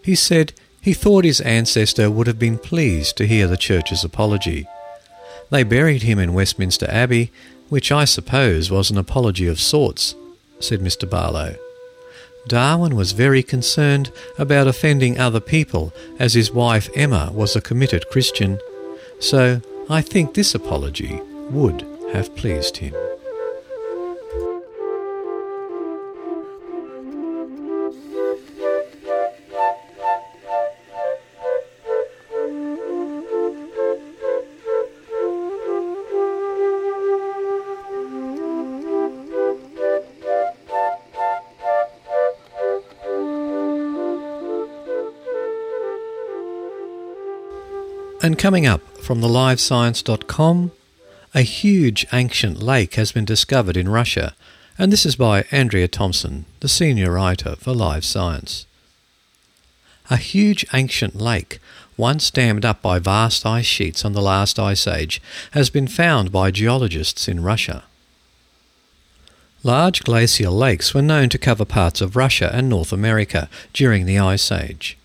He 0.00 0.14
said 0.14 0.52
he 0.80 0.94
thought 0.94 1.24
his 1.24 1.40
ancestor 1.40 2.08
would 2.08 2.28
have 2.28 2.38
been 2.38 2.56
pleased 2.56 3.16
to 3.16 3.26
hear 3.26 3.48
the 3.48 3.56
Church's 3.56 4.04
apology. 4.04 4.68
They 5.50 5.64
buried 5.64 6.04
him 6.04 6.20
in 6.20 6.34
Westminster 6.34 6.86
Abbey, 6.88 7.32
which 7.68 7.90
I 7.90 8.04
suppose 8.04 8.70
was 8.70 8.92
an 8.92 8.98
apology 8.98 9.48
of 9.48 9.58
sorts, 9.58 10.14
said 10.60 10.78
Mr. 10.78 11.10
Barlow. 11.10 11.56
Darwin 12.46 12.94
was 12.94 13.10
very 13.10 13.42
concerned 13.42 14.12
about 14.38 14.68
offending 14.68 15.18
other 15.18 15.40
people, 15.40 15.92
as 16.20 16.34
his 16.34 16.52
wife 16.52 16.88
Emma 16.94 17.32
was 17.34 17.56
a 17.56 17.60
committed 17.60 18.08
Christian, 18.12 18.60
so 19.18 19.60
I 19.90 20.00
think 20.00 20.34
this 20.34 20.54
apology 20.54 21.20
would 21.50 21.84
have 22.12 22.34
pleased 22.36 22.78
him. 22.78 22.94
And 48.20 48.36
coming 48.36 48.66
up 48.66 48.82
from 48.98 49.20
the 49.20 49.28
livescience.com, 49.28 50.72
a 51.34 51.42
huge 51.42 52.06
ancient 52.12 52.62
lake 52.62 52.94
has 52.94 53.12
been 53.12 53.24
discovered 53.24 53.76
in 53.76 53.88
Russia, 53.88 54.34
and 54.78 54.92
this 54.92 55.04
is 55.04 55.16
by 55.16 55.44
Andrea 55.50 55.88
Thompson, 55.88 56.46
the 56.60 56.68
senior 56.68 57.12
writer 57.12 57.56
for 57.56 57.74
Live 57.74 58.04
Science. 58.04 58.66
A 60.10 60.16
huge 60.16 60.64
ancient 60.72 61.16
lake, 61.16 61.58
once 61.98 62.30
dammed 62.30 62.64
up 62.64 62.80
by 62.80 62.98
vast 62.98 63.44
ice 63.44 63.66
sheets 63.66 64.04
on 64.04 64.12
the 64.12 64.22
last 64.22 64.58
ice 64.58 64.86
age, 64.86 65.20
has 65.50 65.68
been 65.68 65.86
found 65.86 66.32
by 66.32 66.50
geologists 66.50 67.28
in 67.28 67.42
Russia. 67.42 67.84
Large 69.62 70.04
glacial 70.04 70.56
lakes 70.56 70.94
were 70.94 71.02
known 71.02 71.28
to 71.28 71.38
cover 71.38 71.64
parts 71.64 72.00
of 72.00 72.16
Russia 72.16 72.50
and 72.54 72.68
North 72.68 72.92
America 72.92 73.50
during 73.74 74.06
the 74.06 74.18
Ice 74.18 74.50
Age. 74.52 74.96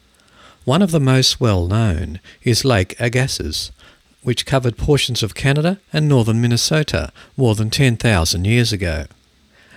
One 0.63 0.82
of 0.82 0.91
the 0.91 0.99
most 0.99 1.41
well 1.41 1.65
known 1.65 2.21
is 2.43 2.63
Lake 2.63 2.95
Agassiz, 2.99 3.71
which 4.24 4.45
covered 4.45 4.78
portions 4.78 5.21
of 5.21 5.36
Canada 5.36 5.80
and 5.91 6.07
northern 6.07 6.41
Minnesota 6.41 7.11
more 7.38 7.55
than 7.55 7.69
10,000 7.69 8.45
years 8.45 8.74
ago. 8.74 9.05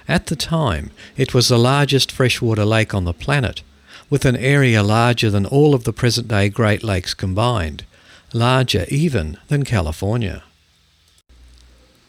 At 0.09 0.27
the 0.27 0.37
time, 0.37 0.91
it 1.17 1.35
was 1.35 1.49
the 1.49 1.59
largest 1.59 2.13
freshwater 2.13 2.65
lake 2.65 2.95
on 2.95 3.05
the 3.05 3.13
planet, 3.13 3.63
with 4.09 4.25
an 4.25 4.37
area 4.37 4.83
larger 4.83 5.31
than 5.31 5.47
all 5.47 5.75
of 5.75 5.85
the 5.85 5.93
present 5.93 6.29
day 6.29 6.49
Great 6.49 6.85
Lakes 6.85 7.13
combined, 7.13 7.85
larger 8.33 8.87
even 8.89 9.37
than 9.49 9.65
California. 9.65 10.45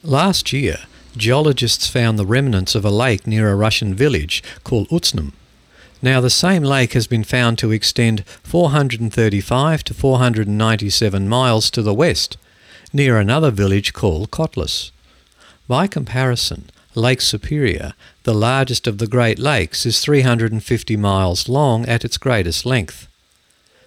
Last 0.04 0.54
year, 0.54 0.80
geologists 1.16 1.88
found 1.88 2.20
the 2.20 2.26
remnants 2.26 2.76
of 2.76 2.86
a 2.86 2.92
lake 2.92 3.26
near 3.26 3.50
a 3.50 3.56
Russian 3.56 3.96
village 3.96 4.44
called 4.64 4.88
Uzhnym. 4.90 5.34
Now, 6.02 6.22
the 6.22 6.30
same 6.30 6.64
lake 6.64 6.94
has 6.94 7.08
been 7.08 7.24
found 7.24 7.58
to 7.60 7.72
extend 7.72 8.24
435 8.44 9.84
to 9.84 9.94
497 9.94 11.28
miles 11.28 11.72
to 11.72 11.82
the 11.82 11.94
west, 11.94 12.38
near 12.94 13.18
another 13.18 13.50
village 13.50 13.94
called 13.94 14.30
Kotlas. 14.30 14.92
By 15.68 15.88
comparison, 15.88 16.70
Lake 16.94 17.22
Superior, 17.22 17.94
the 18.24 18.34
largest 18.34 18.86
of 18.88 19.00
the 19.00 19.08
Great 19.08 19.40
Lakes, 19.40 19.86
is 19.86 20.00
350 20.00 20.96
miles 20.98 21.50
long 21.50 21.86
at 21.88 22.06
its 22.06 22.18
greatest 22.18 22.66
length. 22.66 23.08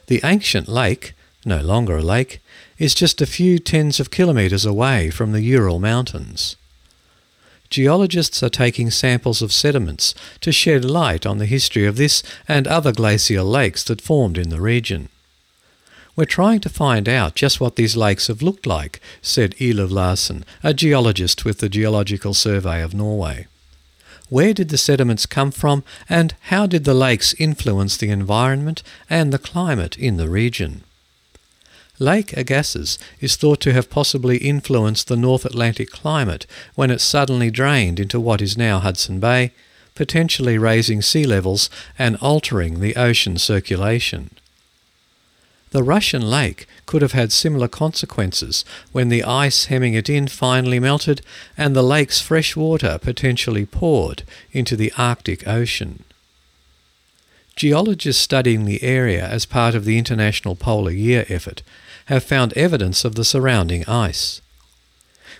The 0.09 0.21
ancient 0.25 0.69
lake, 0.69 1.15
no 1.45 1.61
longer 1.61 1.99
a 1.99 2.03
lake, 2.03 2.41
is 2.77 2.95
just 2.95 3.21
a 3.21 3.27
few 3.27 3.59
tens 3.59 4.01
of 4.01 4.11
kilometres 4.11 4.67
away 4.67 5.11
from 5.11 5.33
the 5.33 5.43
Ural 5.43 5.79
Mountains 5.79 6.57
geologists 7.71 8.43
are 8.43 8.51
taking 8.51 8.91
samples 8.91 9.41
of 9.41 9.53
sediments 9.53 10.15
to 10.41 10.53
shed 10.53 10.85
light 10.85 11.25
on 11.25 11.39
the 11.39 11.47
history 11.47 11.87
of 11.87 11.97
this 11.97 12.23
and 12.49 12.67
other 12.67 12.93
glacial 12.93 13.47
lakes 13.47 13.85
that 13.85 14.01
formed 14.01 14.37
in 14.37 14.51
the 14.51 14.61
region. 14.61 15.09
We're 16.17 16.25
trying 16.25 16.61
to 16.61 16.69
find 16.69 17.09
out 17.09 17.37
just 17.37 17.61
what 17.61 17.77
these 17.77 17.97
lakes 17.97 18.27
have 18.27 18.43
looked 18.43 18.67
like, 18.67 19.01
said 19.23 19.55
Olav 19.61 19.93
Larsen, 19.93 20.45
a 20.63 20.75
geologist 20.75 21.45
with 21.45 21.59
the 21.59 21.69
Geological 21.69 22.35
Survey 22.35 22.83
of 22.83 22.93
Norway. 22.93 23.47
Where 24.29 24.53
did 24.53 24.69
the 24.69 24.77
sediments 24.77 25.25
come 25.25 25.51
from, 25.51 25.83
and 26.09 26.35
how 26.43 26.67
did 26.67 26.85
the 26.85 26.95
lakes 26.95 27.35
influence 27.39 27.97
the 27.97 28.11
environment 28.11 28.83
and 29.09 29.33
the 29.33 29.39
climate 29.39 29.97
in 29.97 30.19
the 30.19 30.29
region? 30.29 30.83
Lake 32.01 32.35
Agassiz 32.35 32.99
is 33.21 33.37
thought 33.37 33.61
to 33.61 33.75
have 33.75 33.91
possibly 33.91 34.39
influenced 34.39 35.07
the 35.07 35.19
North 35.19 35.45
Atlantic 35.45 35.91
climate 35.91 36.47
when 36.75 36.91
it 36.91 36.99
suddenly 36.99 37.51
drained 37.51 38.01
into 38.01 38.19
what 38.19 38.41
is 38.41 38.57
now 38.57 38.79
Hudson 38.79 39.21
Bay, 39.21 39.53
potentially 39.95 40.57
raising 40.57 41.03
sea 41.03 41.25
levels 41.25 41.69
and 41.99 42.17
altering 42.17 42.81
the 42.81 42.97
ocean 42.97 43.37
circulation. 43.37 44.31
The 45.73 45.83
Russian 45.83 46.23
lake 46.23 46.67
could 46.87 47.03
have 47.03 47.13
had 47.13 47.33
similar 47.33 47.69
consequences 47.69 48.65
when 48.93 49.11
the 49.11 49.23
ice 49.23 49.67
hemming 49.67 49.93
it 49.93 50.09
in 50.09 50.27
finally 50.27 50.81
melted 50.81 51.21
and 51.55 51.77
the 51.77 51.83
lake's 51.83 52.19
fresh 52.19 52.57
water 52.57 52.99
potentially 52.99 53.67
poured 53.67 54.23
into 54.53 54.75
the 54.75 54.91
Arctic 54.97 55.47
Ocean. 55.47 56.05
Geologists 57.57 58.23
studying 58.23 58.65
the 58.65 58.83
area 58.83 59.29
as 59.29 59.45
part 59.45 59.75
of 59.75 59.85
the 59.85 59.99
International 59.99 60.57
Polar 60.57 60.93
Year 60.93 61.27
effort 61.29 61.63
have 62.11 62.25
found 62.25 62.53
evidence 62.55 63.05
of 63.05 63.15
the 63.15 63.25
surrounding 63.25 63.85
ice. 63.87 64.43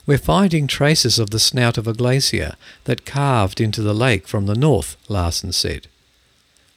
We're 0.07 0.19
finding 0.19 0.69
traces 0.69 1.19
of 1.19 1.31
the 1.31 1.41
snout 1.41 1.77
of 1.77 1.89
a 1.89 1.93
glacier 1.93 2.55
that 2.85 3.05
carved 3.05 3.61
into 3.61 3.83
the 3.83 3.93
lake 3.93 4.29
from 4.29 4.47
the 4.47 4.55
north, 4.55 4.97
Larsen 5.09 5.51
said. 5.51 5.89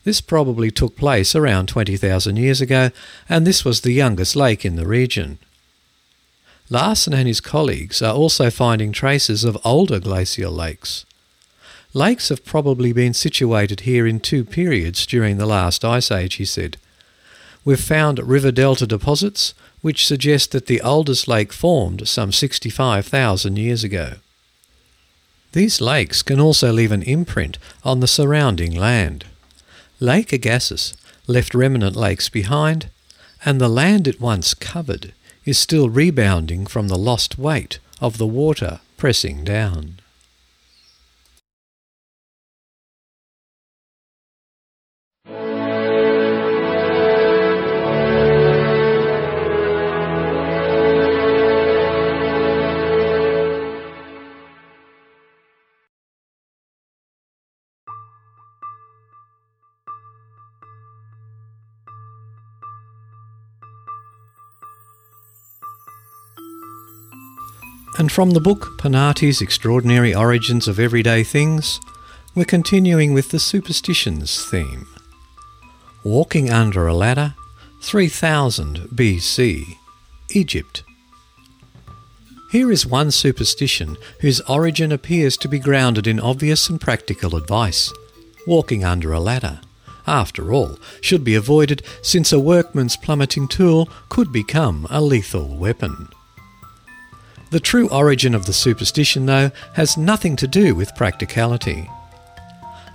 This 0.03 0.19
probably 0.19 0.71
took 0.71 0.97
place 0.97 1.35
around 1.35 1.67
20,000 1.67 2.37
years 2.37 2.59
ago, 2.59 2.89
and 3.29 3.45
this 3.45 3.63
was 3.63 3.81
the 3.81 3.93
youngest 3.93 4.35
lake 4.35 4.65
in 4.65 4.77
the 4.77 4.87
region. 4.87 5.37
Larsen 6.71 7.13
and 7.13 7.27
his 7.27 7.39
colleagues 7.39 8.01
are 8.01 8.15
also 8.15 8.49
finding 8.49 8.93
traces 8.93 9.43
of 9.43 9.59
older 9.63 9.99
glacial 9.99 10.51
lakes. 10.51 11.05
Lakes 11.93 12.29
have 12.29 12.43
probably 12.43 12.93
been 12.93 13.13
situated 13.13 13.81
here 13.81 14.07
in 14.07 14.19
two 14.19 14.43
periods 14.43 15.05
during 15.05 15.37
the 15.37 15.45
last 15.45 15.85
ice 15.85 16.09
age, 16.09 16.35
he 16.35 16.45
said. 16.45 16.77
We've 17.65 17.79
found 17.79 18.19
river 18.19 18.51
delta 18.51 18.85
deposits 18.85 19.53
which 19.81 20.07
suggest 20.07 20.51
that 20.51 20.67
the 20.67 20.81
oldest 20.81 21.27
lake 21.27 21.53
formed 21.53 22.07
some 22.07 22.31
65,000 22.31 23.57
years 23.57 23.83
ago. 23.83 24.13
These 25.53 25.81
lakes 25.81 26.23
can 26.23 26.39
also 26.39 26.71
leave 26.71 26.91
an 26.91 27.03
imprint 27.03 27.57
on 27.83 27.99
the 27.99 28.07
surrounding 28.07 28.73
land. 28.73 29.25
Lake 29.99 30.33
Agassiz 30.33 30.95
left 31.27 31.53
remnant 31.53 31.95
lakes 31.95 32.27
behind, 32.27 32.89
and 33.45 33.59
the 33.59 33.69
land 33.69 34.07
it 34.07 34.19
once 34.19 34.53
covered 34.53 35.13
is 35.45 35.57
still 35.57 35.89
rebounding 35.89 36.65
from 36.65 36.87
the 36.87 36.97
lost 36.97 37.37
weight 37.37 37.79
of 38.01 38.17
the 38.17 38.27
water 38.27 38.79
pressing 38.97 39.43
down. 39.43 39.99
And 67.99 68.11
from 68.11 68.31
the 68.31 68.41
book 68.41 68.79
Panati's 68.79 69.39
Extraordinary 69.39 70.15
Origins 70.15 70.67
of 70.67 70.79
Everyday 70.79 71.23
Things, 71.23 71.79
we're 72.33 72.43
continuing 72.43 73.13
with 73.13 73.29
the 73.29 73.39
superstitions 73.39 74.43
theme. 74.45 74.87
Walking 76.03 76.49
under 76.49 76.87
a 76.87 76.95
ladder, 76.95 77.35
3000 77.83 78.89
BC, 78.95 79.77
Egypt. 80.31 80.83
Here 82.49 82.71
is 82.71 82.83
one 82.83 83.11
superstition 83.11 83.95
whose 84.21 84.41
origin 84.41 84.91
appears 84.91 85.37
to 85.37 85.47
be 85.47 85.59
grounded 85.59 86.07
in 86.07 86.19
obvious 86.19 86.69
and 86.69 86.81
practical 86.81 87.35
advice. 87.35 87.93
Walking 88.47 88.83
under 88.83 89.13
a 89.13 89.19
ladder, 89.19 89.61
after 90.07 90.51
all, 90.51 90.79
should 90.99 91.23
be 91.23 91.35
avoided 91.35 91.83
since 92.01 92.33
a 92.33 92.39
workman's 92.39 92.97
plummeting 92.97 93.47
tool 93.47 93.87
could 94.09 94.31
become 94.31 94.87
a 94.89 94.99
lethal 94.99 95.55
weapon. 95.55 96.09
The 97.53 97.59
true 97.59 97.87
origin 97.89 98.33
of 98.33 98.47
the 98.47 98.51
superstition, 98.51 99.27
though, 99.27 99.51
has 99.73 99.95
nothing 99.95 100.35
to 100.37 100.47
do 100.47 100.73
with 100.73 100.95
practicality. 100.95 101.87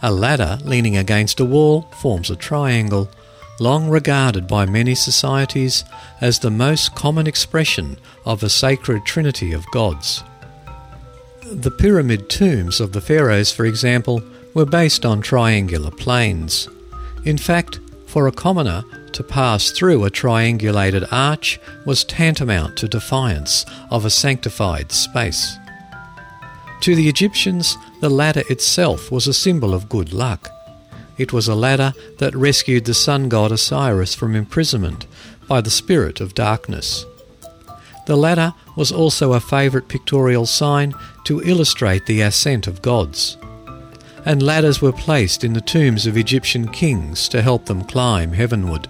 A 0.03 0.11
ladder 0.11 0.59
leaning 0.65 0.97
against 0.97 1.39
a 1.39 1.45
wall 1.45 1.83
forms 2.03 2.29
a 2.29 2.35
triangle, 2.35 3.09
long 3.61 3.89
regarded 3.89 4.49
by 4.49 4.67
many 4.67 4.97
societies 4.97 5.85
as 6.21 6.41
the 6.41 6.51
most 6.51 6.97
common 6.97 7.29
expression 7.29 7.99
of 8.25 8.43
a 8.43 8.49
sacred 8.49 9.07
trinity 9.07 9.53
of 9.53 9.71
gods. 9.71 10.25
The 11.45 11.71
pyramid 11.71 12.29
tombs 12.29 12.81
of 12.81 12.91
the 12.91 13.01
pharaohs, 13.01 13.53
for 13.53 13.65
example, 13.65 14.21
were 14.55 14.67
based 14.67 15.07
on 15.07 15.21
triangular 15.21 15.93
planes. 15.93 16.69
In 17.25 17.39
fact, 17.39 17.79
for 18.07 18.27
a 18.27 18.33
commoner, 18.33 18.83
to 19.15 19.23
pass 19.23 19.71
through 19.71 20.05
a 20.05 20.11
triangulated 20.11 21.07
arch 21.11 21.61
was 21.85 22.05
tantamount 22.05 22.77
to 22.77 22.89
defiance 22.89 23.65
of 23.91 24.05
a 24.05 24.11
sanctified 24.11 24.93
space. 24.93 25.57
To 26.83 26.95
the 26.95 27.09
Egyptians, 27.09 27.77
the 28.01 28.09
ladder 28.09 28.43
itself 28.49 29.11
was 29.11 29.27
a 29.27 29.35
symbol 29.35 29.75
of 29.75 29.89
good 29.89 30.13
luck. 30.13 30.51
It 31.17 31.33
was 31.33 31.49
a 31.49 31.55
ladder 31.55 31.93
that 32.19 32.37
rescued 32.37 32.85
the 32.85 32.95
sun 32.95 33.29
god 33.29 33.51
Osiris 33.51 34.15
from 34.15 34.37
imprisonment 34.37 35.07
by 35.49 35.61
the 35.61 35.71
spirit 35.71 36.21
of 36.21 36.35
darkness. 36.35 37.05
The 38.07 38.17
ladder 38.17 38.55
was 38.77 38.93
also 38.93 39.33
a 39.33 39.41
favourite 39.41 39.89
pictorial 39.89 40.47
sign 40.47 40.95
to 41.25 41.43
illustrate 41.43 42.07
the 42.07 42.21
ascent 42.21 42.67
of 42.67 42.83
gods 42.83 43.37
and 44.29 44.43
ladders 44.43 44.83
were 44.83 44.93
placed 44.93 45.43
in 45.43 45.55
the 45.55 45.61
tombs 45.63 46.07
of 46.07 46.19
Egyptian 46.19 46.69
kings 46.69 47.31
to 47.31 47.41
help 47.41 47.65
them 47.65 47.83
climb 47.83 48.33
heavenward. 48.33 48.87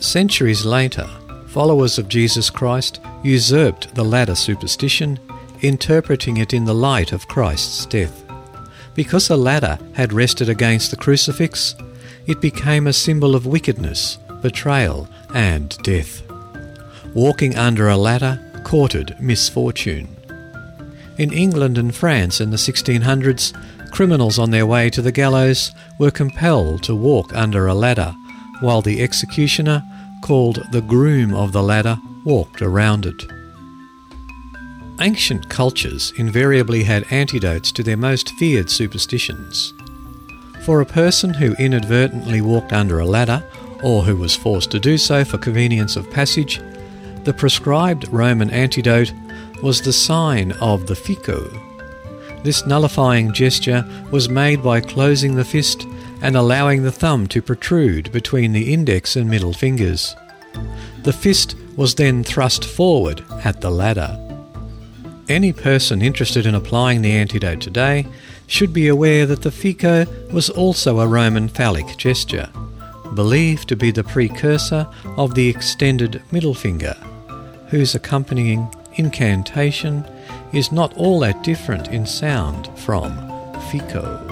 Centuries 0.00 0.64
later, 0.64 1.08
followers 1.46 1.98
of 1.98 2.08
Jesus 2.08 2.50
Christ 2.50 3.00
usurped 3.22 3.94
the 3.94 4.04
ladder 4.04 4.34
superstition, 4.34 5.20
interpreting 5.60 6.38
it 6.38 6.52
in 6.52 6.64
the 6.64 6.74
light 6.74 7.12
of 7.12 7.28
Christ's 7.28 7.86
death. 7.86 8.24
Because 8.94 9.30
a 9.30 9.36
ladder 9.36 9.78
had 9.92 10.12
rested 10.12 10.48
against 10.48 10.90
the 10.90 10.96
crucifix, 10.96 11.74
it 12.26 12.40
became 12.40 12.86
a 12.86 12.92
symbol 12.92 13.34
of 13.34 13.46
wickedness, 13.46 14.18
betrayal, 14.40 15.08
and 15.34 15.76
death. 15.82 16.22
Walking 17.14 17.56
under 17.56 17.88
a 17.88 17.96
ladder 17.96 18.40
courted 18.64 19.16
misfortune. 19.20 20.16
In 21.18 21.32
England 21.32 21.76
and 21.76 21.94
France 21.94 22.40
in 22.40 22.50
the 22.50 22.56
1600s, 22.56 23.52
Criminals 23.90 24.38
on 24.38 24.50
their 24.50 24.66
way 24.66 24.88
to 24.90 25.02
the 25.02 25.12
gallows 25.12 25.72
were 25.98 26.10
compelled 26.10 26.82
to 26.84 26.94
walk 26.94 27.34
under 27.34 27.66
a 27.66 27.74
ladder, 27.74 28.14
while 28.60 28.82
the 28.82 29.02
executioner, 29.02 29.82
called 30.22 30.66
the 30.70 30.80
groom 30.80 31.34
of 31.34 31.52
the 31.52 31.62
ladder, 31.62 31.98
walked 32.24 32.62
around 32.62 33.06
it. 33.06 33.26
Ancient 35.00 35.48
cultures 35.48 36.12
invariably 36.16 36.84
had 36.84 37.10
antidotes 37.10 37.72
to 37.72 37.82
their 37.82 37.96
most 37.96 38.30
feared 38.34 38.70
superstitions. 38.70 39.72
For 40.64 40.80
a 40.80 40.86
person 40.86 41.32
who 41.32 41.54
inadvertently 41.54 42.42
walked 42.42 42.72
under 42.72 42.98
a 42.98 43.06
ladder, 43.06 43.42
or 43.82 44.02
who 44.02 44.16
was 44.16 44.36
forced 44.36 44.70
to 44.72 44.78
do 44.78 44.98
so 44.98 45.24
for 45.24 45.38
convenience 45.38 45.96
of 45.96 46.10
passage, 46.10 46.60
the 47.24 47.32
prescribed 47.32 48.08
Roman 48.08 48.50
antidote 48.50 49.12
was 49.62 49.80
the 49.80 49.92
sign 49.92 50.52
of 50.52 50.86
the 50.86 50.94
fico, 50.94 51.48
this 52.42 52.66
nullifying 52.66 53.32
gesture 53.32 53.84
was 54.10 54.30
made 54.30 54.62
by 54.62 54.80
closing 54.80 55.34
the 55.34 55.44
fist 55.44 55.86
and 56.22 56.36
allowing 56.36 56.82
the 56.82 56.92
thumb 56.92 57.26
to 57.28 57.42
protrude 57.42 58.12
between 58.12 58.52
the 58.52 58.72
index 58.72 59.16
and 59.16 59.28
middle 59.28 59.52
fingers. 59.52 60.14
The 61.02 61.12
fist 61.12 61.56
was 61.76 61.94
then 61.94 62.24
thrust 62.24 62.64
forward 62.64 63.24
at 63.44 63.60
the 63.60 63.70
ladder. 63.70 64.18
Any 65.28 65.52
person 65.52 66.02
interested 66.02 66.44
in 66.44 66.54
applying 66.54 67.02
the 67.02 67.12
antidote 67.12 67.60
today 67.60 68.06
should 68.46 68.72
be 68.72 68.88
aware 68.88 69.26
that 69.26 69.42
the 69.42 69.50
fico 69.50 70.04
was 70.32 70.50
also 70.50 70.98
a 70.98 71.06
Roman 71.06 71.48
phallic 71.48 71.96
gesture, 71.96 72.50
believed 73.14 73.68
to 73.68 73.76
be 73.76 73.92
the 73.92 74.04
precursor 74.04 74.88
of 75.16 75.34
the 75.34 75.48
extended 75.48 76.20
middle 76.32 76.54
finger, 76.54 76.94
whose 77.68 77.94
accompanying 77.94 78.68
incantation 78.94 80.04
is 80.52 80.72
not 80.72 80.96
all 80.96 81.20
that 81.20 81.42
different 81.44 81.88
in 81.88 82.06
sound 82.06 82.68
from 82.78 83.12
Fico. 83.70 84.29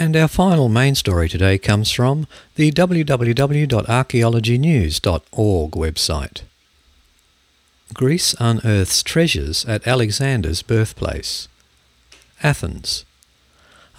And 0.00 0.16
our 0.16 0.26
final 0.28 0.68
main 0.70 0.94
story 0.94 1.28
today 1.28 1.58
comes 1.58 1.90
from 1.90 2.26
the 2.54 2.72
www.archaeologynews.org 2.72 5.72
website. 5.72 6.40
Greece 7.92 8.34
unearths 8.40 9.02
treasures 9.02 9.66
at 9.66 9.86
Alexander's 9.86 10.62
birthplace. 10.62 11.48
Athens. 12.42 13.04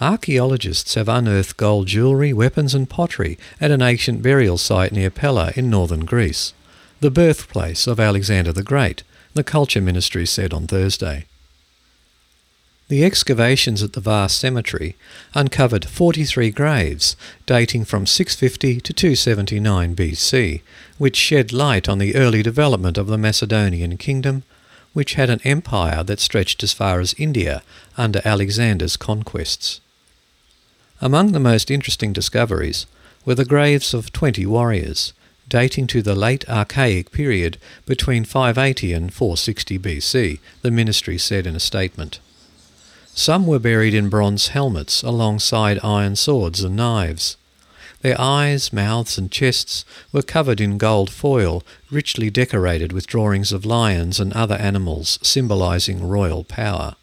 Archaeologists 0.00 0.96
have 0.96 1.08
unearthed 1.08 1.56
gold 1.56 1.86
jewellery, 1.86 2.32
weapons, 2.32 2.74
and 2.74 2.90
pottery 2.90 3.38
at 3.60 3.70
an 3.70 3.80
ancient 3.80 4.22
burial 4.22 4.58
site 4.58 4.90
near 4.90 5.08
Pella 5.08 5.52
in 5.54 5.70
northern 5.70 6.04
Greece, 6.04 6.52
the 6.98 7.12
birthplace 7.12 7.86
of 7.86 8.00
Alexander 8.00 8.52
the 8.52 8.64
Great, 8.64 9.04
the 9.34 9.44
Culture 9.44 9.80
Ministry 9.80 10.26
said 10.26 10.52
on 10.52 10.66
Thursday. 10.66 11.26
The 12.88 13.04
excavations 13.04 13.82
at 13.82 13.94
the 13.94 14.00
vast 14.00 14.38
cemetery 14.38 14.96
uncovered 15.34 15.86
43 15.86 16.50
graves 16.50 17.16
dating 17.46 17.86
from 17.86 18.06
650 18.06 18.80
to 18.80 18.92
279 18.92 19.96
BC, 19.96 20.60
which 20.98 21.16
shed 21.16 21.52
light 21.52 21.88
on 21.88 21.98
the 21.98 22.14
early 22.14 22.42
development 22.42 22.98
of 22.98 23.06
the 23.06 23.16
Macedonian 23.16 23.96
kingdom, 23.96 24.42
which 24.92 25.14
had 25.14 25.30
an 25.30 25.40
empire 25.44 26.02
that 26.02 26.20
stretched 26.20 26.62
as 26.62 26.72
far 26.72 27.00
as 27.00 27.14
India 27.16 27.62
under 27.96 28.20
Alexander's 28.24 28.96
conquests. 28.96 29.80
Among 31.00 31.32
the 31.32 31.40
most 31.40 31.70
interesting 31.70 32.12
discoveries 32.12 32.86
were 33.24 33.34
the 33.34 33.44
graves 33.44 33.94
of 33.94 34.12
20 34.12 34.44
warriors, 34.46 35.12
dating 35.48 35.86
to 35.86 36.02
the 36.02 36.14
late 36.14 36.48
Archaic 36.48 37.10
period 37.10 37.58
between 37.86 38.24
580 38.24 38.92
and 38.92 39.12
460 39.12 39.78
BC, 39.78 40.40
the 40.60 40.70
ministry 40.70 41.16
said 41.16 41.46
in 41.46 41.56
a 41.56 41.60
statement. 41.60 42.20
Some 43.14 43.46
were 43.46 43.58
buried 43.58 43.94
in 43.94 44.08
bronze 44.08 44.48
helmets 44.48 45.02
alongside 45.02 45.78
iron 45.84 46.16
swords 46.16 46.62
and 46.62 46.76
knives. 46.76 47.36
Their 48.00 48.20
eyes, 48.20 48.72
mouths, 48.72 49.16
and 49.16 49.30
chests 49.30 49.84
were 50.12 50.22
covered 50.22 50.60
in 50.60 50.78
gold 50.78 51.10
foil, 51.10 51.62
richly 51.90 52.30
decorated 52.30 52.92
with 52.92 53.06
drawings 53.06 53.52
of 53.52 53.64
lions 53.64 54.18
and 54.18 54.32
other 54.32 54.56
animals 54.56 55.18
symbolizing 55.22 56.06
royal 56.06 56.42
power. 56.42 56.96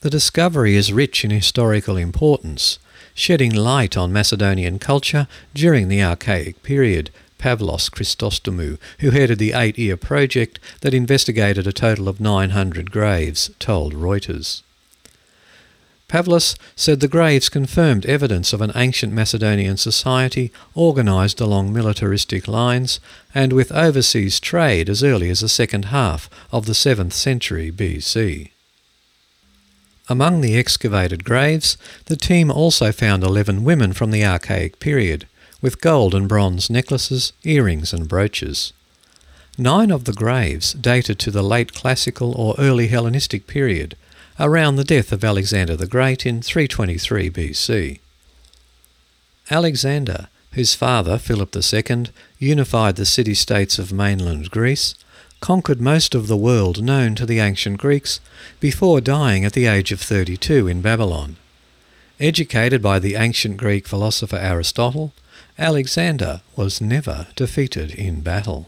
The 0.00 0.10
discovery 0.10 0.76
is 0.76 0.92
rich 0.92 1.24
in 1.24 1.30
historical 1.30 1.96
importance, 1.96 2.78
shedding 3.14 3.52
light 3.54 3.96
on 3.96 4.12
Macedonian 4.12 4.78
culture 4.78 5.26
during 5.52 5.88
the 5.88 6.02
Archaic 6.02 6.62
period, 6.62 7.10
Pavlos 7.44 7.90
Chrysostomou, 7.90 8.78
who 9.00 9.10
headed 9.10 9.38
the 9.38 9.52
eight 9.52 9.76
year 9.76 9.98
project 9.98 10.58
that 10.80 10.94
investigated 10.94 11.66
a 11.66 11.74
total 11.74 12.08
of 12.08 12.18
900 12.18 12.90
graves, 12.90 13.50
told 13.58 13.92
Reuters. 13.92 14.62
Pavlos 16.08 16.56
said 16.74 17.00
the 17.00 17.06
graves 17.06 17.50
confirmed 17.50 18.06
evidence 18.06 18.54
of 18.54 18.62
an 18.62 18.72
ancient 18.74 19.12
Macedonian 19.12 19.76
society 19.76 20.52
organised 20.74 21.38
along 21.38 21.70
militaristic 21.70 22.48
lines 22.48 22.98
and 23.34 23.52
with 23.52 23.70
overseas 23.72 24.40
trade 24.40 24.88
as 24.88 25.04
early 25.04 25.28
as 25.28 25.40
the 25.40 25.48
second 25.50 25.86
half 25.86 26.30
of 26.50 26.64
the 26.64 26.72
7th 26.72 27.12
century 27.12 27.70
BC. 27.70 28.52
Among 30.08 30.40
the 30.40 30.56
excavated 30.56 31.24
graves, 31.24 31.76
the 32.06 32.16
team 32.16 32.50
also 32.50 32.90
found 32.90 33.22
11 33.22 33.64
women 33.64 33.92
from 33.92 34.12
the 34.12 34.24
Archaic 34.24 34.80
period, 34.80 35.26
with 35.64 35.80
gold 35.80 36.14
and 36.14 36.28
bronze 36.28 36.68
necklaces, 36.68 37.32
earrings, 37.42 37.94
and 37.94 38.06
brooches. 38.06 38.74
Nine 39.56 39.90
of 39.90 40.04
the 40.04 40.12
graves 40.12 40.74
dated 40.74 41.18
to 41.20 41.30
the 41.30 41.42
late 41.42 41.72
Classical 41.72 42.34
or 42.34 42.54
early 42.58 42.88
Hellenistic 42.88 43.46
period, 43.46 43.96
around 44.38 44.76
the 44.76 44.84
death 44.84 45.10
of 45.10 45.24
Alexander 45.24 45.74
the 45.74 45.86
Great 45.86 46.26
in 46.26 46.42
323 46.42 47.30
BC. 47.30 47.98
Alexander, 49.50 50.28
whose 50.52 50.74
father, 50.74 51.16
Philip 51.16 51.56
II, 51.56 52.08
unified 52.38 52.96
the 52.96 53.06
city 53.06 53.32
states 53.32 53.78
of 53.78 53.90
mainland 53.90 54.50
Greece, 54.50 54.94
conquered 55.40 55.80
most 55.80 56.14
of 56.14 56.26
the 56.26 56.36
world 56.36 56.82
known 56.82 57.14
to 57.14 57.24
the 57.24 57.38
ancient 57.38 57.78
Greeks 57.78 58.20
before 58.60 59.00
dying 59.00 59.46
at 59.46 59.54
the 59.54 59.64
age 59.64 59.92
of 59.92 60.02
32 60.02 60.68
in 60.68 60.82
Babylon. 60.82 61.36
Educated 62.20 62.82
by 62.82 62.98
the 62.98 63.14
ancient 63.14 63.56
Greek 63.56 63.88
philosopher 63.88 64.36
Aristotle, 64.36 65.14
Alexander 65.58 66.42
was 66.56 66.80
never 66.80 67.28
defeated 67.36 67.92
in 67.92 68.22
battle. 68.22 68.66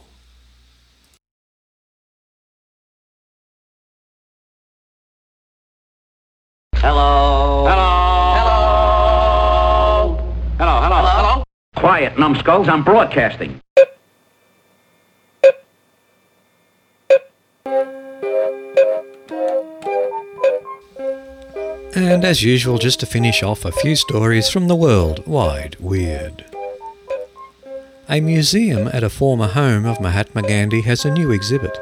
Hello. 6.76 7.66
Hello. 7.66 7.90
Hello. 9.58 10.16
Hello, 10.58 10.80
hello, 10.80 11.02
hello. 11.04 11.42
Quiet, 11.74 12.16
numbskulls. 12.16 12.68
I'm 12.68 12.84
broadcasting. 12.84 13.60
And 21.96 22.24
as 22.24 22.44
usual, 22.44 22.78
just 22.78 23.00
to 23.00 23.06
finish 23.06 23.42
off, 23.42 23.64
a 23.64 23.72
few 23.72 23.96
stories 23.96 24.48
from 24.48 24.68
the 24.68 24.76
world 24.76 25.26
wide 25.26 25.74
weird. 25.80 26.44
A 28.08 28.20
museum 28.20 28.86
at 28.92 29.02
a 29.02 29.10
former 29.10 29.48
home 29.48 29.84
of 29.84 30.00
Mahatma 30.00 30.42
Gandhi 30.42 30.80
has 30.82 31.04
a 31.04 31.10
new 31.10 31.32
exhibit. 31.32 31.76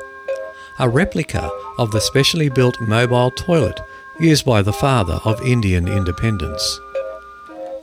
A 0.78 0.88
replica 0.88 1.50
of 1.76 1.90
the 1.90 2.00
specially 2.00 2.48
built 2.48 2.80
mobile 2.80 3.30
toilet 3.30 3.78
used 4.18 4.46
by 4.46 4.62
the 4.62 4.72
father 4.72 5.20
of 5.26 5.46
Indian 5.46 5.86
independence. 5.86 6.80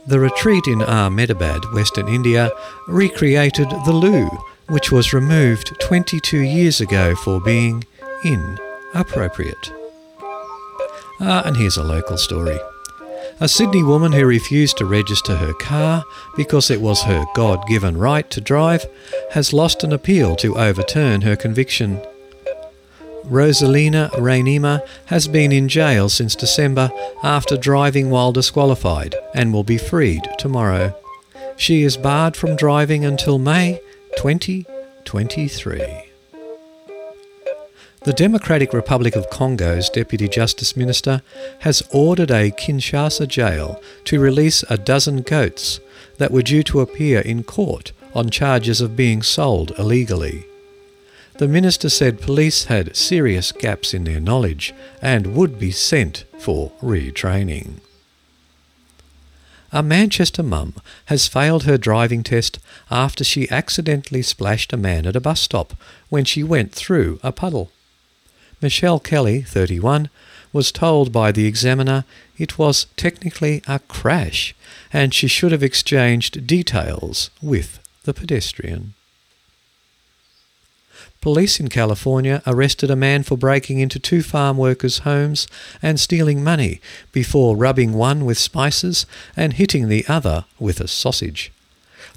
The 0.08 0.18
retreat 0.18 0.66
in 0.66 0.82
Ahmedabad, 0.82 1.72
Western 1.72 2.08
India, 2.08 2.50
recreated 2.88 3.70
the 3.86 3.92
loo, 3.92 4.28
which 4.68 4.90
was 4.90 5.12
removed 5.12 5.78
22 5.80 6.38
years 6.38 6.80
ago 6.80 7.14
for 7.14 7.40
being 7.40 7.84
inappropriate. 8.24 9.70
Ah, 11.20 11.42
and 11.44 11.56
here's 11.56 11.76
a 11.76 11.84
local 11.84 12.16
story. 12.18 12.58
A 13.42 13.48
Sydney 13.48 13.82
woman 13.82 14.12
who 14.12 14.24
refused 14.24 14.76
to 14.76 14.84
register 14.84 15.34
her 15.34 15.52
car 15.54 16.04
because 16.36 16.70
it 16.70 16.80
was 16.80 17.02
her 17.02 17.26
God 17.34 17.66
given 17.66 17.96
right 17.96 18.30
to 18.30 18.40
drive 18.40 18.86
has 19.32 19.52
lost 19.52 19.82
an 19.82 19.92
appeal 19.92 20.36
to 20.36 20.56
overturn 20.56 21.22
her 21.22 21.34
conviction. 21.34 22.00
Rosalina 23.24 24.10
Rainima 24.10 24.86
has 25.06 25.26
been 25.26 25.50
in 25.50 25.68
jail 25.68 26.08
since 26.08 26.36
December 26.36 26.92
after 27.24 27.56
driving 27.56 28.10
while 28.10 28.30
disqualified 28.30 29.16
and 29.34 29.52
will 29.52 29.64
be 29.64 29.76
freed 29.76 30.22
tomorrow. 30.38 30.94
She 31.56 31.82
is 31.82 31.96
barred 31.96 32.36
from 32.36 32.54
driving 32.54 33.04
until 33.04 33.40
May 33.40 33.80
2023. 34.18 36.11
The 38.04 38.12
Democratic 38.12 38.72
Republic 38.72 39.14
of 39.14 39.30
Congo's 39.30 39.88
Deputy 39.88 40.26
Justice 40.26 40.76
Minister 40.76 41.22
has 41.60 41.84
ordered 41.92 42.32
a 42.32 42.50
Kinshasa 42.50 43.28
jail 43.28 43.80
to 44.06 44.18
release 44.18 44.64
a 44.68 44.76
dozen 44.76 45.22
goats 45.22 45.78
that 46.18 46.32
were 46.32 46.42
due 46.42 46.64
to 46.64 46.80
appear 46.80 47.20
in 47.20 47.44
court 47.44 47.92
on 48.12 48.28
charges 48.28 48.80
of 48.80 48.96
being 48.96 49.22
sold 49.22 49.70
illegally. 49.78 50.46
The 51.34 51.46
minister 51.46 51.88
said 51.88 52.20
police 52.20 52.64
had 52.64 52.96
serious 52.96 53.52
gaps 53.52 53.94
in 53.94 54.02
their 54.02 54.18
knowledge 54.18 54.74
and 55.00 55.36
would 55.36 55.60
be 55.60 55.70
sent 55.70 56.24
for 56.40 56.72
retraining. 56.82 57.74
A 59.70 59.80
Manchester 59.80 60.42
mum 60.42 60.74
has 61.04 61.28
failed 61.28 61.62
her 61.62 61.78
driving 61.78 62.24
test 62.24 62.58
after 62.90 63.22
she 63.22 63.48
accidentally 63.48 64.22
splashed 64.22 64.72
a 64.72 64.76
man 64.76 65.06
at 65.06 65.14
a 65.14 65.20
bus 65.20 65.40
stop 65.40 65.74
when 66.08 66.24
she 66.24 66.42
went 66.42 66.72
through 66.72 67.20
a 67.22 67.30
puddle. 67.30 67.70
Michelle 68.62 69.00
Kelly, 69.00 69.42
31, 69.42 70.08
was 70.52 70.70
told 70.70 71.12
by 71.12 71.32
the 71.32 71.46
examiner 71.46 72.04
it 72.38 72.58
was 72.58 72.86
technically 72.96 73.62
a 73.66 73.80
crash 73.80 74.54
and 74.92 75.12
she 75.12 75.26
should 75.26 75.52
have 75.52 75.62
exchanged 75.62 76.46
details 76.46 77.30
with 77.42 77.80
the 78.04 78.14
pedestrian. 78.14 78.94
Police 81.20 81.60
in 81.60 81.68
California 81.68 82.42
arrested 82.46 82.90
a 82.90 82.96
man 82.96 83.22
for 83.22 83.36
breaking 83.36 83.78
into 83.78 83.98
two 83.98 84.22
farm 84.22 84.56
workers' 84.56 84.98
homes 84.98 85.46
and 85.80 85.98
stealing 85.98 86.42
money 86.42 86.80
before 87.12 87.56
rubbing 87.56 87.92
one 87.92 88.24
with 88.24 88.38
spices 88.38 89.06
and 89.36 89.52
hitting 89.52 89.88
the 89.88 90.04
other 90.08 90.44
with 90.58 90.80
a 90.80 90.88
sausage. 90.88 91.52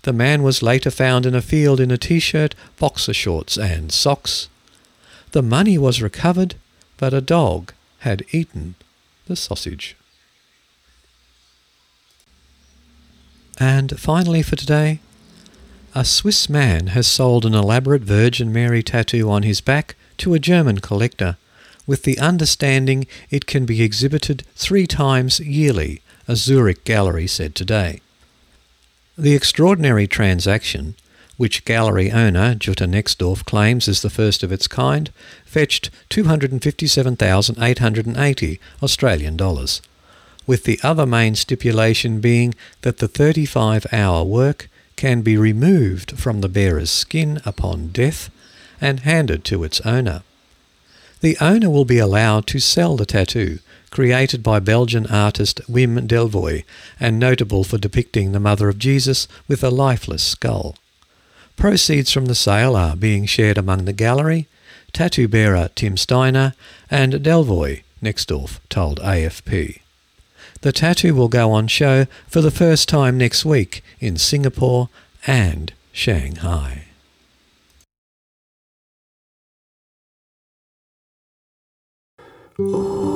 The 0.02 0.14
man 0.14 0.42
was 0.44 0.64
later 0.64 0.90
found 0.90 1.26
in 1.26 1.36
a 1.36 1.42
field 1.42 1.80
in 1.80 1.92
a 1.92 1.98
t 1.98 2.20
shirt, 2.20 2.56
boxer 2.80 3.14
shorts, 3.14 3.58
and 3.58 3.92
socks. 3.92 4.50
The 5.36 5.42
money 5.42 5.78
was 5.78 6.02
recovered, 6.02 6.56
but 6.96 7.14
a 7.14 7.20
dog 7.20 7.74
had 8.00 8.24
eaten 8.32 8.76
the 9.28 9.36
sausage. 9.36 9.98
And 13.60 14.00
finally 14.00 14.42
for 14.42 14.56
today, 14.56 15.02
a 15.94 16.06
Swiss 16.06 16.48
man 16.50 16.88
has 16.88 17.06
sold 17.06 17.46
an 17.46 17.54
elaborate 17.54 18.04
Virgin 18.04 18.54
Mary 18.54 18.82
tattoo 18.82 19.30
on 19.30 19.44
his 19.44 19.60
back 19.60 19.98
to 20.20 20.34
a 20.34 20.40
German 20.40 20.80
collector, 20.80 21.36
with 21.86 22.04
the 22.04 22.18
understanding 22.18 23.06
it 23.30 23.46
can 23.46 23.66
be 23.66 23.84
exhibited 23.84 24.46
three 24.56 24.88
times 24.88 25.42
yearly, 25.42 26.02
a 26.30 26.38
Zurich 26.38 26.86
gallery 26.86 27.28
said 27.28 27.56
today. 27.56 28.00
The 29.18 29.36
extraordinary 29.36 30.08
transaction, 30.08 30.96
which 31.38 31.64
gallery 31.66 32.12
owner 32.12 32.56
Jutta 32.56 32.88
Nixdorf 32.88 33.46
claims 33.46 33.88
is 33.88 34.02
the 34.02 34.10
first 34.10 34.42
of 34.44 34.52
its 34.52 34.68
kind, 34.68 35.12
fetched 35.46 35.92
257,880 36.10 38.60
Australian 38.82 39.38
dollars, 39.38 39.84
with 40.48 40.64
the 40.64 40.80
other 40.84 41.06
main 41.06 41.36
stipulation 41.36 42.22
being 42.22 42.56
that 42.82 42.98
the 42.98 43.08
35 43.08 43.86
hour 43.92 44.24
work 44.24 44.68
can 44.96 45.22
be 45.22 45.38
removed 45.38 46.18
from 46.18 46.42
the 46.42 46.50
bearer's 46.50 46.92
skin 46.92 47.42
upon 47.46 47.90
death 47.90 48.30
and 48.80 49.02
handed 49.02 49.44
to 49.46 49.64
its 49.64 49.82
owner. 49.82 50.24
The 51.22 51.38
owner 51.42 51.70
will 51.70 51.86
be 51.86 51.98
allowed 51.98 52.48
to 52.48 52.60
sell 52.60 52.96
the 52.96 53.06
tattoo, 53.06 53.60
created 53.90 54.44
by 54.44 54.60
Belgian 54.60 55.08
artist 55.08 55.62
Wim 55.70 56.08
Delvoye 56.08 56.64
and 57.00 57.20
notable 57.20 57.64
for 57.64 57.78
depicting 57.78 58.32
the 58.32 58.40
Mother 58.40 58.70
of 58.70 58.78
Jesus 58.78 59.28
with 59.48 59.64
a 59.64 59.70
lifeless 59.70 60.24
skull. 60.24 60.76
Proceeds 61.56 62.12
from 62.12 62.26
the 62.26 62.36
sale 62.36 62.76
are 62.76 62.96
being 62.96 63.26
shared 63.26 63.58
among 63.58 63.86
the 63.86 63.94
gallery, 63.94 64.48
tattoo 64.94 65.28
bearer 65.28 65.70
Tim 65.76 65.98
Steiner, 65.98 66.54
and 66.92 67.14
Delvoye 67.14 67.84
Nixdorf 68.02 68.60
told 68.70 69.00
AFP. 69.00 69.80
The 70.62 70.72
tattoo 70.72 71.16
will 71.16 71.28
go 71.28 71.52
on 71.52 71.68
show 71.68 72.06
for 72.28 72.42
the 72.42 72.52
first 72.52 72.90
time 72.90 73.18
next 73.18 73.46
week 73.46 73.84
in 74.00 74.18
Singapore 74.18 74.90
and 75.28 75.74
Shanghai. 75.92 76.86
All 82.58 83.15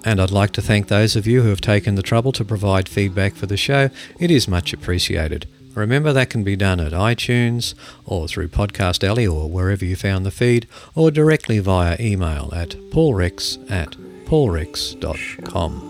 And 0.03 0.19
I'd 0.19 0.31
like 0.31 0.51
to 0.51 0.61
thank 0.61 0.89
those 0.89 1.15
of 1.15 1.25
you 1.25 1.43
who 1.43 1.47
have 1.47 1.61
taken 1.61 1.95
the 1.95 2.03
trouble 2.03 2.33
to 2.33 2.43
provide 2.43 2.89
feedback 2.89 3.33
for 3.33 3.45
the 3.45 3.55
show. 3.55 3.89
It 4.19 4.29
is 4.29 4.45
much 4.45 4.73
appreciated. 4.73 5.47
Remember, 5.75 6.11
that 6.13 6.29
can 6.29 6.43
be 6.43 6.55
done 6.55 6.79
at 6.79 6.91
iTunes 6.91 7.73
or 8.05 8.27
through 8.27 8.49
Podcast 8.49 9.07
Alley 9.07 9.25
or 9.27 9.49
wherever 9.49 9.85
you 9.85 9.95
found 9.95 10.25
the 10.25 10.31
feed, 10.31 10.67
or 10.95 11.11
directly 11.11 11.59
via 11.59 11.95
email 11.99 12.51
at 12.53 12.71
paulrex 12.91 13.59
at 13.71 13.91
paulrex.com. 14.25 15.85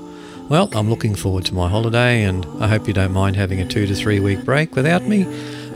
Well, 0.49 0.69
I'm 0.73 0.89
looking 0.89 1.15
forward 1.15 1.45
to 1.45 1.53
my 1.53 1.69
holiday 1.69 2.23
and 2.23 2.45
I 2.59 2.67
hope 2.67 2.87
you 2.87 2.93
don't 2.93 3.13
mind 3.13 3.35
having 3.35 3.61
a 3.61 3.67
two 3.67 3.85
to 3.85 3.93
three 3.93 4.19
week 4.19 4.43
break 4.43 4.75
without 4.75 5.03
me. 5.03 5.23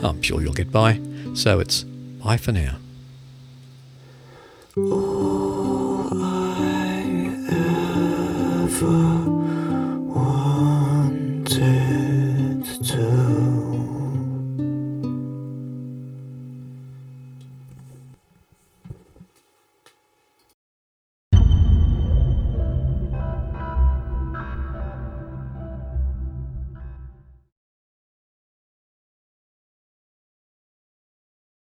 I'm 0.02 0.20
sure 0.20 0.42
you'll 0.42 0.52
get 0.52 0.72
by. 0.72 1.00
So 1.34 1.60
it's 1.60 1.84
bye 1.84 2.36
for 2.36 2.52
now. 2.52 2.76
All 4.76 6.08
I 6.12 7.04
ever 8.64 9.33